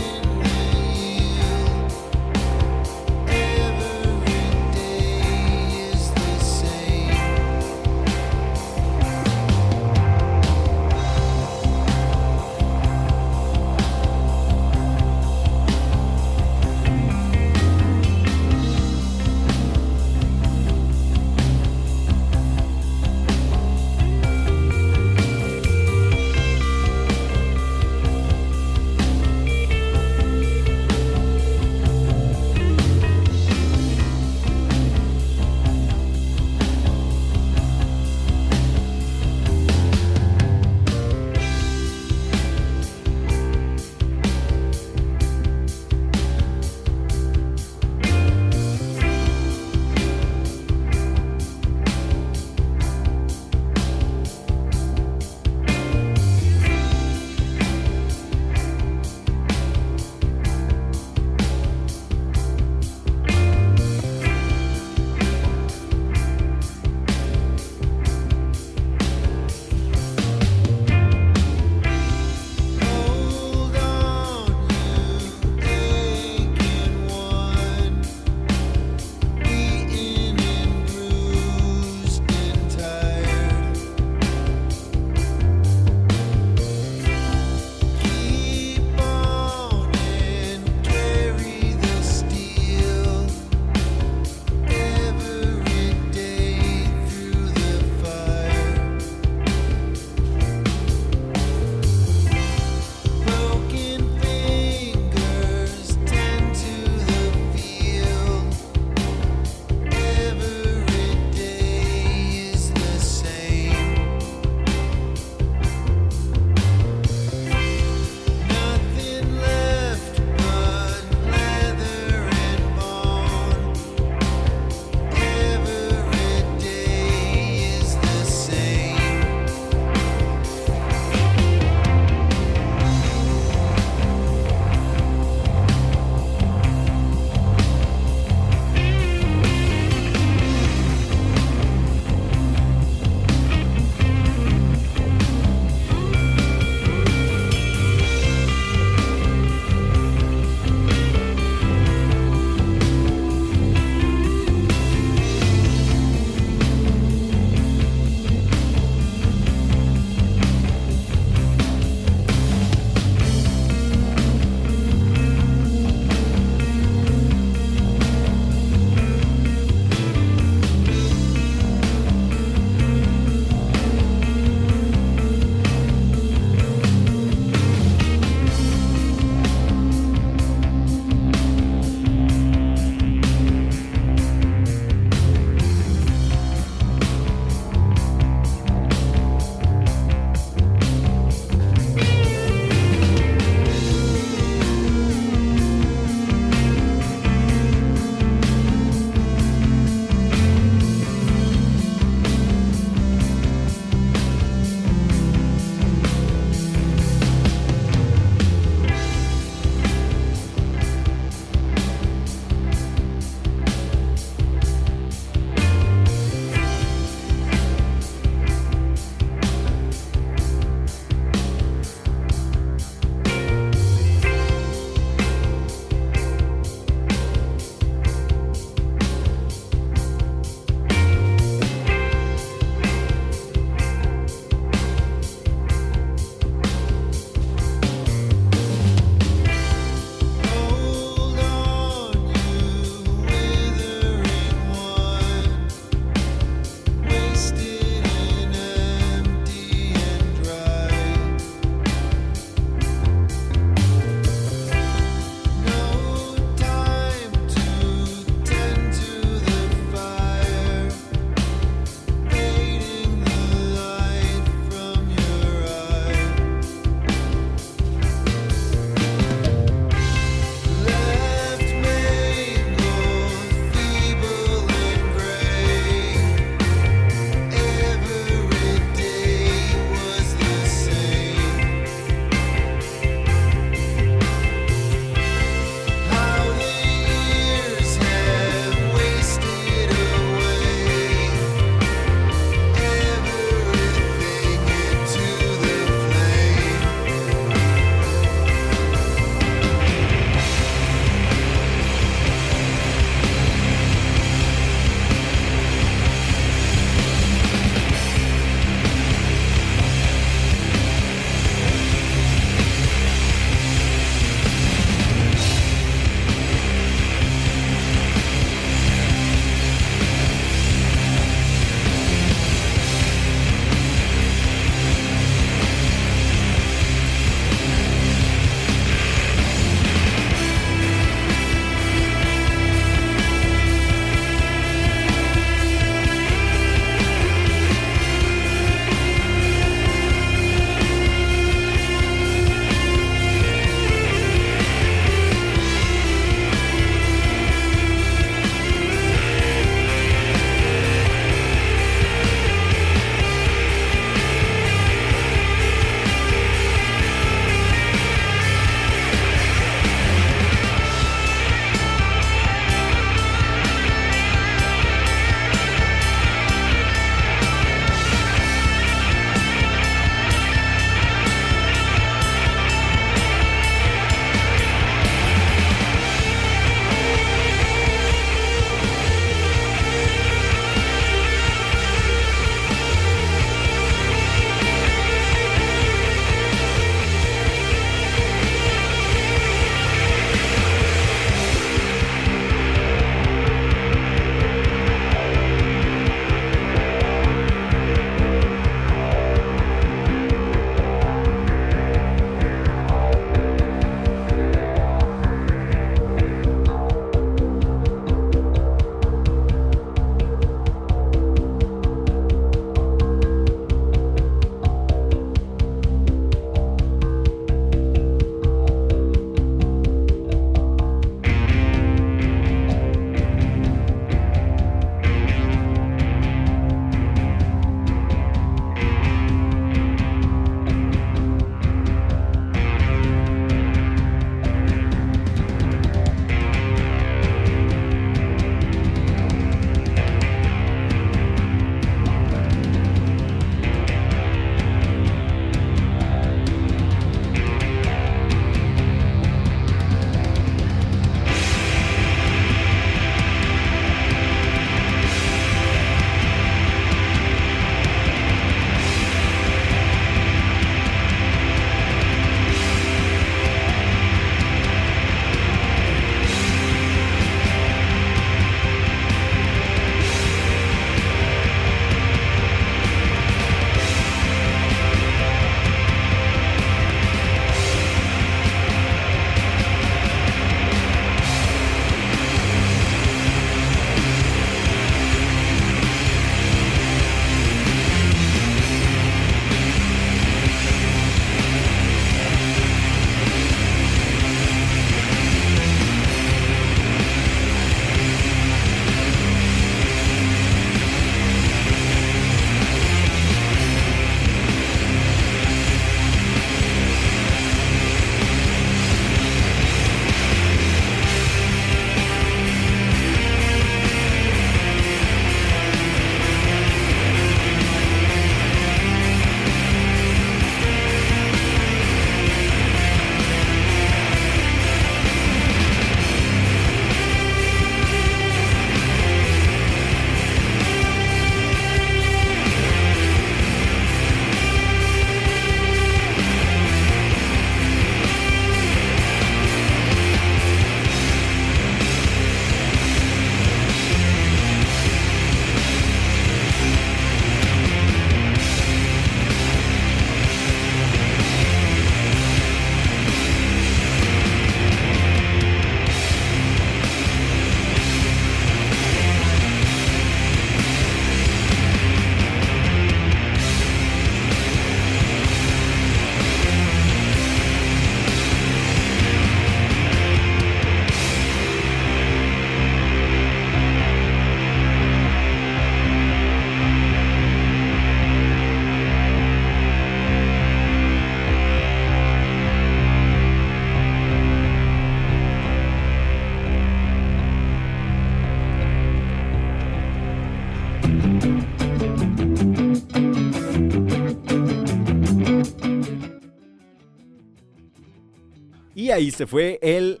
Ahí 598.92 599.10
se 599.10 599.26
fue 599.26 599.58
el 599.62 600.00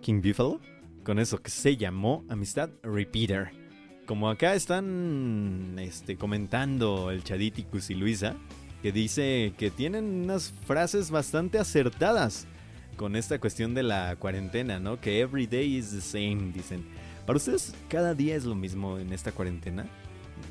King 0.00 0.22
Buffalo 0.22 0.60
con 1.02 1.18
eso 1.18 1.42
que 1.42 1.50
se 1.50 1.76
llamó 1.76 2.24
Amistad 2.28 2.70
Repeater. 2.82 3.50
Como 4.06 4.30
acá 4.30 4.54
están 4.54 5.76
este, 5.78 6.16
comentando 6.16 7.10
el 7.10 7.24
Chaditicus 7.24 7.90
y 7.90 7.94
Luisa, 7.94 8.36
que 8.82 8.92
dice 8.92 9.54
que 9.58 9.70
tienen 9.70 10.22
unas 10.24 10.52
frases 10.66 11.10
bastante 11.10 11.58
acertadas 11.58 12.46
con 12.96 13.16
esta 13.16 13.40
cuestión 13.40 13.74
de 13.74 13.82
la 13.82 14.16
cuarentena, 14.16 14.78
¿no? 14.78 15.00
Que 15.00 15.20
every 15.20 15.46
day 15.46 15.76
is 15.76 15.90
the 15.90 16.00
same, 16.00 16.52
dicen. 16.52 16.84
Para 17.26 17.38
ustedes, 17.38 17.74
cada 17.88 18.14
día 18.14 18.36
es 18.36 18.44
lo 18.44 18.54
mismo 18.54 18.98
en 18.98 19.12
esta 19.12 19.32
cuarentena. 19.32 19.86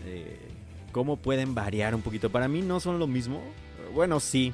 Eh, 0.05 0.39
¿Cómo 0.91 1.17
pueden 1.17 1.55
variar 1.55 1.95
un 1.95 2.01
poquito? 2.01 2.29
Para 2.29 2.47
mí 2.47 2.61
no 2.61 2.79
son 2.79 2.99
lo 2.99 3.07
mismo. 3.07 3.41
Bueno, 3.93 4.19
sí. 4.19 4.51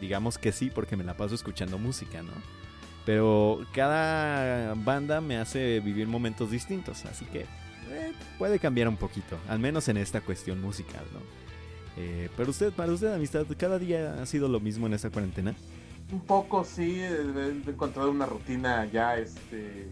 Digamos 0.00 0.38
que 0.38 0.52
sí, 0.52 0.70
porque 0.70 0.96
me 0.96 1.04
la 1.04 1.14
paso 1.14 1.34
escuchando 1.34 1.78
música, 1.78 2.22
¿no? 2.22 2.32
Pero 3.04 3.64
cada 3.72 4.74
banda 4.74 5.20
me 5.20 5.38
hace 5.38 5.80
vivir 5.80 6.08
momentos 6.08 6.50
distintos, 6.50 7.04
así 7.06 7.24
que 7.26 7.40
eh, 7.90 8.12
puede 8.38 8.58
cambiar 8.58 8.88
un 8.88 8.96
poquito, 8.96 9.38
al 9.48 9.58
menos 9.58 9.88
en 9.88 9.96
esta 9.96 10.20
cuestión 10.20 10.60
musical, 10.60 11.04
¿no? 11.12 11.20
Eh, 11.98 12.28
pero 12.36 12.50
usted, 12.50 12.72
para 12.72 12.92
usted, 12.92 13.12
amistad, 13.14 13.46
¿cada 13.56 13.78
día 13.78 14.20
ha 14.20 14.26
sido 14.26 14.48
lo 14.48 14.60
mismo 14.60 14.86
en 14.86 14.94
esta 14.94 15.08
cuarentena? 15.10 15.54
Un 16.12 16.20
poco, 16.20 16.64
sí, 16.64 17.00
he 17.00 17.70
encontrado 17.70 18.10
una 18.10 18.26
rutina 18.26 18.84
ya, 18.86 19.16
este, 19.16 19.88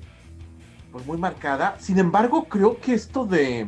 pues 0.93 1.06
muy 1.06 1.16
marcada. 1.16 1.76
Sin 1.81 1.98
embargo, 1.98 2.44
creo 2.44 2.78
que 2.78 2.94
esto 2.94 3.24
de, 3.24 3.66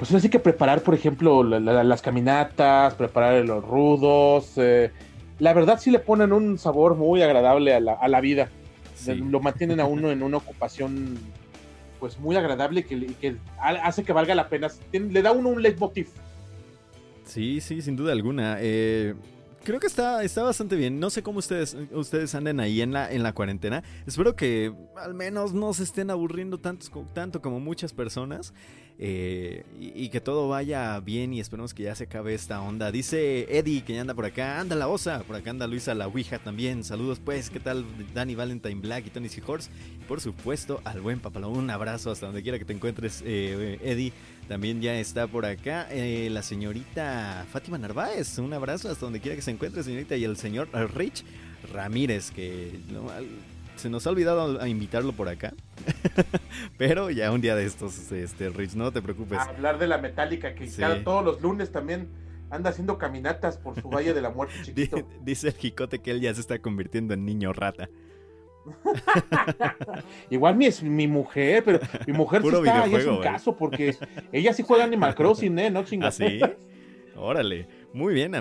pues 0.00 0.14
así 0.14 0.30
que 0.30 0.38
preparar, 0.38 0.80
por 0.80 0.94
ejemplo, 0.94 1.42
las 1.42 2.00
caminatas, 2.00 2.94
preparar 2.94 3.44
los 3.44 3.62
rudos, 3.62 4.52
eh, 4.56 4.92
la 5.40 5.52
verdad 5.54 5.80
sí 5.80 5.90
le 5.90 5.98
ponen 5.98 6.32
un 6.32 6.58
sabor 6.58 6.94
muy 6.94 7.22
agradable 7.22 7.74
a 7.74 7.80
la, 7.80 7.94
a 7.94 8.08
la 8.08 8.20
vida. 8.20 8.48
Lo 9.06 9.40
mantienen 9.40 9.80
a 9.80 9.86
uno 9.86 10.10
en 10.10 10.22
una 10.22 10.36
ocupación 10.36 11.18
pues 11.98 12.18
muy 12.18 12.36
agradable 12.36 12.84
que, 12.84 13.06
que 13.20 13.36
hace 13.58 14.04
que 14.04 14.12
valga 14.12 14.34
la 14.34 14.48
pena. 14.48 14.68
Le 14.92 15.22
da 15.22 15.32
uno 15.32 15.48
un 15.48 15.62
leitmotiv. 15.62 16.08
Sí, 17.24 17.60
sí, 17.60 17.80
sin 17.80 17.96
duda 17.96 18.12
alguna. 18.12 18.58
Eh, 18.60 19.14
creo 19.64 19.80
que 19.80 19.86
está, 19.86 20.22
está 20.22 20.42
bastante 20.42 20.76
bien. 20.76 21.00
No 21.00 21.10
sé 21.10 21.22
cómo 21.22 21.38
ustedes, 21.38 21.76
ustedes 21.92 22.34
anden 22.34 22.60
ahí 22.60 22.80
en 22.80 22.92
la, 22.92 23.10
en 23.10 23.22
la 23.22 23.32
cuarentena. 23.32 23.82
Espero 24.06 24.36
que 24.36 24.72
al 24.96 25.14
menos 25.14 25.52
no 25.52 25.72
se 25.74 25.84
estén 25.84 26.10
aburriendo 26.10 26.58
tanto, 26.58 27.06
tanto 27.12 27.40
como 27.40 27.60
muchas 27.60 27.92
personas. 27.92 28.52
Eh, 29.02 29.64
y, 29.78 30.10
que 30.10 30.20
todo 30.20 30.46
vaya 30.50 31.00
bien 31.00 31.32
y 31.32 31.40
esperemos 31.40 31.72
que 31.72 31.84
ya 31.84 31.94
se 31.94 32.04
acabe 32.04 32.34
esta 32.34 32.60
onda. 32.60 32.92
Dice 32.92 33.46
Eddie 33.48 33.82
que 33.82 33.94
ya 33.94 34.02
anda 34.02 34.12
por 34.12 34.26
acá, 34.26 34.60
anda 34.60 34.76
la 34.76 34.88
osa, 34.88 35.22
por 35.22 35.36
acá 35.36 35.48
anda 35.48 35.66
Luisa 35.66 35.94
la 35.94 36.06
Ouija 36.06 36.38
también. 36.38 36.84
Saludos 36.84 37.18
pues, 37.18 37.48
¿qué 37.48 37.60
tal 37.60 37.86
Danny 38.12 38.34
Valentine 38.34 38.78
Black 38.78 39.06
y 39.06 39.10
Tony 39.10 39.30
Seahorse? 39.30 39.70
Y 39.98 40.04
por 40.04 40.20
supuesto 40.20 40.82
al 40.84 41.00
buen 41.00 41.18
Papalón, 41.18 41.56
un 41.56 41.70
abrazo 41.70 42.10
hasta 42.10 42.26
donde 42.26 42.42
quiera 42.42 42.58
que 42.58 42.66
te 42.66 42.74
encuentres 42.74 43.22
eh, 43.24 43.78
Eddie. 43.82 44.12
También 44.50 44.80
ya 44.80 44.98
está 44.98 45.28
por 45.28 45.46
acá 45.46 45.86
eh, 45.92 46.28
la 46.28 46.42
señorita 46.42 47.46
Fátima 47.52 47.78
Narváez, 47.78 48.36
un 48.38 48.52
abrazo 48.52 48.90
hasta 48.90 49.06
donde 49.06 49.20
quiera 49.20 49.36
que 49.36 49.42
se 49.42 49.52
encuentre 49.52 49.84
señorita 49.84 50.16
y 50.16 50.24
el 50.24 50.36
señor 50.36 50.68
Rich 50.92 51.24
Ramírez 51.72 52.32
que 52.32 52.80
se 53.76 53.88
nos 53.88 54.08
ha 54.08 54.10
olvidado 54.10 54.66
invitarlo 54.66 55.12
por 55.12 55.28
acá. 55.28 55.54
Pero 56.78 57.10
ya 57.10 57.30
un 57.30 57.40
día 57.40 57.54
de 57.54 57.64
estos, 57.64 58.10
este, 58.10 58.48
Rich, 58.50 58.74
no 58.74 58.90
te 58.90 59.00
preocupes. 59.00 59.38
hablar 59.38 59.78
de 59.78 59.86
la 59.86 59.98
metálica 59.98 60.56
que 60.56 60.66
todos 61.04 61.24
los 61.24 61.40
lunes 61.40 61.70
también 61.70 62.08
anda 62.50 62.70
haciendo 62.70 62.98
caminatas 62.98 63.56
por 63.56 63.80
su 63.80 63.88
Valle 63.88 64.14
de 64.14 64.20
la 64.20 64.30
Muerte 64.30 64.54
chiquito. 64.64 65.08
Dice 65.22 65.46
el 65.46 65.54
jicote 65.54 66.00
que 66.00 66.10
él 66.10 66.20
ya 66.20 66.34
se 66.34 66.40
está 66.40 66.58
convirtiendo 66.58 67.14
en 67.14 67.24
niño 67.24 67.52
rata. 67.52 67.88
Igual 70.30 70.56
mi, 70.56 70.66
es 70.66 70.82
mi 70.82 71.06
mujer, 71.06 71.64
pero 71.64 71.80
mi 72.06 72.12
mujer 72.12 72.42
sí 72.42 72.48
está, 72.48 72.86
es 72.86 73.06
un 73.06 73.20
caso, 73.20 73.56
porque 73.56 73.96
ella 74.32 74.52
sí 74.52 74.62
juega 74.62 74.84
Animal 74.84 75.14
Crossing, 75.14 75.58
¿eh? 75.58 75.70
No 75.70 75.84
chingas. 75.84 76.20
¿Ah, 76.20 76.26
sí? 76.26 76.40
Órale. 77.16 77.68
Muy 77.92 78.14
bien, 78.14 78.34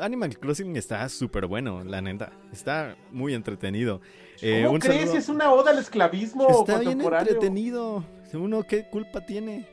Animal 0.00 0.38
Crossing 0.38 0.74
está 0.76 1.08
súper 1.08 1.46
bueno, 1.46 1.84
la 1.84 2.00
neta. 2.00 2.32
Está 2.52 2.96
muy 3.12 3.34
entretenido. 3.34 4.00
Eh, 4.40 4.64
¿Cómo 4.66 4.78
crees? 4.78 5.14
Es 5.14 5.28
una 5.28 5.52
oda 5.52 5.70
al 5.70 5.78
esclavismo 5.78 6.48
Está 6.48 6.78
bien 6.78 7.00
entretenido. 7.00 8.04
Uno, 8.32 8.62
¿qué 8.64 8.88
culpa 8.88 9.24
tiene? 9.24 9.66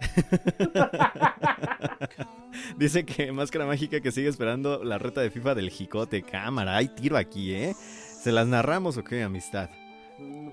Dice 2.76 3.04
que 3.04 3.32
Máscara 3.32 3.66
Mágica 3.66 4.00
que 4.00 4.12
sigue 4.12 4.28
esperando 4.28 4.84
la 4.84 4.98
reta 4.98 5.20
de 5.20 5.30
FIFA 5.30 5.54
del 5.54 5.70
Jicote. 5.70 6.22
Cámara, 6.22 6.76
hay 6.76 6.88
tiro 6.88 7.16
aquí, 7.16 7.54
¿eh? 7.54 7.74
¿Se 8.26 8.32
las 8.32 8.48
narramos 8.48 8.96
o 8.96 9.04
qué, 9.04 9.22
amistad? 9.22 9.70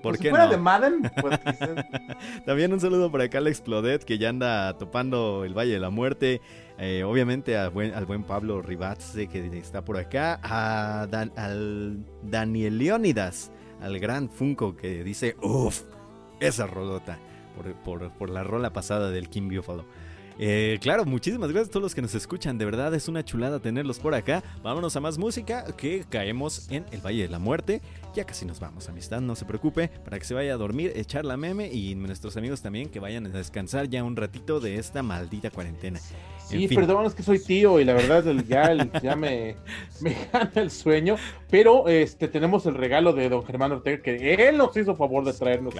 pues 0.00 0.20
qué 0.20 0.28
si 0.28 0.30
fuera 0.30 0.46
de 0.46 0.56
Madden, 0.56 1.10
pues 1.20 1.40
También 2.46 2.72
un 2.72 2.78
saludo 2.78 3.10
por 3.10 3.20
acá 3.20 3.38
al 3.38 3.48
Explodet 3.48 4.04
que 4.04 4.16
ya 4.16 4.28
anda 4.28 4.78
topando 4.78 5.44
el 5.44 5.58
Valle 5.58 5.72
de 5.72 5.80
la 5.80 5.90
Muerte. 5.90 6.40
Eh, 6.78 7.02
obviamente 7.02 7.56
al 7.56 7.70
buen, 7.70 7.92
al 7.92 8.06
buen 8.06 8.22
Pablo 8.22 8.62
Ribatze 8.62 9.26
que 9.26 9.44
está 9.58 9.84
por 9.84 9.96
acá, 9.96 10.38
a 10.40 11.08
al 11.34 11.98
Daniel 12.22 12.78
Leónidas, 12.78 13.50
al 13.80 13.98
gran 13.98 14.30
Funko 14.30 14.76
que 14.76 15.02
dice, 15.02 15.34
uff, 15.42 15.82
esa 16.38 16.68
rolota 16.68 17.18
por, 17.84 18.30
la 18.30 18.44
rola 18.44 18.72
pasada 18.72 19.10
del 19.10 19.28
King 19.28 19.48
Buffalo. 19.48 19.84
Eh, 20.38 20.78
claro, 20.80 21.04
muchísimas 21.04 21.50
gracias 21.50 21.68
a 21.68 21.72
todos 21.72 21.82
los 21.82 21.94
que 21.94 22.02
nos 22.02 22.14
escuchan. 22.14 22.58
De 22.58 22.64
verdad 22.64 22.92
es 22.94 23.08
una 23.08 23.24
chulada 23.24 23.60
tenerlos 23.60 23.98
por 23.98 24.14
acá. 24.14 24.42
Vámonos 24.62 24.96
a 24.96 25.00
más 25.00 25.18
música 25.18 25.64
que 25.76 26.04
caemos 26.08 26.70
en 26.70 26.84
el 26.90 27.00
Valle 27.00 27.22
de 27.22 27.28
la 27.28 27.38
Muerte. 27.38 27.80
Ya 28.14 28.24
casi 28.24 28.44
nos 28.44 28.60
vamos, 28.60 28.88
amistad, 28.88 29.20
no 29.20 29.36
se 29.36 29.44
preocupe. 29.44 29.88
Para 29.88 30.18
que 30.18 30.24
se 30.24 30.34
vaya 30.34 30.54
a 30.54 30.56
dormir, 30.56 30.92
echar 30.96 31.24
la 31.24 31.36
meme 31.36 31.72
y 31.72 31.94
nuestros 31.94 32.36
amigos 32.36 32.62
también 32.62 32.88
que 32.88 33.00
vayan 33.00 33.26
a 33.26 33.28
descansar 33.30 33.88
ya 33.88 34.02
un 34.02 34.16
ratito 34.16 34.60
de 34.60 34.76
esta 34.76 35.02
maldita 35.02 35.50
cuarentena. 35.50 36.00
Sí, 36.46 36.68
perdón, 36.68 37.06
es 37.06 37.14
que 37.14 37.22
soy 37.22 37.38
tío 37.38 37.80
y 37.80 37.84
la 37.84 37.94
verdad 37.94 38.24
ya, 38.46 38.74
ya 39.00 39.16
me, 39.16 39.56
me, 40.00 40.16
gana 40.32 40.50
el 40.56 40.70
sueño. 40.70 41.16
Pero 41.50 41.88
este 41.88 42.28
tenemos 42.28 42.66
el 42.66 42.74
regalo 42.74 43.12
de 43.12 43.28
don 43.28 43.44
Germán 43.44 43.72
Ortega 43.72 44.02
que 44.02 44.34
él 44.34 44.58
nos 44.58 44.76
hizo 44.76 44.94
favor 44.96 45.24
de 45.24 45.32
traernos 45.32 45.74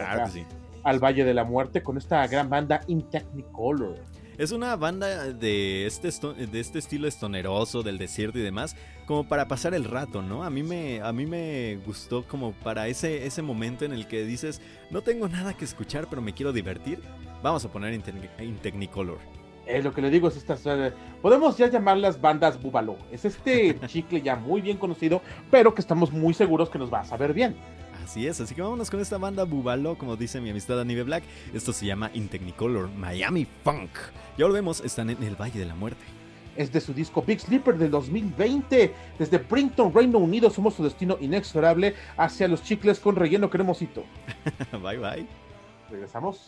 al 0.85 0.99
Valle 1.03 1.25
de 1.25 1.35
la 1.35 1.45
Muerte 1.45 1.83
con 1.83 1.97
esta 1.99 2.27
gran 2.27 2.49
banda 2.49 2.81
In 2.87 3.03
Technicolor. 3.11 4.14
Es 4.37 4.51
una 4.51 4.75
banda 4.75 5.33
de 5.33 5.87
este, 5.87 6.09
de 6.09 6.61
este 6.61 6.81
estilo 6.81 7.07
estoneroso, 7.07 7.85
del 7.85 7.99
desierto 7.99 8.41
y 8.41 8.43
demás, 8.43 8.75
como 9.07 9.29
para 9.29 9.47
pasar 9.47 9.75
el 9.75 9.85
rato, 9.85 10.23
¿no? 10.23 10.43
A 10.43 10.51
mí 10.51 10.65
me, 10.65 11.01
a 11.01 11.13
mí 11.13 11.25
me 11.25 11.79
gustó 11.87 12.27
como 12.27 12.53
para 12.53 12.89
ese, 12.89 13.27
ese 13.27 13.43
momento 13.43 13.85
en 13.85 13.93
el 13.93 14.09
que 14.09 14.25
dices, 14.25 14.61
no 14.91 15.03
tengo 15.03 15.29
nada 15.29 15.55
que 15.55 15.65
escuchar, 15.65 16.09
pero 16.11 16.21
me 16.21 16.35
quiero 16.35 16.53
divertir. 16.53 17.01
Vamos 17.45 17.65
a 17.65 17.71
poner 17.71 17.95
In, 17.95 18.57
Technicolor. 18.57 19.19
Es 19.67 19.85
lo 19.85 19.93
que 19.93 20.03
le 20.03 20.11
digo, 20.11 20.27
es 20.27 20.37
estas, 20.37 20.67
eh, 20.67 20.93
podemos 21.23 21.57
ya 21.57 21.69
llamarlas 21.69 22.21
bandas 22.21 22.61
Búbalo. 22.61 22.97
Es 23.13 23.25
este 23.25 23.79
chicle 23.87 24.21
ya 24.21 24.35
muy 24.35 24.61
bien 24.61 24.79
conocido, 24.79 25.23
pero 25.49 25.75
que 25.75 25.81
estamos 25.81 26.11
muy 26.11 26.35
seguros 26.35 26.71
que 26.71 26.79
nos 26.79 26.93
va 26.93 27.01
a 27.01 27.05
saber 27.05 27.35
bien. 27.35 27.55
Así 28.05 28.27
es, 28.27 28.39
así 28.39 28.55
que 28.55 28.61
vámonos 28.61 28.91
con 28.91 29.01
esta 29.01 29.17
banda 29.17 29.45
Bubalo, 29.45 29.97
como 29.97 30.15
dice 30.17 30.39
mi 30.39 30.51
amistad 30.51 30.79
Anive 30.79 31.05
Black. 31.05 31.25
Esto 31.55 31.73
se 31.73 31.87
llama 31.87 32.11
In 32.13 32.29
Technicolor 32.29 32.91
Miami 32.91 33.47
Funk. 33.65 33.91
Ya 34.37 34.45
volvemos, 34.45 34.83
están 34.83 35.09
en 35.09 35.23
el 35.23 35.41
Valle 35.41 35.59
de 35.59 35.65
la 35.65 35.75
Muerte. 35.75 36.05
Es 36.55 36.71
de 36.71 36.83
su 36.83 36.93
disco 36.93 37.23
Big 37.23 37.41
Sleeper 37.41 37.79
del 37.79 37.91
2020. 37.91 38.95
Desde 39.19 39.39
Princeton, 39.39 39.93
Reino 39.93 40.19
Unido, 40.19 40.51
somos 40.51 40.75
su 40.75 40.85
destino 40.85 41.17
inexorable 41.19 41.95
hacia 42.19 42.47
los 42.47 42.63
chicles 42.63 43.01
con 43.01 43.17
relleno 43.17 43.49
cremosito. 43.49 44.05
bye 44.83 44.99
bye. 44.99 45.27
Regresamos. 45.91 46.45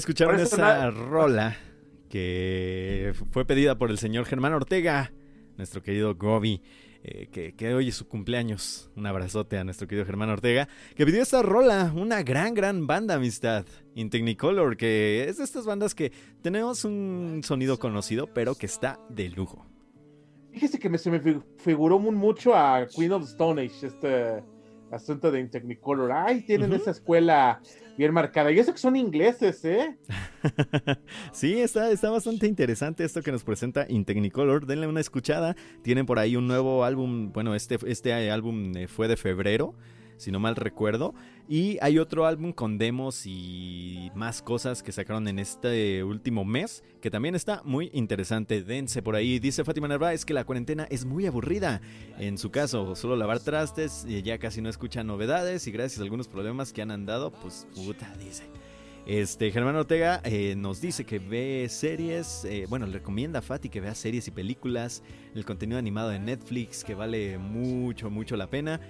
Escucharon 0.00 0.40
esa 0.40 0.90
rola 0.90 1.56
que 2.08 3.12
fue 3.30 3.44
pedida 3.44 3.76
por 3.76 3.90
el 3.90 3.98
señor 3.98 4.24
Germán 4.24 4.54
Ortega, 4.54 5.12
nuestro 5.56 5.82
querido 5.82 6.14
Gobi. 6.14 6.62
Eh, 7.02 7.54
que, 7.56 7.74
hoy 7.74 7.88
es 7.88 7.94
su 7.94 8.08
cumpleaños. 8.08 8.90
Un 8.96 9.06
abrazote 9.06 9.56
a 9.56 9.64
nuestro 9.64 9.86
querido 9.86 10.04
Germán 10.04 10.28
Ortega, 10.28 10.68
que 10.94 11.06
pidió 11.06 11.22
esta 11.22 11.40
rola, 11.42 11.92
una 11.94 12.22
gran, 12.22 12.52
gran 12.52 12.86
banda, 12.86 13.14
amistad, 13.14 13.64
In 13.94 14.10
Technicolor, 14.10 14.76
que 14.76 15.26
es 15.28 15.38
de 15.38 15.44
estas 15.44 15.64
bandas 15.64 15.94
que 15.94 16.12
tenemos 16.42 16.84
un 16.84 17.40
sonido 17.44 17.78
conocido, 17.78 18.26
pero 18.26 18.54
que 18.54 18.66
está 18.66 19.00
de 19.08 19.30
lujo. 19.30 19.66
Fíjese 20.52 20.78
que 20.78 20.88
me, 20.90 20.98
se 20.98 21.10
me 21.10 21.20
figuró 21.56 21.98
mucho 21.98 22.54
a 22.54 22.86
Queen 22.86 23.12
of 23.12 23.24
Stone 23.24 23.62
Age, 23.62 23.86
este 23.86 24.42
asunto 24.90 25.30
de 25.30 25.40
In 25.40 25.50
Technicolor. 25.50 26.12
Ay, 26.12 26.42
tienen 26.42 26.72
esa 26.72 26.90
escuela 26.90 27.62
bien 28.00 28.14
marcada. 28.14 28.50
Y 28.50 28.58
eso 28.58 28.72
que 28.72 28.78
son 28.78 28.96
ingleses, 28.96 29.62
¿eh? 29.64 29.94
sí, 31.32 31.60
está, 31.60 31.90
está 31.90 32.08
bastante 32.08 32.46
interesante 32.46 33.04
esto 33.04 33.22
que 33.22 33.30
nos 33.30 33.44
presenta 33.44 33.84
In 33.90 34.06
Technicolor. 34.06 34.64
Denle 34.66 34.86
una 34.86 35.00
escuchada. 35.00 35.54
Tienen 35.82 36.06
por 36.06 36.18
ahí 36.18 36.34
un 36.34 36.48
nuevo 36.48 36.82
álbum. 36.84 37.30
Bueno, 37.30 37.54
este, 37.54 37.76
este 37.86 38.30
álbum 38.30 38.74
eh, 38.74 38.88
fue 38.88 39.06
de 39.06 39.18
febrero 39.18 39.74
si 40.20 40.30
no 40.30 40.38
mal 40.38 40.54
recuerdo. 40.54 41.14
Y 41.48 41.78
hay 41.80 41.98
otro 41.98 42.26
álbum 42.26 42.52
con 42.52 42.78
demos 42.78 43.26
y 43.26 44.10
más 44.14 44.42
cosas 44.42 44.82
que 44.82 44.92
sacaron 44.92 45.26
en 45.26 45.38
este 45.38 46.04
último 46.04 46.44
mes, 46.44 46.84
que 47.00 47.10
también 47.10 47.34
está 47.34 47.62
muy 47.64 47.90
interesante. 47.92 48.62
Dense 48.62 49.02
por 49.02 49.16
ahí. 49.16 49.38
Dice 49.40 49.64
Fátima 49.64 49.88
Narváez 49.88 50.24
que 50.24 50.34
la 50.34 50.44
cuarentena 50.44 50.86
es 50.90 51.04
muy 51.04 51.26
aburrida. 51.26 51.80
En 52.18 52.38
su 52.38 52.50
caso, 52.50 52.94
solo 52.94 53.16
lavar 53.16 53.40
trastes, 53.40 54.04
y 54.06 54.22
ya 54.22 54.38
casi 54.38 54.60
no 54.60 54.68
escucha 54.68 55.02
novedades 55.02 55.66
y 55.66 55.72
gracias 55.72 56.00
a 56.00 56.04
algunos 56.04 56.28
problemas 56.28 56.72
que 56.72 56.82
han 56.82 56.90
andado, 56.90 57.32
pues 57.32 57.66
puta, 57.74 58.14
dice. 58.22 58.44
Este, 59.06 59.50
Germán 59.50 59.76
Ortega 59.76 60.20
eh, 60.24 60.54
nos 60.56 60.80
dice 60.80 61.04
que 61.04 61.18
ve 61.18 61.66
series, 61.68 62.44
eh, 62.44 62.66
bueno, 62.68 62.86
le 62.86 62.92
recomienda 62.92 63.38
a 63.38 63.42
Fati 63.42 63.68
que 63.68 63.80
vea 63.80 63.94
series 63.94 64.28
y 64.28 64.30
películas, 64.30 65.02
el 65.34 65.44
contenido 65.44 65.78
animado 65.78 66.10
de 66.10 66.18
Netflix 66.18 66.84
que 66.84 66.94
vale 66.94 67.38
mucho, 67.38 68.10
mucho 68.10 68.36
la 68.36 68.48
pena. 68.48 68.80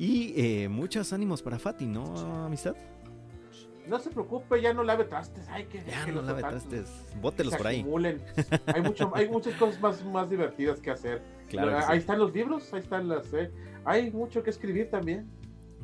Y 0.00 0.32
eh, 0.34 0.68
muchos 0.70 1.12
ánimos 1.12 1.42
para 1.42 1.58
Fati, 1.58 1.86
¿no, 1.86 2.16
amistad? 2.46 2.74
No 3.86 3.98
se 3.98 4.08
preocupe, 4.08 4.58
ya 4.62 4.72
no 4.72 4.82
lave 4.82 5.04
trastes. 5.04 5.46
Ay, 5.50 5.66
que, 5.66 5.84
ya 5.84 6.06
no 6.06 6.22
lave 6.22 6.40
trastes. 6.40 6.88
Bótelos 7.20 7.54
por 7.54 7.66
ahí. 7.66 7.84
hay, 8.64 8.80
mucho, 8.80 9.12
hay 9.14 9.28
muchas 9.28 9.54
cosas 9.56 9.78
más, 9.78 10.02
más 10.06 10.30
divertidas 10.30 10.80
que 10.80 10.90
hacer. 10.90 11.20
Claro 11.50 11.78
ahí 11.86 11.98
están 11.98 12.18
los 12.18 12.32
libros, 12.32 12.72
ahí 12.72 12.80
están 12.80 13.08
las. 13.08 13.30
Eh. 13.34 13.50
Hay 13.84 14.10
mucho 14.10 14.42
que 14.42 14.48
escribir 14.48 14.88
también. 14.88 15.28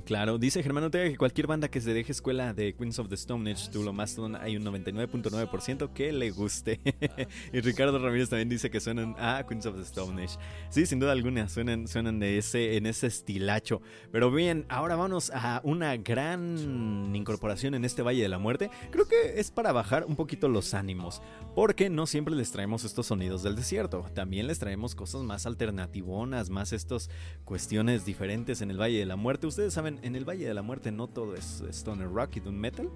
Claro, 0.05 0.39
dice 0.39 0.63
Germán 0.63 0.85
Ortega 0.85 1.09
que 1.11 1.17
cualquier 1.17 1.47
banda 1.47 1.69
que 1.69 1.81
se 1.81 1.93
deje 1.93 2.13
escuela 2.13 2.55
de 2.55 2.75
Queens 2.75 2.99
of 2.99 3.09
the 3.09 3.15
Stone 3.17 3.51
Age, 3.51 3.71
lo 3.75 3.93
Mastodon, 3.93 4.37
hay 4.37 4.57
un 4.57 4.65
99.9% 4.65 5.93
que 5.93 6.13
le 6.13 6.31
guste. 6.31 6.81
y 7.53 7.61
Ricardo 7.61 7.99
Ramírez 7.99 8.29
también 8.29 8.49
dice 8.49 8.71
que 8.71 8.79
suenan 8.79 9.17
a 9.19 9.45
Queens 9.49 9.67
of 9.67 9.77
the 9.77 9.83
Stone 9.83 10.23
Age. 10.23 10.39
Sí, 10.69 10.87
sin 10.87 11.01
duda 11.01 11.13
alguna, 11.13 11.49
suenan, 11.49 11.89
suenan 11.89 12.21
de 12.21 12.39
ese, 12.39 12.77
en 12.77 12.87
ese 12.87 13.07
estilacho. 13.07 13.81
Pero 14.13 14.31
bien, 14.31 14.65
ahora 14.69 14.97
vamos 14.97 15.31
a 15.35 15.61
una 15.65 15.97
gran 15.97 17.15
incorporación 17.15 17.75
en 17.75 17.85
este 17.85 18.03
Valle 18.03 18.23
de 18.23 18.29
la 18.29 18.39
Muerte. 18.39 18.71
Creo 18.91 19.09
que 19.09 19.41
es 19.41 19.51
para 19.51 19.73
bajar 19.73 20.05
un 20.05 20.15
poquito 20.15 20.49
los 20.49 20.75
ánimos, 20.75 21.23
porque 21.55 21.91
no 21.91 22.07
siempre 22.07 22.35
les 22.35 22.53
traemos 22.53 22.85
estos 22.85 23.07
sonidos 23.07 23.43
del 23.43 23.57
desierto. 23.57 24.07
También 24.15 24.47
les 24.47 24.59
traemos 24.59 24.95
cosas 24.95 25.23
más 25.23 25.47
alternativonas, 25.47 26.51
más 26.51 26.73
estas 26.73 27.11
cuestiones 27.45 28.05
diferentes 28.05 28.61
en 28.61 28.71
el 28.71 28.81
Valle 28.81 28.99
de 28.99 29.07
la 29.07 29.17
Muerte. 29.17 29.47
Ustedes 29.47 29.75
saben 29.75 29.86
en, 29.87 30.17
el 30.17 30.25
Valle 30.25 30.47
de 30.47 30.55
la 30.55 30.63
Muerte 30.63 30.93
no 30.93 31.09
todo 31.09 31.35
es 31.35 31.63
stoner 31.71 32.09
rock 32.09 32.37
y 32.37 32.41
doom 32.41 32.57
metal. 32.57 32.91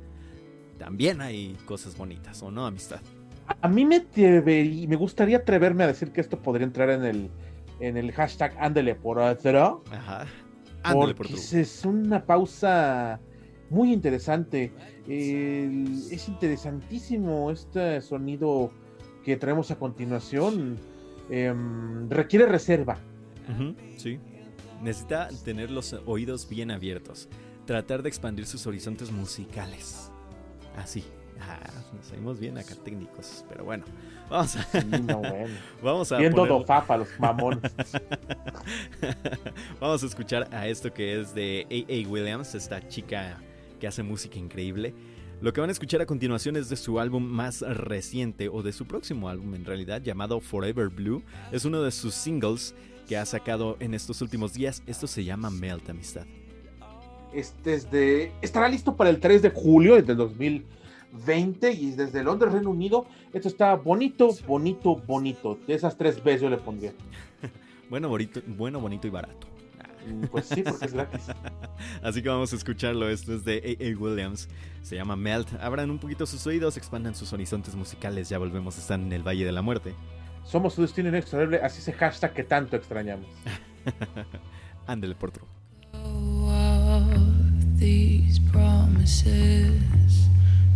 También 0.79 1.21
hay 1.21 1.57
cosas 1.67 1.97
bonitas, 1.97 2.43
¿o 2.43 2.51
no, 2.51 2.67
amistad? 2.67 3.01
A 3.61 3.69
mí 3.69 3.85
me, 3.85 4.07
me 4.15 4.97
gustaría 4.97 5.39
atreverme 5.39 5.85
a 5.85 5.89
decir 5.89 6.13
que 6.13 6.21
esto 6.21 6.41
podría 6.41 6.67
entrar 6.67 6.91
en 6.91 7.05
el, 7.05 7.31
en 7.81 7.97
el 7.97 8.13
hashtag 8.13 8.55
Ándele 8.59 8.95
por 8.95 9.19
otro. 9.19 9.83
Ajá. 9.91 10.27
Ándele 10.83 11.15
por 11.15 11.27
otro. 11.27 11.37
Es 11.37 11.85
una 11.85 12.25
pausa 12.25 13.21
muy 13.69 13.93
interesante. 13.93 14.73
es 15.09 16.29
interesantísimo 16.29 17.51
este 17.51 18.01
sonido 18.01 18.71
que 19.25 19.37
traemos 19.37 19.71
a 19.71 19.79
continuación. 19.79 20.79
Em, 21.29 22.09
requiere 22.09 22.47
reserva. 22.47 22.99
sí. 23.97 24.19
Necesita 24.81 25.29
tener 25.45 25.71
los 25.71 25.93
oídos 26.07 26.49
bien 26.49 26.71
abiertos, 26.71 27.29
tratar 27.67 28.03
de 28.03 28.09
expandir 28.09 28.47
sus 28.47 28.67
horizontes 28.67 29.11
musicales. 29.11 30.11
Así. 30.77 31.05
Ah, 31.43 31.59
nos 31.97 32.07
salimos 32.07 32.39
bien 32.39 32.59
acá 32.59 32.75
técnicos, 32.75 33.47
pero 33.49 33.65
bueno, 33.65 33.85
vamos 34.29 34.57
a. 34.57 34.67
Vamos 35.83 36.13
a. 36.13 36.19
Viendo 36.19 36.47
poner... 36.47 36.99
los 36.99 37.09
mamones. 37.19 37.73
vamos 39.81 40.03
a 40.03 40.07
escuchar 40.07 40.49
a 40.53 40.69
esto 40.69 40.93
que 40.93 41.19
es 41.19 41.35
de 41.35 41.67
A.A. 41.71 42.11
Williams, 42.11 42.55
esta 42.55 42.87
chica 42.87 43.39
que 43.79 43.87
hace 43.87 44.03
música 44.03 44.39
increíble. 44.39 44.93
Lo 45.41 45.55
que 45.55 45.63
van 45.63 45.71
a 45.71 45.73
escuchar 45.73 46.03
a 46.03 46.07
continuación 46.07 46.57
es 46.57 46.69
de 46.69 46.77
su 46.77 47.01
álbum 47.01 47.25
más 47.25 47.63
reciente, 47.63 48.51
o 48.51 48.63
de 48.63 48.75
su 48.75 48.87
próximo 48.87 49.31
álbum 49.31 49.55
en 49.55 49.65
realidad, 49.65 50.03
llamado 50.03 50.41
Forever 50.41 50.91
Blue. 50.91 51.23
Es 51.51 51.65
uno 51.65 51.81
de 51.81 51.91
sus 51.91 52.13
singles 52.13 52.75
que 53.11 53.17
ha 53.17 53.27
sacado 53.27 53.77
en 53.81 53.93
estos 53.93 54.23
últimos 54.23 54.55
días. 54.55 54.85
Esto 54.87 55.09
se 55.09 55.25
llama 55.25 55.51
Melt, 55.51 55.91
amistad. 55.91 56.27
Este 57.35 57.75
es 57.75 57.91
de, 57.91 58.31
estará 58.41 58.69
listo 58.69 58.95
para 58.95 59.11
el 59.11 59.19
3 59.19 59.43
de 59.43 59.51
julio 59.51 60.01
del 60.01 60.17
2020 60.17 61.73
y 61.73 61.91
desde 61.91 62.23
Londres, 62.23 62.53
Reino 62.53 62.71
Unido. 62.71 63.07
Esto 63.33 63.49
está 63.49 63.75
bonito, 63.75 64.33
bonito, 64.47 64.95
bonito. 64.95 65.59
De 65.67 65.75
esas 65.75 65.99
tres 65.99 66.23
veces 66.23 66.43
yo 66.43 66.51
le 66.51 66.59
pondría. 66.59 66.93
bueno, 67.91 68.09
bonito, 68.09 68.43
bueno, 68.47 68.79
bonito 68.79 69.09
y 69.09 69.11
barato. 69.11 69.49
Mm, 70.07 70.27
pues 70.27 70.47
sí, 70.47 70.63
porque 70.63 70.85
es 70.85 70.93
gratis. 70.93 71.23
Así 72.05 72.23
que 72.23 72.29
vamos 72.29 72.53
a 72.53 72.57
escucharlo. 72.57 73.09
Esto 73.09 73.35
es 73.35 73.45
de 73.45 73.77
A.A. 73.81 73.99
Williams. 73.99 74.49
Se 74.83 74.95
llama 74.95 75.17
Melt. 75.17 75.53
Abran 75.61 75.91
un 75.91 75.99
poquito 75.99 76.27
sus 76.27 76.47
oídos, 76.47 76.77
expandan 76.77 77.17
sus 77.17 77.33
horizontes 77.33 77.75
musicales. 77.75 78.29
Ya 78.29 78.39
volvemos 78.39 78.79
a 78.79 78.81
estar 78.81 79.01
en 79.01 79.13
el 79.13 79.27
Valle 79.27 79.45
de 79.45 79.51
la 79.51 79.63
Muerte. 79.63 79.97
Somos 80.45 80.75
su 80.75 80.83
destino 80.83 81.09
inexorable, 81.09 81.61
así 81.63 81.79
ese 81.79 81.93
hashtag 81.93 82.33
que 82.33 82.43
tanto 82.45 82.77
extrañamos. 82.77 83.29
Ándele 84.87 85.15
por 85.15 85.29
otro. 85.31 85.47
These 87.77 88.41
promises 88.53 90.29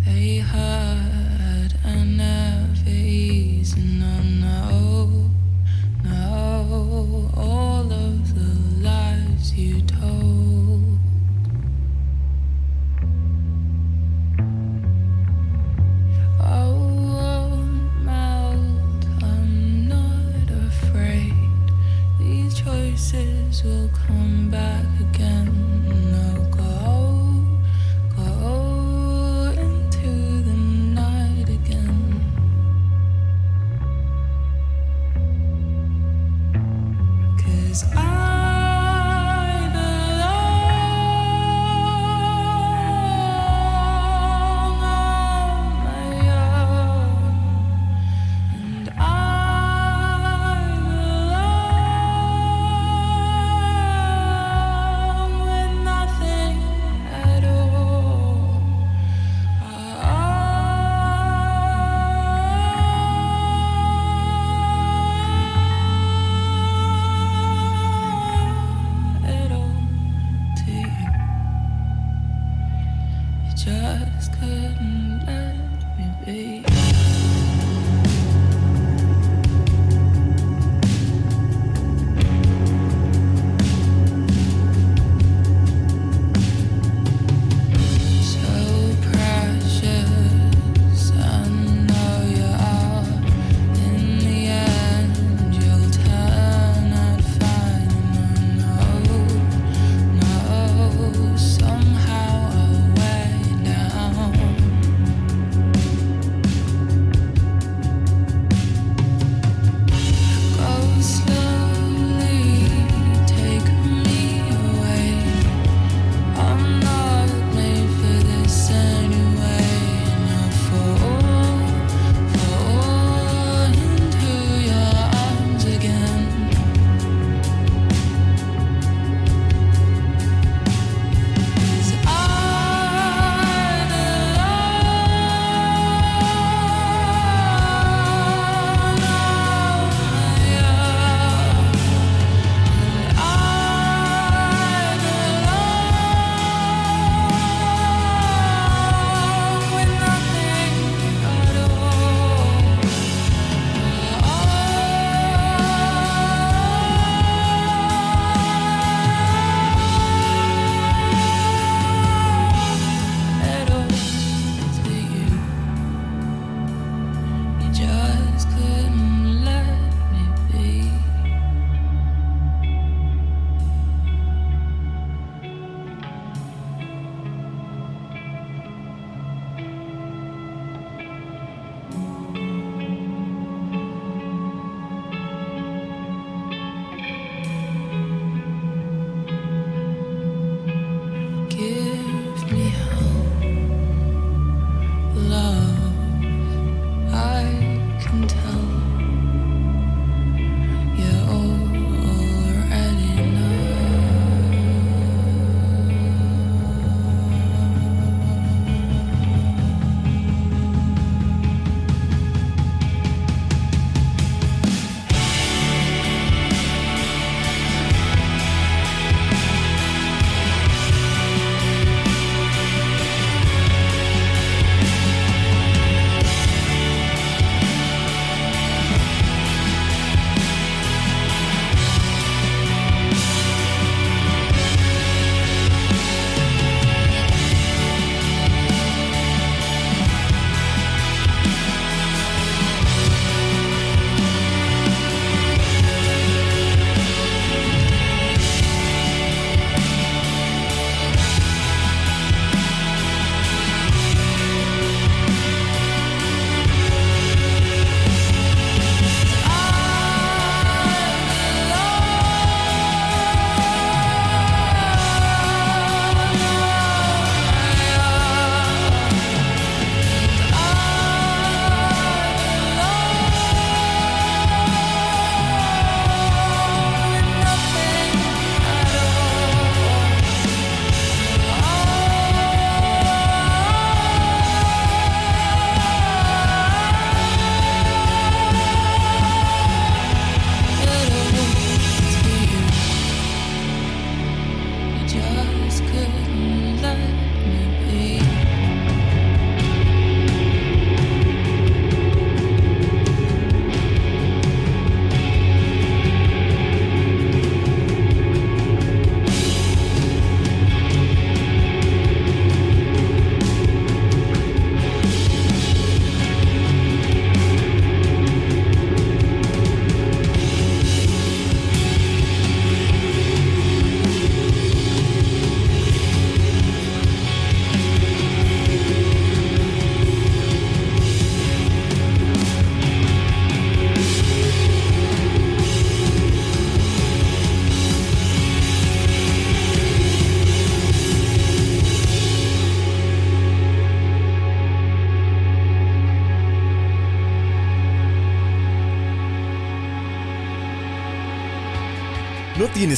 they 0.04 0.38
had 0.38 1.74
and 1.84 2.16
never 2.16 2.88
easy. 2.88 3.80
No, 3.80 4.22
no, 4.22 5.30
no. 6.02 7.30
All 7.36 7.92
of 7.92 8.34
the 8.34 8.82
lies 8.82 9.52
you 9.54 9.82
told. 9.82 10.98
choices 22.64 23.62
will 23.62 23.90
come 24.06 24.48
back 24.50 24.86
again. 25.00 25.48
Now 26.12 26.36
go, 26.50 27.44
go 28.16 29.52
into 29.60 30.42
the 30.42 30.56
night 31.00 31.48
again. 31.50 32.20
Cause 37.38 37.84
I 37.94 38.33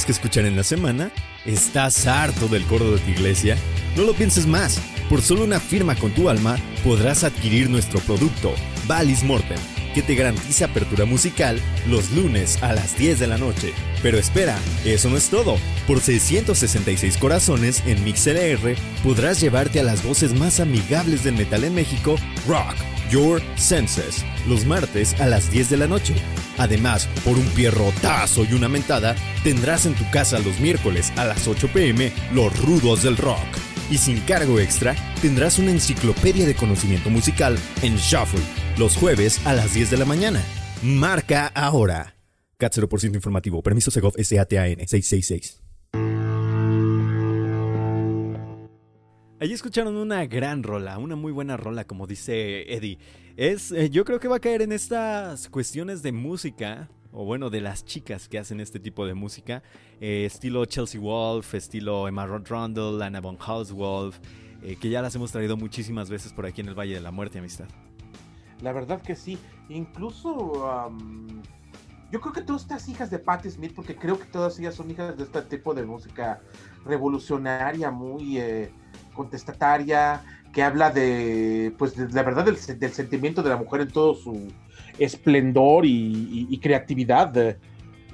que 0.04 0.12
escuchar 0.12 0.44
en 0.44 0.56
la 0.56 0.64
semana? 0.64 1.10
¿Estás 1.46 2.06
harto 2.06 2.48
del 2.48 2.64
coro 2.64 2.90
de 2.90 2.98
tu 2.98 3.10
iglesia? 3.10 3.56
No 3.96 4.02
lo 4.02 4.14
pienses 4.14 4.46
más. 4.46 4.80
Por 5.08 5.22
solo 5.22 5.44
una 5.44 5.60
firma 5.60 5.94
con 5.94 6.10
tu 6.10 6.28
alma 6.28 6.58
podrás 6.84 7.24
adquirir 7.24 7.70
nuestro 7.70 8.00
producto, 8.00 8.54
Valis 8.86 9.22
Mortem, 9.22 9.58
que 9.94 10.02
te 10.02 10.14
garantiza 10.14 10.66
apertura 10.66 11.04
musical 11.04 11.60
los 11.88 12.10
lunes 12.10 12.62
a 12.62 12.72
las 12.72 12.98
10 12.98 13.20
de 13.20 13.26
la 13.28 13.38
noche. 13.38 13.72
Pero 14.02 14.18
espera, 14.18 14.58
eso 14.84 15.08
no 15.08 15.16
es 15.16 15.30
todo. 15.30 15.56
Por 15.86 16.00
666 16.00 17.16
corazones 17.16 17.82
en 17.86 18.04
MixLR 18.04 18.76
podrás 19.02 19.40
llevarte 19.40 19.80
a 19.80 19.84
las 19.84 20.02
voces 20.02 20.34
más 20.34 20.60
amigables 20.60 21.24
del 21.24 21.36
metal 21.36 21.64
en 21.64 21.74
México, 21.74 22.16
Rock 22.46 22.74
Your 23.10 23.40
Senses, 23.56 24.24
los 24.48 24.66
martes 24.66 25.18
a 25.20 25.26
las 25.26 25.50
10 25.50 25.70
de 25.70 25.76
la 25.76 25.86
noche. 25.86 26.14
Además, 26.58 27.08
por 27.24 27.36
un 27.38 27.46
pierrotazo 27.48 28.44
y 28.44 28.54
una 28.54 28.68
mentada, 28.68 29.14
tendrás 29.44 29.86
en 29.86 29.94
tu 29.94 30.08
casa 30.10 30.38
los 30.38 30.60
miércoles 30.60 31.12
a 31.16 31.24
las 31.24 31.46
8 31.46 31.68
pm 31.72 32.12
los 32.32 32.56
rudos 32.64 33.02
del 33.02 33.16
rock. 33.16 33.46
Y 33.90 33.98
sin 33.98 34.20
cargo 34.20 34.58
extra, 34.58 34.96
tendrás 35.22 35.58
una 35.58 35.70
enciclopedia 35.70 36.46
de 36.46 36.54
conocimiento 36.54 37.10
musical 37.10 37.56
en 37.82 37.96
Shuffle, 37.96 38.40
los 38.78 38.96
jueves 38.96 39.44
a 39.46 39.52
las 39.52 39.74
10 39.74 39.90
de 39.90 39.96
la 39.96 40.04
mañana. 40.04 40.42
Marca 40.82 41.46
ahora. 41.54 42.16
CAT 42.58 42.74
0% 42.74 43.14
informativo, 43.14 43.62
permiso 43.62 43.90
Segov 43.90 44.14
SATAN 44.16 44.86
666. 44.86 45.62
Allí 49.38 49.52
escucharon 49.52 49.96
una 49.96 50.24
gran 50.24 50.62
rola, 50.62 50.96
una 50.96 51.14
muy 51.14 51.30
buena 51.30 51.58
rola, 51.58 51.86
como 51.86 52.06
dice 52.06 52.72
Eddie. 52.72 52.98
Es, 53.36 53.70
eh, 53.70 53.90
yo 53.90 54.06
creo 54.06 54.18
que 54.18 54.28
va 54.28 54.36
a 54.36 54.40
caer 54.40 54.62
en 54.62 54.72
estas 54.72 55.50
cuestiones 55.50 56.02
de 56.02 56.10
música, 56.10 56.88
o 57.12 57.26
bueno, 57.26 57.50
de 57.50 57.60
las 57.60 57.84
chicas 57.84 58.28
que 58.28 58.38
hacen 58.38 58.60
este 58.60 58.80
tipo 58.80 59.04
de 59.04 59.12
música, 59.12 59.62
eh, 60.00 60.24
estilo 60.24 60.64
Chelsea 60.64 60.98
Wolf, 60.98 61.52
estilo 61.52 62.08
Emma 62.08 62.24
Rundle, 62.24 63.04
Anna 63.04 63.20
von 63.20 63.36
Hauswolf, 63.38 64.18
eh, 64.62 64.76
que 64.80 64.88
ya 64.88 65.02
las 65.02 65.14
hemos 65.16 65.32
traído 65.32 65.58
muchísimas 65.58 66.08
veces 66.08 66.32
por 66.32 66.46
aquí 66.46 66.62
en 66.62 66.68
el 66.68 66.74
Valle 66.74 66.94
de 66.94 67.02
la 67.02 67.10
Muerte, 67.10 67.38
amistad. 67.38 67.66
La 68.62 68.72
verdad 68.72 69.02
que 69.02 69.14
sí. 69.14 69.36
Incluso 69.68 70.90
yo 72.10 72.20
creo 72.22 72.32
que 72.32 72.40
todas 72.40 72.62
estas 72.62 72.88
hijas 72.88 73.10
de 73.10 73.18
Patti 73.18 73.50
Smith, 73.50 73.74
porque 73.76 73.96
creo 73.96 74.18
que 74.18 74.24
todas 74.24 74.58
ellas 74.58 74.76
son 74.76 74.90
hijas 74.90 75.14
de 75.14 75.24
este 75.24 75.42
tipo 75.42 75.74
de 75.74 75.84
música 75.84 76.40
revolucionaria, 76.86 77.90
muy 77.90 78.40
contestataria, 79.12 80.22
que 80.56 80.62
habla 80.62 80.90
de, 80.90 81.70
pues, 81.76 81.94
de 81.94 82.08
la 82.14 82.22
verdad 82.22 82.42
del, 82.46 82.56
se- 82.56 82.76
del 82.76 82.90
sentimiento 82.90 83.42
de 83.42 83.50
la 83.50 83.58
mujer 83.58 83.82
en 83.82 83.88
todo 83.88 84.14
su 84.14 84.48
esplendor 84.98 85.84
y, 85.84 86.58
creatividad. 86.62 87.58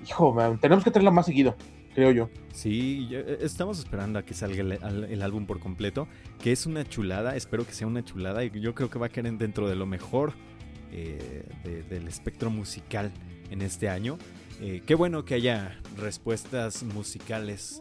Hijo, 0.04 0.34
man, 0.34 0.58
tenemos 0.58 0.82
que 0.82 0.90
traerla 0.90 1.12
más 1.12 1.26
seguido, 1.26 1.54
creo 1.94 2.10
yo. 2.10 2.28
Sí, 2.52 3.06
eh, 3.12 3.38
estamos 3.42 3.78
esperando 3.78 4.18
a 4.18 4.24
que 4.24 4.34
salga 4.34 4.60
el, 4.60 5.22
álbum 5.22 5.46
por 5.46 5.60
completo, 5.60 6.08
que 6.42 6.50
es 6.50 6.66
una 6.66 6.84
chulada, 6.84 7.36
espero 7.36 7.64
que 7.64 7.74
sea 7.74 7.86
una 7.86 8.04
chulada 8.04 8.44
y 8.44 8.50
yo 8.60 8.74
creo 8.74 8.90
que 8.90 8.98
va 8.98 9.06
a 9.06 9.08
caer 9.08 9.28
en- 9.28 9.38
dentro 9.38 9.68
de 9.68 9.76
lo 9.76 9.86
mejor 9.86 10.32
eh, 10.90 11.44
de- 11.62 11.84
del 11.84 12.08
espectro 12.08 12.50
musical 12.50 13.12
en 13.52 13.62
este 13.62 13.88
año. 13.88 14.18
Eh, 14.60 14.82
qué 14.84 14.96
bueno 14.96 15.24
que 15.24 15.34
haya 15.34 15.78
respuestas 15.96 16.82
musicales 16.82 17.80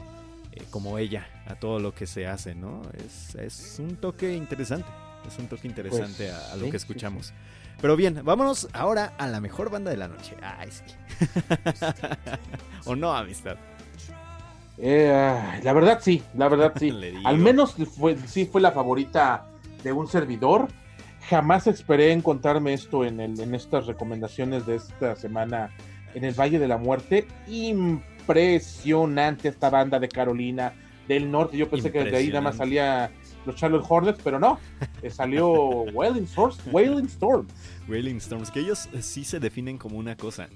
eh, 0.52 0.64
como 0.70 0.98
ella 0.98 1.28
a 1.48 1.56
todo 1.56 1.80
lo 1.80 1.94
que 1.94 2.08
se 2.08 2.28
hace, 2.28 2.56
¿no? 2.56 2.82
Es, 3.06 3.36
es 3.36 3.80
un 3.80 3.96
toque 3.96 4.36
interesante, 4.36 4.88
es 5.28 5.38
un 5.38 5.48
toque 5.48 5.68
interesante 5.68 6.28
Pues, 6.28 6.32
a, 6.32 6.54
a 6.54 6.56
lo 6.56 6.66
sí, 6.66 6.72
que 6.72 6.80
sí, 6.80 6.84
escuchamos. 6.84 7.34
Pero 7.82 7.96
bien, 7.96 8.22
vámonos 8.24 8.68
ahora 8.74 9.14
a 9.18 9.28
la 9.28 9.42
mejor 9.42 9.72
banda 9.72 9.90
de 9.92 9.98
la 9.98 10.08
noche. 10.08 10.36
Ay, 10.42 10.70
sí. 10.72 10.84
¿O 12.86 12.96
no, 12.96 13.12
amistad? 13.14 13.58
Eh, 14.78 15.60
la 15.64 15.74
verdad 15.74 16.00
sí, 16.02 16.24
la 16.36 16.48
verdad 16.48 16.74
sí. 16.78 16.92
Al 17.26 17.38
menos 17.38 17.76
fue, 17.98 18.18
sí 18.28 18.46
fue 18.46 18.62
la 18.62 18.72
favorita 18.72 19.46
de 19.84 19.92
un 19.94 20.08
servidor. 20.08 20.68
Jamás 21.30 21.68
esperé 21.68 22.12
encontrarme 22.12 22.74
esto 22.74 23.06
en, 23.06 23.20
el, 23.20 23.40
en 23.40 23.56
estas 23.56 23.86
recomendaciones 23.88 24.66
de 24.66 24.76
esta 24.76 25.16
semana 25.16 25.72
en 26.14 26.24
el 26.24 26.34
Valle 26.34 26.60
de 26.60 26.68
la 26.68 26.78
Muerte. 26.78 27.28
Impresionante 28.22 29.50
esta 29.50 29.70
banda 29.70 30.00
de 30.00 30.08
Carolina 30.08 30.74
del 31.08 31.30
Norte. 31.30 31.58
Yo 31.58 31.70
pensé 31.70 31.92
que 31.92 32.04
de 32.04 32.16
ahí 32.16 32.28
nada 32.28 32.42
más 32.42 32.58
salía 32.58 33.12
los 33.46 33.56
Charlotte 33.56 33.86
Hornets, 33.88 34.20
pero 34.24 34.40
no. 34.40 34.60
Eh, 35.02 35.10
salió 35.10 35.50
Wailing 35.94 36.24
Storms. 36.26 36.60
Wailing 36.72 37.06
Storms. 37.06 37.52
Wailing 37.88 38.18
Storms, 38.18 38.52
que 38.52 38.60
ellos 38.62 38.88
eh, 38.94 39.02
sí 39.02 39.24
se 39.24 39.40
definen 39.40 39.78
como 39.78 39.98
una 39.98 40.16
cosa. 40.16 40.48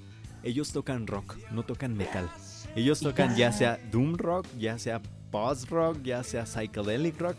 Ellos 0.42 0.72
tocan 0.72 1.06
rock, 1.06 1.36
no 1.50 1.64
tocan 1.64 1.96
metal. 1.96 2.30
Ellos 2.76 3.00
tocan 3.00 3.34
ya 3.36 3.52
sea 3.52 3.78
doom 3.90 4.16
rock, 4.16 4.46
ya 4.58 4.78
sea 4.78 5.00
post 5.30 5.68
rock, 5.70 5.98
ya 6.02 6.22
sea 6.22 6.46
psychedelic 6.46 7.18
rock, 7.20 7.36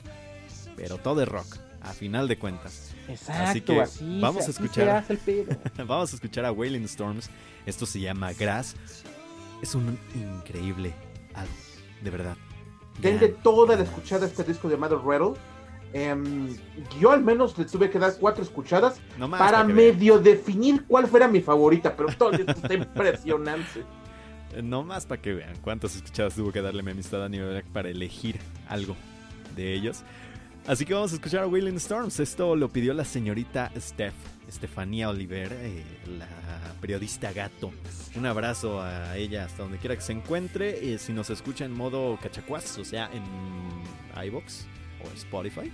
pero 0.75 0.97
todo 0.97 1.21
es 1.21 1.27
rock, 1.29 1.57
a 1.81 1.93
final 1.93 2.27
de 2.27 2.37
cuentas. 2.37 2.93
Exacto, 3.07 3.43
Así 3.43 3.61
que 3.61 3.81
así 3.81 4.19
vamos 4.19 4.43
se- 4.43 4.49
a 4.49 4.53
así 4.53 4.63
escuchar. 4.63 4.83
se 4.85 4.91
hace 4.91 5.13
el 5.13 5.19
pedo. 5.19 5.57
Vamos 5.87 6.11
a 6.11 6.15
escuchar 6.15 6.43
a 6.43 6.51
Wailing 6.51 6.83
Storms. 6.83 7.29
Esto 7.65 7.85
se 7.85 8.01
llama 8.01 8.33
Grass. 8.33 8.75
Es 9.61 9.75
un 9.75 9.97
increíble 10.15 10.93
álbum, 11.33 11.53
de 12.01 12.09
verdad. 12.09 12.37
Denle 13.01 13.29
toda 13.29 13.75
la 13.75 13.83
escuchada 13.83 14.25
a 14.25 14.29
este 14.29 14.43
disco 14.43 14.69
llamado 14.69 15.01
Rattle. 15.05 15.33
Em, 15.93 16.55
yo 16.99 17.11
al 17.11 17.23
menos 17.23 17.57
le 17.57 17.63
tuve 17.65 17.89
que 17.89 17.97
dar 17.97 18.13
cuatro 18.19 18.43
escuchadas 18.43 18.99
No 19.17 19.27
más 19.29 19.39
para 19.39 19.63
vean. 19.63 19.75
medio 19.75 20.19
definir 20.19 20.83
cuál 20.85 21.07
fuera 21.07 21.27
mi 21.29 21.39
favorita, 21.41 21.95
pero 21.95 22.09
todo 22.17 22.31
esto 22.31 22.51
está 22.51 22.73
impresionante. 22.73 23.83
No 24.63 24.81
más 24.81 25.05
para 25.05 25.21
que 25.21 25.33
vean 25.33 25.55
cuántas 25.61 25.97
escuchadas 25.97 26.33
tuvo 26.33 26.53
que 26.53 26.61
darle 26.61 26.81
mi 26.81 26.91
amistad 26.91 27.21
a 27.23 27.27
nivel 27.27 27.61
para 27.65 27.89
elegir 27.89 28.39
algo 28.69 28.95
de 29.57 29.73
ellos. 29.73 30.03
Así 30.65 30.85
que 30.85 30.93
vamos 30.93 31.11
a 31.11 31.15
escuchar 31.15 31.43
a 31.43 31.47
Wailing 31.47 31.75
Storms. 31.75 32.19
Esto 32.21 32.55
lo 32.55 32.69
pidió 32.69 32.93
la 32.93 33.03
señorita 33.03 33.71
Steph, 33.77 34.13
Estefanía 34.47 35.09
Oliver, 35.09 35.51
eh, 35.51 35.83
la 36.17 36.27
periodista 36.79 37.33
gato. 37.33 37.71
Un 38.15 38.25
abrazo 38.25 38.81
a 38.81 39.17
ella 39.17 39.45
hasta 39.45 39.63
donde 39.63 39.77
quiera 39.77 39.95
que 39.95 40.01
se 40.01 40.13
encuentre. 40.13 40.93
Eh, 40.93 40.97
si 40.97 41.11
nos 41.11 41.29
escucha 41.29 41.65
en 41.65 41.73
modo 41.73 42.17
cachacuas, 42.21 42.77
o 42.77 42.85
sea, 42.85 43.09
en 43.13 43.23
iBox 44.25 44.65
o 45.03 45.13
Spotify, 45.15 45.71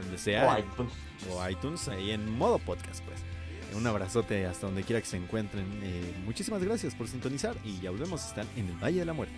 donde 0.00 0.18
sea. 0.18 0.54
Oh, 0.54 0.58
iTunes. 0.58 0.92
o 1.30 1.48
iTunes, 1.48 1.88
ahí 1.88 2.10
en 2.12 2.30
modo 2.36 2.58
podcast, 2.58 3.04
pues. 3.04 3.20
Un 3.76 3.86
abrazote 3.86 4.46
hasta 4.46 4.66
donde 4.66 4.84
quiera 4.84 5.00
que 5.00 5.08
se 5.08 5.16
encuentren. 5.16 5.66
Eh, 5.82 6.14
muchísimas 6.24 6.62
gracias 6.62 6.94
por 6.94 7.08
sintonizar 7.08 7.56
y 7.64 7.80
ya 7.80 7.90
volvemos. 7.90 8.24
Están 8.24 8.46
en 8.56 8.68
el 8.68 8.76
Valle 8.76 9.00
de 9.00 9.04
la 9.04 9.12
Muerte. 9.12 9.34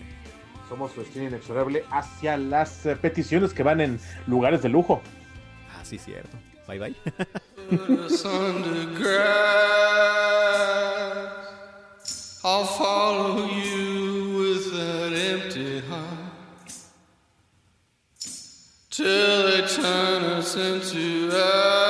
Somos 0.69 0.91
su 0.91 1.01
destino 1.01 1.25
inexorable 1.25 1.83
hacia 1.91 2.37
las 2.37 2.87
peticiones 3.01 3.53
que 3.53 3.63
van 3.63 3.81
en 3.81 3.99
lugares 4.27 4.61
de 4.61 4.69
lujo. 4.69 5.01
Ah, 5.73 5.83
sí, 5.83 5.97
cierto. 5.97 6.37
Bye 6.67 6.79
bye. 6.79 6.95
us 7.71 8.25
under 8.25 8.85
grass. 8.95 9.27
I'll 12.43 12.65
follow 12.65 13.45
you 13.45 14.37
with 14.37 14.71
that 14.73 15.13
empty 15.13 15.79
heart 15.79 16.71
till 18.89 19.51
they 19.51 19.67
turn 19.67 20.23
us 20.23 20.55
into 20.55 21.29
ash. 21.33 21.86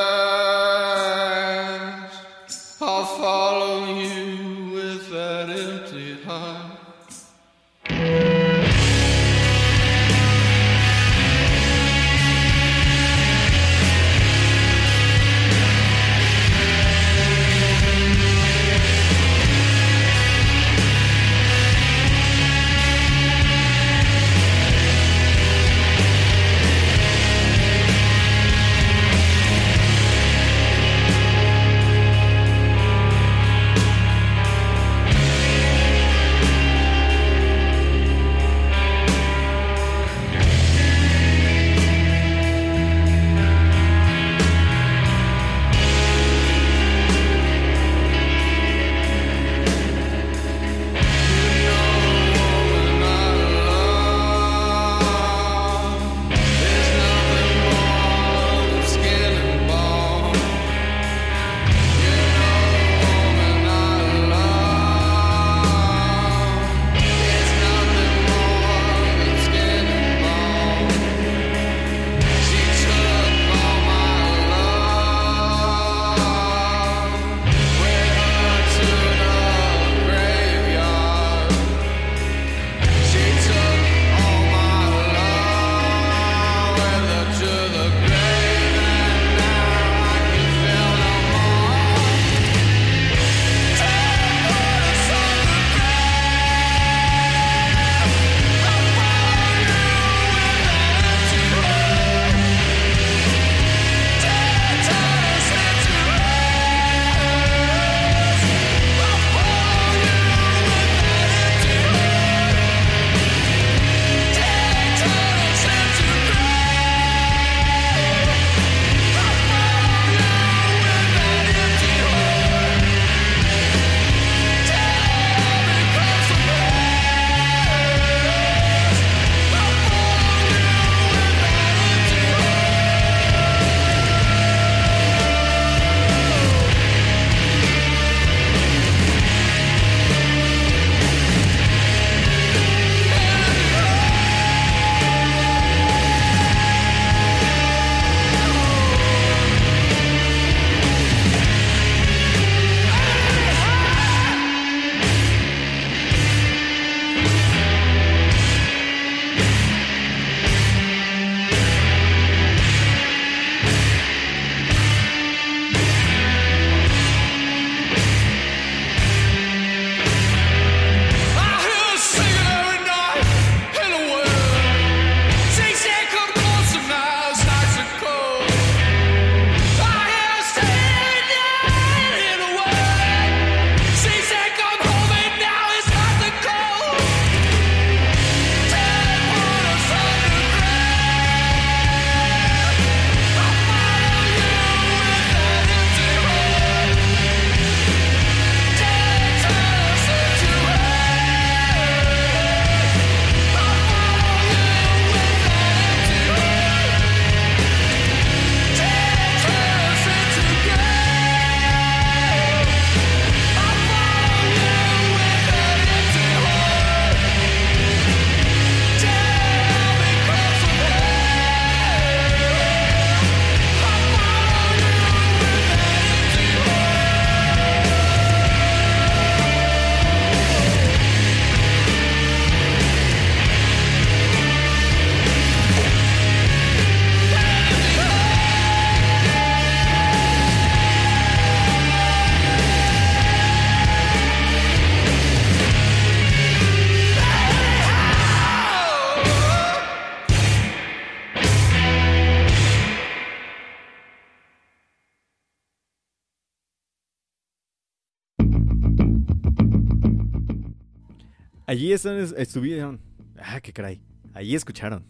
Allí 261.78 261.94
estuvieron. 261.94 263.00
Ah, 263.38 263.62
qué 263.62 263.72
caray. 263.72 264.02
Allí 264.34 264.56
escucharon. 264.56 265.06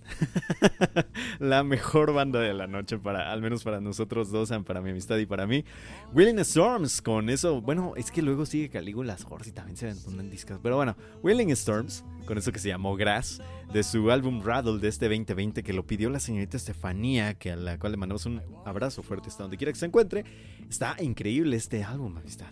la 1.39 1.63
mejor 1.63 2.11
banda 2.11 2.41
de 2.41 2.53
la 2.53 2.67
noche, 2.67 2.97
para, 2.97 3.31
al 3.31 3.41
menos 3.41 3.63
para 3.63 3.79
nosotros 3.79 4.31
dos, 4.31 4.51
para 4.65 4.81
mi 4.81 4.89
amistad 4.89 5.15
y 5.15 5.25
para 5.25 5.47
mí. 5.47 5.63
Willing 6.13 6.39
Storms, 6.39 7.01
con 7.01 7.29
eso. 7.29 7.61
Bueno, 7.61 7.93
es 7.95 8.11
que 8.11 8.21
luego 8.21 8.45
sigue 8.45 8.67
Calígulas 8.67 9.25
Horse 9.29 9.51
y 9.51 9.53
también 9.53 9.77
se 9.77 9.85
ven 9.85 9.97
en 10.19 10.29
discos. 10.29 10.59
Pero 10.61 10.75
bueno, 10.75 10.97
Willing 11.23 11.51
Storms, 11.51 12.03
con 12.25 12.37
eso 12.37 12.51
que 12.51 12.59
se 12.59 12.67
llamó 12.67 12.97
Grass, 12.97 13.41
de 13.71 13.83
su 13.83 14.11
álbum 14.11 14.43
Rattle 14.43 14.79
de 14.79 14.89
este 14.89 15.07
2020, 15.07 15.63
que 15.63 15.71
lo 15.71 15.87
pidió 15.87 16.09
la 16.09 16.19
señorita 16.19 16.57
Estefanía, 16.57 17.35
que 17.35 17.53
a 17.53 17.55
la 17.55 17.79
cual 17.79 17.93
le 17.93 17.97
mandamos 17.97 18.25
un 18.25 18.41
abrazo 18.65 19.03
fuerte 19.03 19.29
hasta 19.29 19.43
donde 19.43 19.55
quiera 19.55 19.71
que 19.71 19.79
se 19.79 19.85
encuentre. 19.85 20.25
Está 20.69 20.97
increíble 20.99 21.55
este 21.55 21.81
álbum, 21.85 22.17
amistad. 22.17 22.51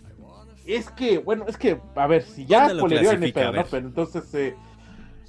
Es 0.66 0.90
que, 0.90 1.18
bueno, 1.18 1.44
es 1.48 1.56
que, 1.56 1.80
a 1.94 2.06
ver, 2.06 2.22
si 2.22 2.44
ya 2.44 2.68
¿Dónde 2.68 2.82
lo 2.82 2.88
le 2.88 3.00
dio 3.00 3.10
el. 3.12 3.32
Pero 3.32 3.86
entonces, 3.86 4.34
eh, 4.34 4.54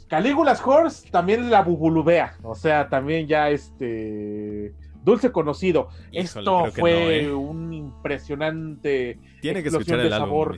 Calígulas 0.07 0.61
Horse 0.65 1.09
también 1.09 1.49
la 1.49 1.61
bubulubea, 1.61 2.37
o 2.43 2.55
sea, 2.55 2.89
también 2.89 3.27
ya 3.27 3.49
este 3.49 4.73
dulce 5.03 5.31
conocido. 5.31 5.89
Híjole, 6.11 6.23
Esto 6.23 6.65
fue 6.71 6.91
no, 6.91 7.09
¿eh? 7.09 7.33
un 7.33 7.73
impresionante 7.73 9.19
Tiene 9.41 9.61
que 9.61 9.69
escuchar 9.69 9.99
el 9.99 10.11
álbum. 10.11 10.53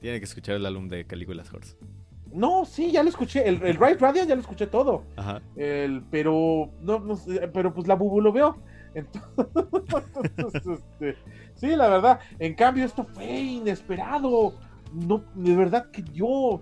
Tiene 0.00 0.18
que 0.18 0.24
escuchar 0.24 0.56
el 0.56 0.66
álbum 0.66 0.88
de 0.88 1.06
Calígulas 1.06 1.52
Horse. 1.52 1.76
No, 2.32 2.64
sí, 2.64 2.90
ya 2.90 3.02
lo 3.02 3.08
escuché. 3.08 3.48
El, 3.48 3.62
el 3.62 3.76
Right 3.76 4.00
Radiant 4.00 4.28
ya 4.28 4.34
lo 4.34 4.40
escuché 4.40 4.66
todo. 4.66 5.04
Ajá. 5.16 5.40
El, 5.56 6.02
pero 6.10 6.70
no, 6.80 6.98
no 6.98 7.18
pero 7.52 7.72
pues 7.72 7.86
la 7.86 7.94
bubu 7.94 8.20
lo 8.20 8.32
veo. 8.32 8.58
Entonces, 8.94 10.62
este, 10.78 11.16
sí, 11.54 11.76
la 11.76 11.88
verdad. 11.88 12.20
En 12.38 12.54
cambio, 12.54 12.84
esto 12.84 13.04
fue 13.04 13.26
inesperado. 13.40 14.54
No, 14.92 15.24
de 15.34 15.56
verdad 15.56 15.90
que 15.90 16.04
yo 16.12 16.60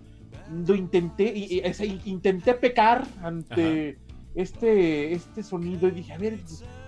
lo 0.50 0.74
intenté, 0.74 1.32
y, 1.34 1.62
intenté 2.04 2.54
pecar 2.54 3.06
ante 3.22 3.98
este, 4.34 5.12
este 5.12 5.42
sonido 5.42 5.88
y 5.88 5.92
dije, 5.92 6.12
a 6.12 6.18
ver, 6.18 6.38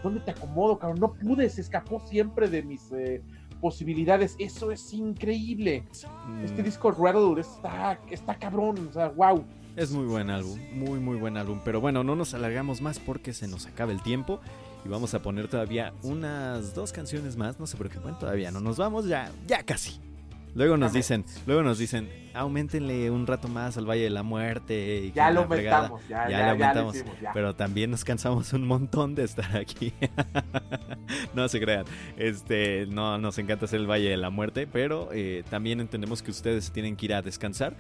¿dónde 0.03 0.21
te 0.21 0.31
acomodo, 0.31 0.79
cabrón? 0.79 1.01
No 1.01 1.13
pude, 1.15 1.49
se 1.51 1.61
escapó 1.61 2.01
siempre 2.01 2.49
de 2.49 2.63
mis 2.63 2.91
eh, 2.93 3.23
posibilidades. 3.61 4.37
Eso 4.39 4.71
es 4.71 4.93
increíble. 4.93 5.85
Este 6.43 6.63
Mm, 6.63 6.65
disco 6.65 6.91
Rattle 6.91 7.41
está, 7.41 8.01
está 8.11 8.35
cabrón, 8.39 8.89
o 8.89 8.93
sea, 8.93 9.09
wow. 9.09 9.45
Es 9.77 9.91
muy 9.91 10.07
buen 10.07 10.31
álbum, 10.31 10.59
muy 10.73 11.01
muy 11.01 11.17
buen 11.17 11.37
álbum. 11.37 11.61
Pero 11.65 11.81
bueno, 11.81 12.05
no 12.05 12.15
nos 12.15 12.33
alargamos 12.33 12.81
más 12.81 12.99
porque 12.99 13.33
se 13.33 13.49
nos 13.49 13.67
acaba 13.67 13.91
el 13.91 14.03
tiempo. 14.03 14.41
Y 14.85 14.89
vamos 14.89 15.15
a 15.15 15.23
poner 15.23 15.49
todavía 15.49 15.93
unas 16.03 16.75
dos 16.75 16.93
canciones 16.93 17.37
más. 17.37 17.59
No 17.59 17.67
se 17.67 17.77
preocupen, 17.77 18.19
todavía 18.19 18.51
no 18.51 18.61
nos 18.61 18.77
vamos, 18.77 19.07
ya, 19.07 19.31
ya 19.47 19.63
casi. 19.63 19.99
Luego 20.55 20.77
nos 20.77 20.93
dicen, 20.93 21.25
luego 21.47 21.65
nos 21.65 21.79
dicen, 21.79 22.09
aumentenle 22.33 23.11
un 23.11 23.27
rato 23.27 23.49
más 23.49 23.77
al 23.77 23.87
Valle 23.91 24.05
de 24.05 24.11
la 24.11 24.23
Muerte. 24.23 25.07
y 25.07 25.13
Ya 25.13 25.31
lo 25.33 25.41
la 25.41 25.49
fregada". 25.49 25.77
aumentamos, 25.89 26.09
ya, 26.09 26.29
Ya 26.29 26.31
ya, 26.31 26.37
le 26.39 26.45
ya, 26.45 26.51
aumentamos, 26.53 26.97
lo 26.97 27.21
ya. 27.21 27.33
Pero 27.33 27.57
también 27.57 27.91
nos 27.91 28.05
cansamos 28.05 28.53
un 28.53 28.65
montón 28.67 29.17
de 29.17 29.25
estar 29.25 29.57
aquí. 29.57 29.93
no 31.35 31.49
se 31.49 31.59
crean. 31.61 31.87
Este, 32.17 32.87
no 32.87 33.19
nos 33.19 33.37
encanta 33.39 33.65
hacer 33.65 33.81
el 33.81 33.91
Valle 33.91 34.11
de 34.11 34.17
la 34.17 34.31
Muerte, 34.31 34.69
pero 34.69 35.09
eh, 35.13 35.43
también 35.51 35.81
entendemos 35.81 36.23
que 36.23 36.31
ustedes 36.31 36.71
tienen 36.71 36.95
que 36.95 37.07
ir 37.07 37.15
a 37.15 37.23
descansar. 37.23 37.75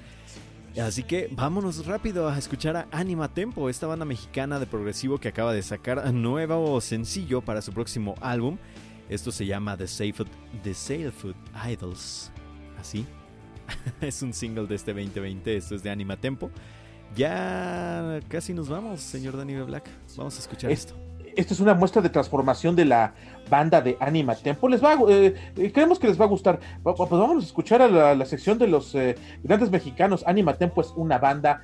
Así 0.80 1.04
que 1.04 1.28
vámonos 1.30 1.86
rápido 1.86 2.28
a 2.28 2.36
escuchar 2.36 2.76
a 2.76 2.88
Anima 2.90 3.32
Tempo, 3.32 3.68
esta 3.70 3.86
banda 3.86 4.04
mexicana 4.04 4.58
de 4.58 4.66
progresivo 4.66 5.18
que 5.18 5.28
acaba 5.28 5.52
de 5.52 5.62
sacar 5.62 6.12
nuevo 6.12 6.80
sencillo 6.80 7.40
para 7.42 7.62
su 7.62 7.72
próximo 7.72 8.16
álbum. 8.20 8.58
Esto 9.08 9.30
se 9.30 9.46
llama 9.46 9.76
The 9.76 9.86
Sailfoot, 9.86 10.28
The 10.62 10.74
Sailfoot 10.74 11.36
Idols. 11.70 12.32
Así. 12.80 13.06
es 14.00 14.20
un 14.22 14.32
single 14.32 14.66
de 14.66 14.74
este 14.74 14.92
2020. 14.92 15.56
Esto 15.56 15.76
es 15.76 15.82
de 15.82 15.90
Anima 15.90 16.16
Tempo. 16.16 16.50
Ya 17.14 18.18
casi 18.28 18.52
nos 18.52 18.68
vamos, 18.68 19.00
señor 19.00 19.36
Danny. 19.36 19.54
Black. 19.62 19.88
Vamos 20.16 20.36
a 20.36 20.40
escuchar 20.40 20.72
Es- 20.72 20.80
esto. 20.80 21.03
Esta 21.36 21.54
es 21.54 21.60
una 21.60 21.74
muestra 21.74 22.00
de 22.00 22.08
transformación 22.08 22.76
de 22.76 22.84
la 22.84 23.14
banda 23.50 23.80
de 23.80 23.96
Anima 24.00 24.34
Tempo. 24.34 24.68
Les 24.68 24.82
va, 24.82 24.94
eh, 25.08 25.34
eh, 25.56 25.72
creemos 25.72 25.98
que 25.98 26.06
les 26.06 26.20
va 26.20 26.24
a 26.24 26.28
gustar. 26.28 26.60
Pues 26.82 26.96
vamos 26.98 27.42
a 27.42 27.46
escuchar 27.46 27.82
a 27.82 28.14
la, 28.14 28.26
sección 28.26 28.58
de 28.58 28.68
los 28.68 28.94
eh, 28.94 29.16
grandes 29.42 29.70
mexicanos. 29.70 30.24
Anima 30.26 30.54
Tempo 30.54 30.80
es 30.80 30.92
una 30.96 31.18
banda 31.18 31.62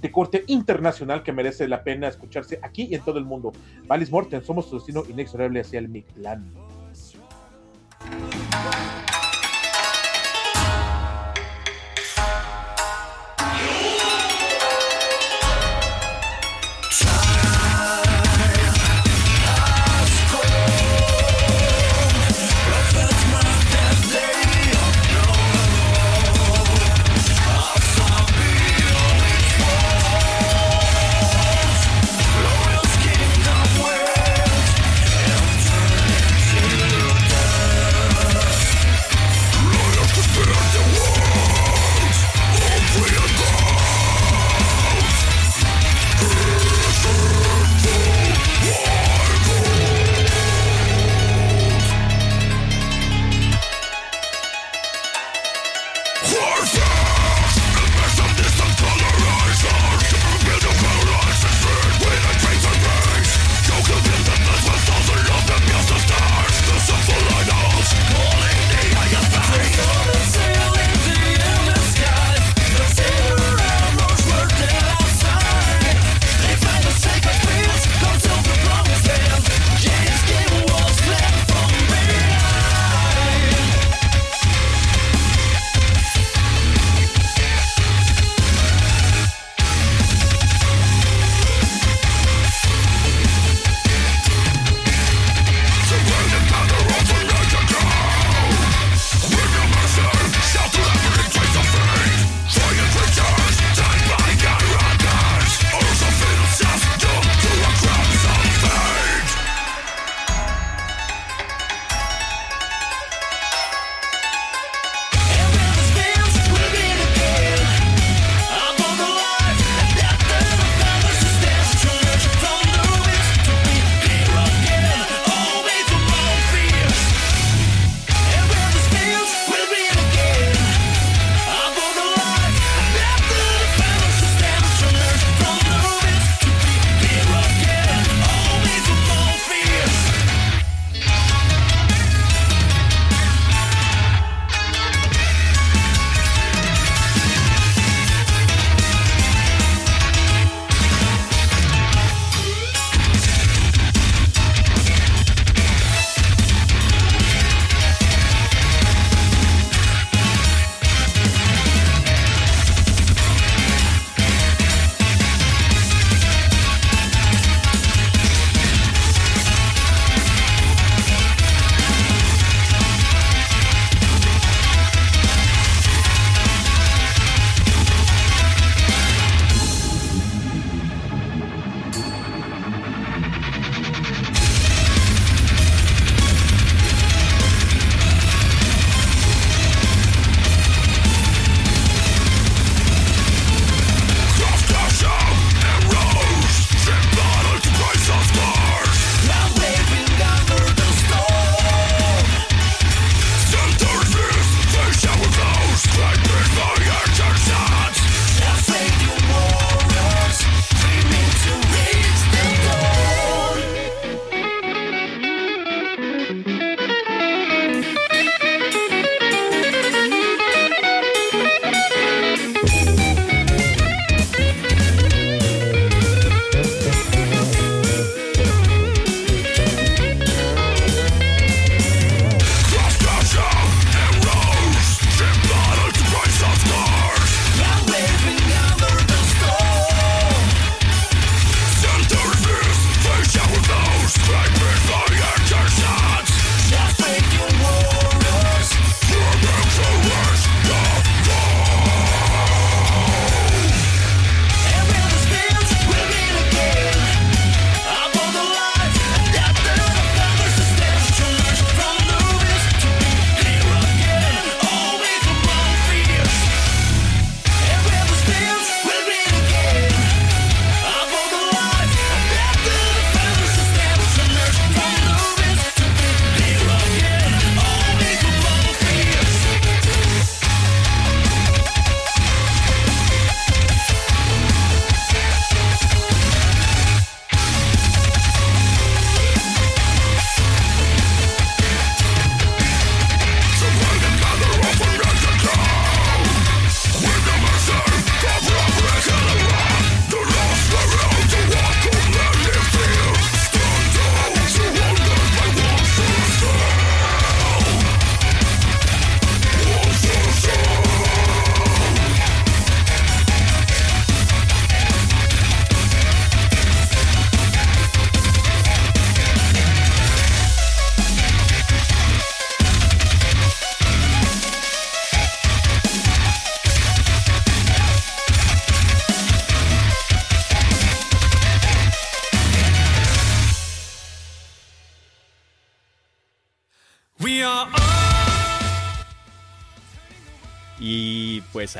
de 0.00 0.10
corte 0.10 0.44
internacional 0.48 1.22
que 1.22 1.32
merece 1.32 1.68
la 1.68 1.84
pena 1.84 2.08
escucharse 2.08 2.58
aquí 2.62 2.88
y 2.90 2.94
en 2.94 3.02
todo 3.02 3.18
el 3.18 3.24
mundo. 3.24 3.52
Valis 3.86 4.10
Morten, 4.10 4.42
somos 4.42 4.66
su 4.66 4.76
destino 4.76 5.04
inexorable 5.08 5.60
hacia 5.60 5.78
el 5.78 5.88
Mictlán. 5.88 6.52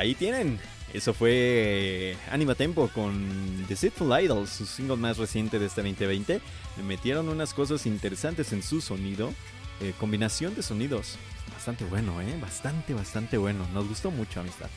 Ahí 0.03 0.15
tienen. 0.15 0.59
Eso 0.93 1.15
fue 1.15 1.31
eh, 1.33 2.17
Anima 2.31 2.55
Tempo 2.55 2.89
con 2.89 3.67
Deceitful 3.67 4.13
Idols, 4.23 4.51
su 4.51 4.67
single 4.67 4.97
más 4.97 5.17
reciente 5.17 5.59
de 5.59 5.67
este 5.67 5.81
2020. 5.81 6.41
Le 6.77 6.83
metieron 6.83 7.29
unas 7.29 7.55
cosas 7.55 7.87
interesantes 7.87 8.53
en 8.53 8.63
su 8.63 8.81
sonido. 8.81 9.33
eh, 9.81 9.95
combinación 9.99 10.55
de 10.55 10.63
sonidos. 10.63 11.17
Bastante 11.53 11.85
bueno, 11.85 12.21
¿eh? 12.21 12.37
Bastante, 12.41 12.95
bastante 12.95 13.39
bueno. 13.39 13.67
Nos 13.73 13.89
gustó 13.89 14.11
mucho, 14.11 14.41
amistad. 14.41 14.69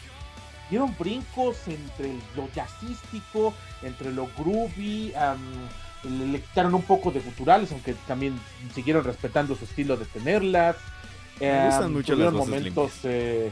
dieron 0.70 0.96
brincos 0.98 1.58
entre 1.68 2.14
lo 2.36 2.48
jazzístico, 2.56 3.54
entre 3.84 4.12
lo 4.12 4.28
groovy, 4.38 5.14
am, 5.16 5.38
le, 6.32 6.40
quitaron 6.42 6.74
un 6.74 6.82
poco 6.84 7.12
de 7.12 7.20
guturales, 7.20 7.72
aunque 7.72 7.94
también 8.08 8.40
siguieron 8.74 9.04
respetando 9.04 9.56
su 9.56 9.66
estilo 9.66 9.98
de 9.98 10.06
tenerlas. 10.06 10.78
Me 11.40 11.66
gustan 11.66 11.94
mucho 11.94 12.16
las 12.16 12.32
voces 12.32 12.48
momentos 12.48 12.92
eh, 13.04 13.52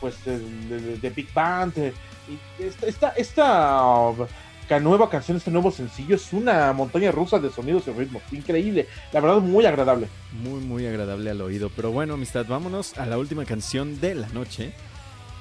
pues 0.00 0.22
de, 0.24 0.38
de- 0.38 0.96
de 0.98 1.10
Big 1.10 1.32
Band. 1.34 1.76
eh, 1.78 1.92
y 2.58 2.62
esta, 2.62 2.86
esta, 2.86 3.08
esta, 3.10 3.82
uh, 4.10 4.26
nueva 4.80 5.10
canción, 5.10 5.36
este 5.36 5.50
nuevo 5.50 5.70
sencillo 5.72 6.14
es 6.14 6.32
una 6.32 6.72
montaña 6.72 7.10
rusa 7.10 7.38
de 7.40 7.50
sonidos 7.50 7.88
y 7.88 7.90
ritmos. 7.90 8.22
Increíble, 8.30 8.86
la 9.12 9.20
verdad 9.20 9.38
muy 9.40 9.66
agradable. 9.66 10.06
Muy, 10.42 10.60
muy 10.60 10.86
agradable 10.86 11.30
al 11.30 11.40
oído. 11.40 11.70
Pero 11.74 11.90
bueno, 11.90 12.14
amistad, 12.14 12.46
vámonos 12.48 12.96
a 12.96 13.04
la 13.06 13.18
última 13.18 13.44
canción 13.44 14.00
de 14.00 14.14
la 14.14 14.28
noche. 14.28 14.72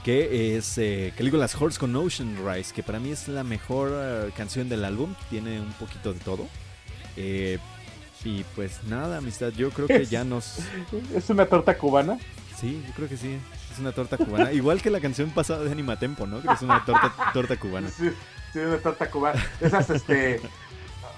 Que 0.03 0.55
es 0.57 0.77
eh, 0.77 1.13
Caligula's 1.17 1.53
Horse 1.59 1.77
con 1.77 1.93
Ocean 1.95 2.37
Rise. 2.43 2.73
Que 2.73 2.81
para 2.83 2.99
mí 2.99 3.11
es 3.11 3.27
la 3.27 3.43
mejor 3.43 3.91
eh, 3.93 4.31
canción 4.35 4.67
del 4.69 4.83
álbum. 4.85 5.13
Tiene 5.29 5.59
un 5.59 5.73
poquito 5.73 6.13
de 6.13 6.19
todo. 6.21 6.47
Eh, 7.17 7.59
y 8.23 8.43
pues 8.55 8.81
nada, 8.85 9.17
amistad. 9.17 9.51
Yo 9.55 9.69
creo 9.71 9.87
que 9.87 10.05
ya 10.05 10.23
nos. 10.23 10.59
Es 11.15 11.29
una 11.29 11.45
torta 11.45 11.77
cubana. 11.77 12.17
Sí, 12.59 12.81
yo 12.87 12.93
creo 12.95 13.09
que 13.09 13.17
sí. 13.17 13.37
Es 13.79 13.81
una 13.81 13.93
torta 13.93 14.17
cubana. 14.17 14.51
Igual 14.51 14.81
que 14.81 14.89
la 14.89 14.99
canción 14.99 15.29
pasada 15.29 15.63
de 15.63 15.71
Anima 15.71 15.97
Tempo, 15.97 16.27
¿no? 16.27 16.41
Que 16.41 16.49
es 16.51 16.61
una 16.61 16.83
torta, 16.83 17.13
torta 17.33 17.55
cubana. 17.57 17.87
Sí, 17.87 18.11
sí, 18.51 18.59
una 18.59 18.77
torta 18.77 19.09
cubana. 19.09 19.41
Esas, 19.61 19.89
este. 19.89 20.41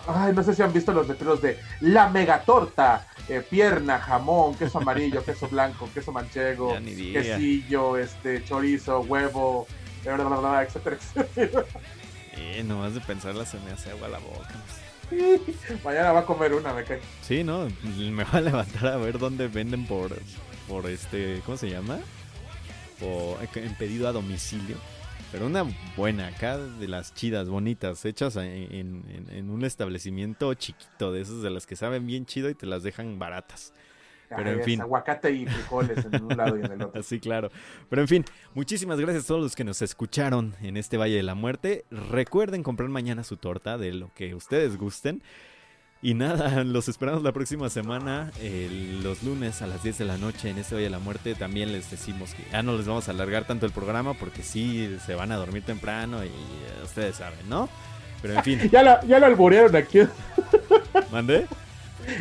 Ay, 0.08 0.32
no 0.34 0.44
sé 0.44 0.54
si 0.54 0.62
han 0.62 0.72
visto 0.72 0.92
los 0.94 1.08
letreros 1.08 1.42
de 1.42 1.60
la 1.80 2.10
megatorta, 2.10 3.08
eh, 3.28 3.44
pierna, 3.48 4.00
jamón, 4.00 4.54
queso 4.56 4.78
amarillo, 4.78 5.24
queso 5.24 5.48
blanco, 5.48 5.90
queso 5.92 6.12
manchego, 6.12 6.76
quesillo, 6.84 7.98
este, 7.98 8.44
chorizo, 8.44 9.02
huevo, 9.02 9.66
bla, 10.04 10.16
bla, 10.18 10.38
bla, 10.38 10.64
etcétera, 10.64 10.98
etcétera. 10.98 11.66
Eh, 12.34 12.64
nomás 12.64 12.94
de 12.94 13.02
pensarla 13.02 13.44
se 13.44 13.60
me 13.60 13.72
hace 13.72 13.90
agua 13.90 14.08
la 14.08 14.20
boca. 14.20 14.56
Mañana 15.84 16.12
va 16.12 16.20
a 16.22 16.26
comer 16.26 16.54
una, 16.54 16.74
me 16.74 16.84
cae. 16.84 17.02
Sí, 17.24 17.44
¿no? 17.44 17.68
Me 17.96 18.24
voy 18.24 18.40
a 18.40 18.42
levantar 18.42 18.88
a 18.88 18.98
ver 18.98 19.18
dónde 19.18 19.48
venden 19.48 19.86
por, 19.86 20.16
por 20.68 20.88
este, 20.88 21.42
¿cómo 21.46 21.58
se 21.58 21.70
llama? 21.70 22.00
Por, 23.02 23.38
en 23.56 23.76
pedido 23.76 24.08
a 24.08 24.14
domicilio. 24.14 24.78
Pero 25.32 25.48
una 25.48 25.66
buena, 25.98 26.28
acá 26.28 26.58
de 26.58 26.88
las 26.88 27.14
chidas, 27.14 27.50
bonitas, 27.50 28.04
hechas 28.06 28.36
en, 28.36 28.46
en- 28.46 29.28
en 29.32 29.50
un 29.50 29.64
establecimiento 29.66 30.54
chiquito, 30.54 31.12
de 31.12 31.22
esas 31.22 31.42
de 31.42 31.50
las 31.50 31.66
que 31.66 31.76
saben 31.76 32.06
bien 32.06 32.26
chido 32.26 32.50
y 32.50 32.54
te 32.56 32.66
las 32.66 32.84
dejan 32.84 33.18
baratas. 33.18 33.74
Pero 34.30 34.50
Ay, 34.50 34.56
en 34.58 34.64
fin. 34.64 34.82
Aguacate 34.82 35.32
y 35.32 35.46
frijoles 35.46 36.06
en 36.06 36.24
un 36.24 36.38
lado 36.38 36.58
y 36.58 36.62
en 36.62 36.72
el 36.72 36.82
otro. 36.84 37.00
Así, 37.02 37.20
claro. 37.20 37.50
Pero 37.90 38.02
en 38.02 38.08
fin, 38.08 38.26
muchísimas 38.54 38.98
gracias 39.00 39.26
a 39.26 39.28
todos 39.28 39.42
los 39.42 39.56
que 39.58 39.64
nos 39.66 39.82
escucharon 39.82 40.56
en 40.62 40.78
este 40.78 40.96
Valle 40.98 41.16
de 41.16 41.24
la 41.24 41.36
Muerte. 41.36 41.84
Recuerden 41.92 42.64
comprar 42.64 42.88
mañana 42.90 43.24
su 43.26 43.36
torta 43.38 43.78
de 43.78 43.92
lo 43.94 44.14
que 44.14 44.34
ustedes 44.36 44.78
gusten. 44.78 45.22
Y 46.04 46.14
nada, 46.16 46.64
los 46.64 46.88
esperamos 46.88 47.22
la 47.24 47.32
próxima 47.32 47.70
semana, 47.70 48.32
los 49.04 49.24
lunes 49.24 49.62
a 49.62 49.68
las 49.68 49.84
10 49.84 50.00
de 50.00 50.06
la 50.06 50.18
noche 50.18 50.50
en 50.50 50.58
este 50.58 50.76
Valle 50.76 50.86
de 50.86 50.90
la 50.90 51.00
Muerte. 51.00 51.36
También 51.36 51.72
les 51.72 51.90
decimos 51.92 52.34
que 52.34 52.44
ya 52.52 52.64
no 52.64 52.76
les 52.76 52.88
vamos 52.88 53.08
a 53.08 53.12
alargar 53.12 53.46
tanto 53.46 53.66
el 53.66 53.72
programa 53.72 54.14
porque 54.16 54.42
sí 54.44 54.98
se 55.06 55.16
van 55.16 55.32
a 55.32 55.36
dormir 55.36 55.64
temprano 55.64 56.24
y 56.24 56.28
eh, 56.28 56.32
ustedes 56.84 57.18
saben, 57.18 57.48
¿no? 57.50 57.70
Pero 58.22 58.36
en 58.36 58.44
fin, 58.44 58.60
Ya 58.72 58.84
lo, 58.84 59.02
ya 59.08 59.20
lo 59.20 59.26
alburearon 59.28 59.76
aquí, 59.76 60.00
mandé. 61.12 61.46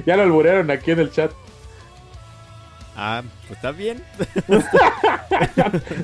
ya 0.07 0.17
lo 0.17 0.23
alburearon 0.25 0.71
aquí 0.71 0.91
en 0.91 1.01
el 1.01 1.11
chat. 1.11 1.31
Ah, 2.97 3.23
pues 3.47 3.53
está 3.59 3.73
bien. 3.73 4.03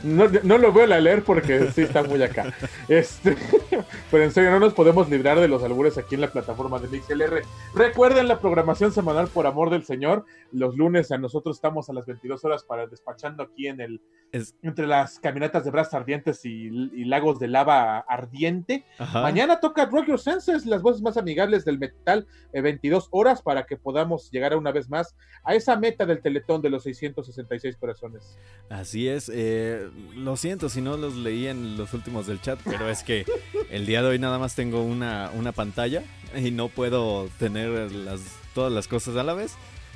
No, 0.02 0.28
no 0.42 0.58
lo 0.58 0.72
voy 0.72 0.90
a 0.90 1.00
leer 1.00 1.22
porque 1.22 1.70
sí 1.72 1.82
está 1.82 2.02
muy 2.02 2.22
acá. 2.22 2.52
Este, 2.88 3.36
pero 4.10 4.24
en 4.24 4.32
serio, 4.32 4.50
no 4.50 4.60
nos 4.60 4.74
podemos 4.74 5.08
librar 5.10 5.38
de 5.40 5.48
los 5.48 5.62
albures 5.62 5.98
aquí 5.98 6.14
en 6.14 6.22
la 6.22 6.28
plataforma 6.30 6.78
de 6.78 6.88
MixLR. 6.88 7.42
Recuerden 7.74 8.28
la 8.28 8.38
programación 8.40 8.92
semanal 8.92 9.28
por 9.28 9.46
amor 9.46 9.70
del 9.70 9.84
Señor. 9.84 10.24
Los 10.52 10.76
lunes 10.76 11.10
a 11.12 11.18
nosotros 11.18 11.56
estamos 11.56 11.88
a 11.90 11.92
las 11.92 12.06
22 12.06 12.44
horas 12.44 12.64
para 12.64 12.86
despachando 12.86 13.42
aquí 13.42 13.66
en 13.68 13.80
el 13.80 14.00
Es- 14.32 14.54
entre 14.62 14.86
las 14.86 15.18
caminatas 15.18 15.64
de 15.64 15.70
brazos 15.70 15.94
ardientes 15.94 16.44
y, 16.44 16.66
y 16.68 17.04
lagos 17.04 17.38
de 17.38 17.48
lava 17.48 17.98
ardiente. 18.08 18.84
Ajá. 18.98 19.22
Mañana 19.22 19.60
toca 19.60 19.86
Rock 19.86 20.06
Your 20.08 20.20
Senses, 20.20 20.66
las 20.66 20.82
voces 20.82 21.02
más 21.02 21.16
amigables 21.16 21.64
del 21.64 21.78
metal, 21.78 22.26
eh, 22.52 22.60
22 22.60 23.08
horas 23.10 23.42
para 23.42 23.64
que 23.66 23.76
podamos 23.76 24.30
llegar 24.30 24.56
una 24.56 24.72
vez 24.72 24.88
más 24.88 25.14
a 25.44 25.54
esa 25.54 25.76
meta 25.76 26.06
del 26.06 26.22
teletón 26.22 26.62
de 26.62 26.70
los 26.70 26.85
666 26.94 27.76
corazones. 27.76 28.38
Así 28.68 29.08
es, 29.08 29.30
eh, 29.32 29.88
lo 30.14 30.36
siento 30.36 30.68
si 30.68 30.80
no 30.80 30.96
los 30.96 31.16
leí 31.16 31.46
en 31.46 31.76
los 31.76 31.92
últimos 31.94 32.26
del 32.26 32.40
chat, 32.40 32.60
pero 32.64 32.88
es 32.88 33.02
que 33.02 33.24
el 33.70 33.86
día 33.86 34.02
de 34.02 34.08
hoy 34.08 34.18
nada 34.18 34.38
más 34.38 34.54
tengo 34.54 34.82
una, 34.82 35.30
una 35.34 35.52
pantalla 35.52 36.02
y 36.34 36.50
no 36.50 36.68
puedo 36.68 37.28
tener 37.38 37.90
las, 37.92 38.20
todas 38.54 38.72
las 38.72 38.88
cosas 38.88 39.16
a 39.16 39.22
la 39.22 39.34
vez. 39.34 39.54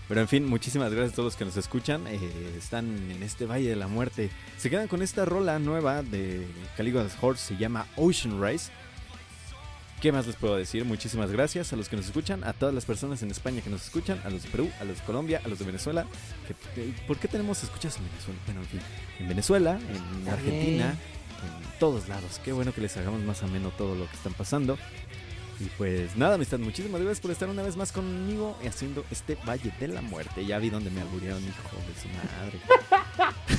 Pero 0.08 0.22
en 0.22 0.26
fin, 0.26 0.44
muchísimas 0.44 0.92
gracias 0.92 1.12
a 1.12 1.16
todos 1.16 1.26
los 1.28 1.36
que 1.36 1.44
nos 1.44 1.56
escuchan. 1.56 2.04
eh, 2.08 2.18
están 2.58 3.12
en 3.12 3.22
este 3.22 3.46
Valle 3.46 3.68
de 3.68 3.76
la 3.76 3.86
Muerte. 3.86 4.30
Se 4.58 4.68
quedan 4.68 4.88
con 4.88 5.02
esta 5.02 5.24
rola 5.24 5.60
nueva 5.60 6.02
de 6.02 6.44
Caligula's 6.76 7.16
Horse, 7.20 7.54
se 7.54 7.60
llama 7.60 7.86
Ocean 7.94 8.42
Rise. 8.42 8.72
¿Qué 10.00 10.12
más 10.12 10.26
les 10.26 10.36
puedo 10.36 10.56
decir? 10.56 10.84
Muchísimas 10.86 11.30
gracias 11.30 11.74
a 11.74 11.76
los 11.76 11.90
que 11.90 11.96
nos 11.96 12.06
escuchan, 12.06 12.42
a 12.44 12.54
todas 12.54 12.74
las 12.74 12.86
personas 12.86 13.22
en 13.22 13.30
España 13.30 13.60
que 13.60 13.68
nos 13.68 13.84
escuchan, 13.84 14.18
a 14.24 14.30
los 14.30 14.42
de 14.44 14.48
Perú, 14.48 14.70
a 14.80 14.84
los 14.84 14.98
de 14.98 15.04
Colombia, 15.04 15.42
a 15.44 15.48
los 15.48 15.58
de 15.58 15.66
Venezuela. 15.66 16.06
que- 16.48 16.54
que- 16.74 17.02
¿Por 17.06 17.18
qué 17.18 17.28
tenemos 17.28 17.62
escuchas 17.62 17.96
en 17.98 18.04
Venezuela? 18.08 18.40
Bueno, 18.46 18.60
en 18.62 18.66
fin, 18.66 18.80
en 19.18 19.28
Venezuela, 19.28 19.72
en 19.78 20.18
Está 20.20 20.32
Argentina, 20.32 20.86
bien. 20.86 21.72
en 21.72 21.78
todos 21.78 22.08
lados. 22.08 22.40
Qué 22.42 22.52
bueno 22.52 22.72
que 22.72 22.80
les 22.80 22.96
hagamos 22.96 23.20
más 23.24 23.42
ameno 23.42 23.70
todo 23.76 23.94
lo 23.94 24.08
que 24.08 24.16
están 24.16 24.32
pasando. 24.32 24.78
Y 25.60 25.64
pues 25.76 26.16
nada, 26.16 26.36
amistad, 26.36 26.58
muchísimas 26.58 27.02
gracias 27.02 27.20
por 27.20 27.30
estar 27.32 27.50
una 27.50 27.62
vez 27.62 27.76
más 27.76 27.92
conmigo 27.92 28.56
y 28.64 28.68
haciendo 28.68 29.04
este 29.10 29.36
Valle 29.46 29.70
de 29.78 29.88
la 29.88 30.00
Muerte. 30.00 30.46
Ya 30.46 30.58
vi 30.58 30.70
donde 30.70 30.88
me 30.90 31.02
alburearon, 31.02 31.42
hijo 31.44 31.76
de 31.86 32.00
su 32.00 32.08
madre. 32.08 32.58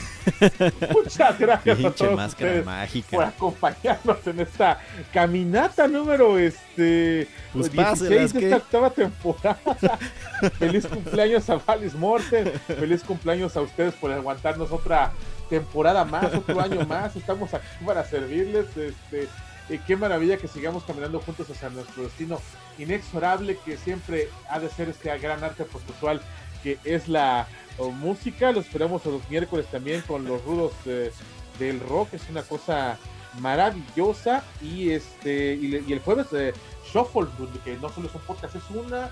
Muchas 0.92 1.40
gracias 1.40 1.78
a 1.78 1.82
Pinche 1.82 2.06
todos 2.06 2.16
máscara 2.16 2.50
ustedes 2.50 2.66
mágica. 2.66 3.10
por 3.10 3.24
acompañarnos 3.24 4.28
en 4.28 4.40
esta 4.40 4.80
caminata 5.14 5.88
número 5.88 6.38
este 6.38 7.28
Pues 7.54 7.72
16 7.72 7.76
páselas, 7.76 8.34
de 8.34 8.44
esta 8.44 8.58
octava 8.58 8.90
temporada. 8.90 9.60
feliz 10.60 10.88
cumpleaños 10.88 11.50
a 11.50 11.56
Valis 11.56 11.94
Morten, 11.96 12.52
feliz 12.68 13.04
cumpleaños 13.04 13.56
a 13.58 13.62
ustedes 13.62 13.94
por 13.96 14.12
aguantarnos 14.12 14.72
otra 14.72 15.12
temporada 15.50 16.06
más, 16.06 16.34
otro 16.34 16.60
año 16.62 16.86
más. 16.86 17.16
Estamos 17.16 17.54
aquí 17.54 17.66
para 17.86 18.04
servirles. 18.06 18.66
Este, 18.78 19.28
y 19.70 19.78
qué 19.80 19.96
maravilla 19.96 20.38
que 20.38 20.48
sigamos 20.48 20.84
caminando 20.84 21.20
juntos 21.20 21.50
hacia 21.50 21.70
nuestro 21.70 22.04
destino 22.04 22.40
inexorable 22.78 23.58
que 23.64 23.78
siempre 23.78 24.28
ha 24.50 24.60
de 24.60 24.70
ser 24.70 24.90
este 24.90 25.16
gran 25.18 25.44
arte 25.44 25.64
procesual 25.64 26.22
que 26.64 26.78
es 26.84 27.08
la 27.08 27.48
música. 27.90 28.52
Los 28.52 28.66
esperamos 28.66 29.06
los 29.06 29.28
miércoles 29.30 29.66
también 29.68 30.02
con 30.02 30.26
los 30.26 30.44
rudos 30.44 30.74
eh, 30.86 31.12
del 31.60 31.80
rock. 31.80 32.14
Es 32.14 32.30
una 32.30 32.44
cosa 32.44 32.98
maravillosa. 33.40 34.44
Y 34.62 34.92
este 34.92 35.56
y, 35.56 35.84
y 35.88 35.94
el 35.94 36.00
jueves 36.00 36.30
de 36.32 36.54
Shuffle, 36.92 37.28
que 37.64 37.78
no 37.78 37.90
solo 37.90 38.08
es 38.08 38.16
un 38.16 38.22
podcast, 38.22 38.56
es 38.56 38.70
una 38.70 39.10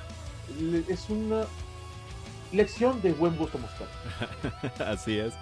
es 0.87 1.09
una 1.09 1.43
lección 2.51 3.01
de 3.01 3.13
buen 3.13 3.35
gusto 3.35 3.57
musical. 3.57 3.87
Así 4.87 5.17
es. 5.17 5.33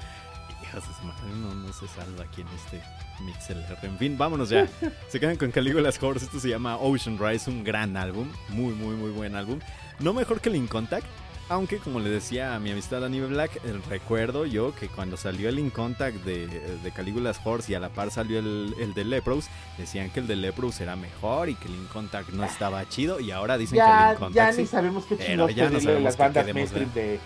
Hijas 0.62 0.84
de 0.88 1.30
no, 1.36 1.54
no 1.54 1.72
se 1.72 1.88
salva 1.88 2.24
aquí 2.24 2.42
en 2.42 2.48
este 2.50 2.82
MixLR. 3.22 3.86
En 3.86 3.98
fin, 3.98 4.18
vámonos 4.18 4.50
ya. 4.50 4.68
Se 5.08 5.20
quedan 5.20 5.38
con 5.38 5.52
Caligula's 5.52 6.02
Horse. 6.02 6.26
Esto 6.26 6.40
se 6.40 6.50
llama 6.50 6.78
Ocean 6.78 7.18
Rise, 7.18 7.50
un 7.50 7.64
gran 7.64 7.96
álbum. 7.96 8.30
Muy, 8.50 8.74
muy, 8.74 8.96
muy 8.96 9.12
buen 9.12 9.36
álbum. 9.36 9.60
No 10.00 10.14
mejor 10.14 10.42
que 10.42 10.50
el 10.50 10.56
In 10.56 10.68
Contact. 10.68 11.06
Aunque, 11.50 11.78
como 11.78 12.02
le 12.02 12.10
decía 12.10 12.56
a 12.56 12.60
mi 12.60 12.72
amistad 12.72 13.06
Anibe 13.06 13.28
Black, 13.28 13.56
eh, 13.58 13.80
recuerdo 13.90 14.46
yo 14.46 14.76
que 14.76 14.90
cuando 14.90 15.16
salió 15.16 15.48
el 15.48 15.60
In 15.60 15.70
Contact 15.70 16.18
de, 16.26 16.48
de 16.48 16.92
Caligula's 16.92 17.40
Horse 17.42 17.72
y 17.72 17.76
a 17.76 17.80
la 17.80 17.90
par 17.90 18.12
salió 18.12 18.40
el, 18.40 18.76
el 18.80 18.94
de 18.94 19.06
Leprous, 19.06 19.48
decían 19.78 20.10
que 20.10 20.20
el 20.20 20.28
de 20.28 20.36
Leprous 20.36 20.82
era 20.82 20.98
mejor 20.98 21.48
y 21.48 21.56
que 21.56 21.70
el 21.70 21.76
In 21.76 21.86
Contact 21.86 22.30
no 22.30 22.44
estaba 22.44 22.88
chido. 22.90 23.22
Y 23.22 23.32
ahora 23.32 23.58
dicen 23.58 23.80
que 23.80 23.86
el 23.86 24.12
In 24.12 24.20
Contact 24.20 24.36
ya 24.36 24.52
sí. 24.52 24.62
ni 24.62 24.68
sabemos 24.68 25.06
qué 25.06 25.16
Pero 25.16 25.50
ya 25.50 25.70
no 25.70 25.80
sabemos 25.80 26.04
las 26.04 26.18
bandas 26.18 26.54
mainstream 26.54 26.94
de, 26.94 27.20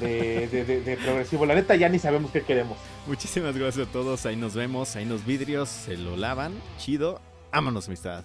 de, 0.00 0.98
progresivo. 1.02 1.46
La 1.46 1.54
neta, 1.54 1.74
ya 1.74 1.88
ni 1.88 1.98
sabemos 1.98 2.30
qué 2.30 2.42
queremos. 2.42 2.76
Muchísimas 3.06 3.56
gracias 3.56 3.88
a 3.88 3.90
todos. 3.90 4.26
Ahí 4.26 4.36
nos 4.36 4.54
vemos. 4.54 4.94
Ahí 4.96 5.06
nos 5.06 5.24
vidrios. 5.24 5.70
Se 5.70 5.96
lo 5.96 6.16
lavan. 6.16 6.52
Chido. 6.76 7.20
Vámonos, 7.50 7.86
amistad. 7.86 8.24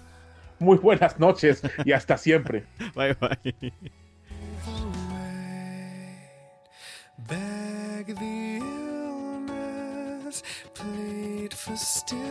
Muy 0.58 0.76
buenas 0.76 1.18
noches 1.18 1.62
y 1.84 1.92
hasta 1.92 2.18
siempre. 2.18 2.66
Bye, 2.94 3.14
bye. 3.14 3.72
Beg 7.28 8.06
the 8.06 8.58
illness, 8.62 10.42
plead 10.74 11.52
for 11.54 11.76
stillness. 11.76 12.30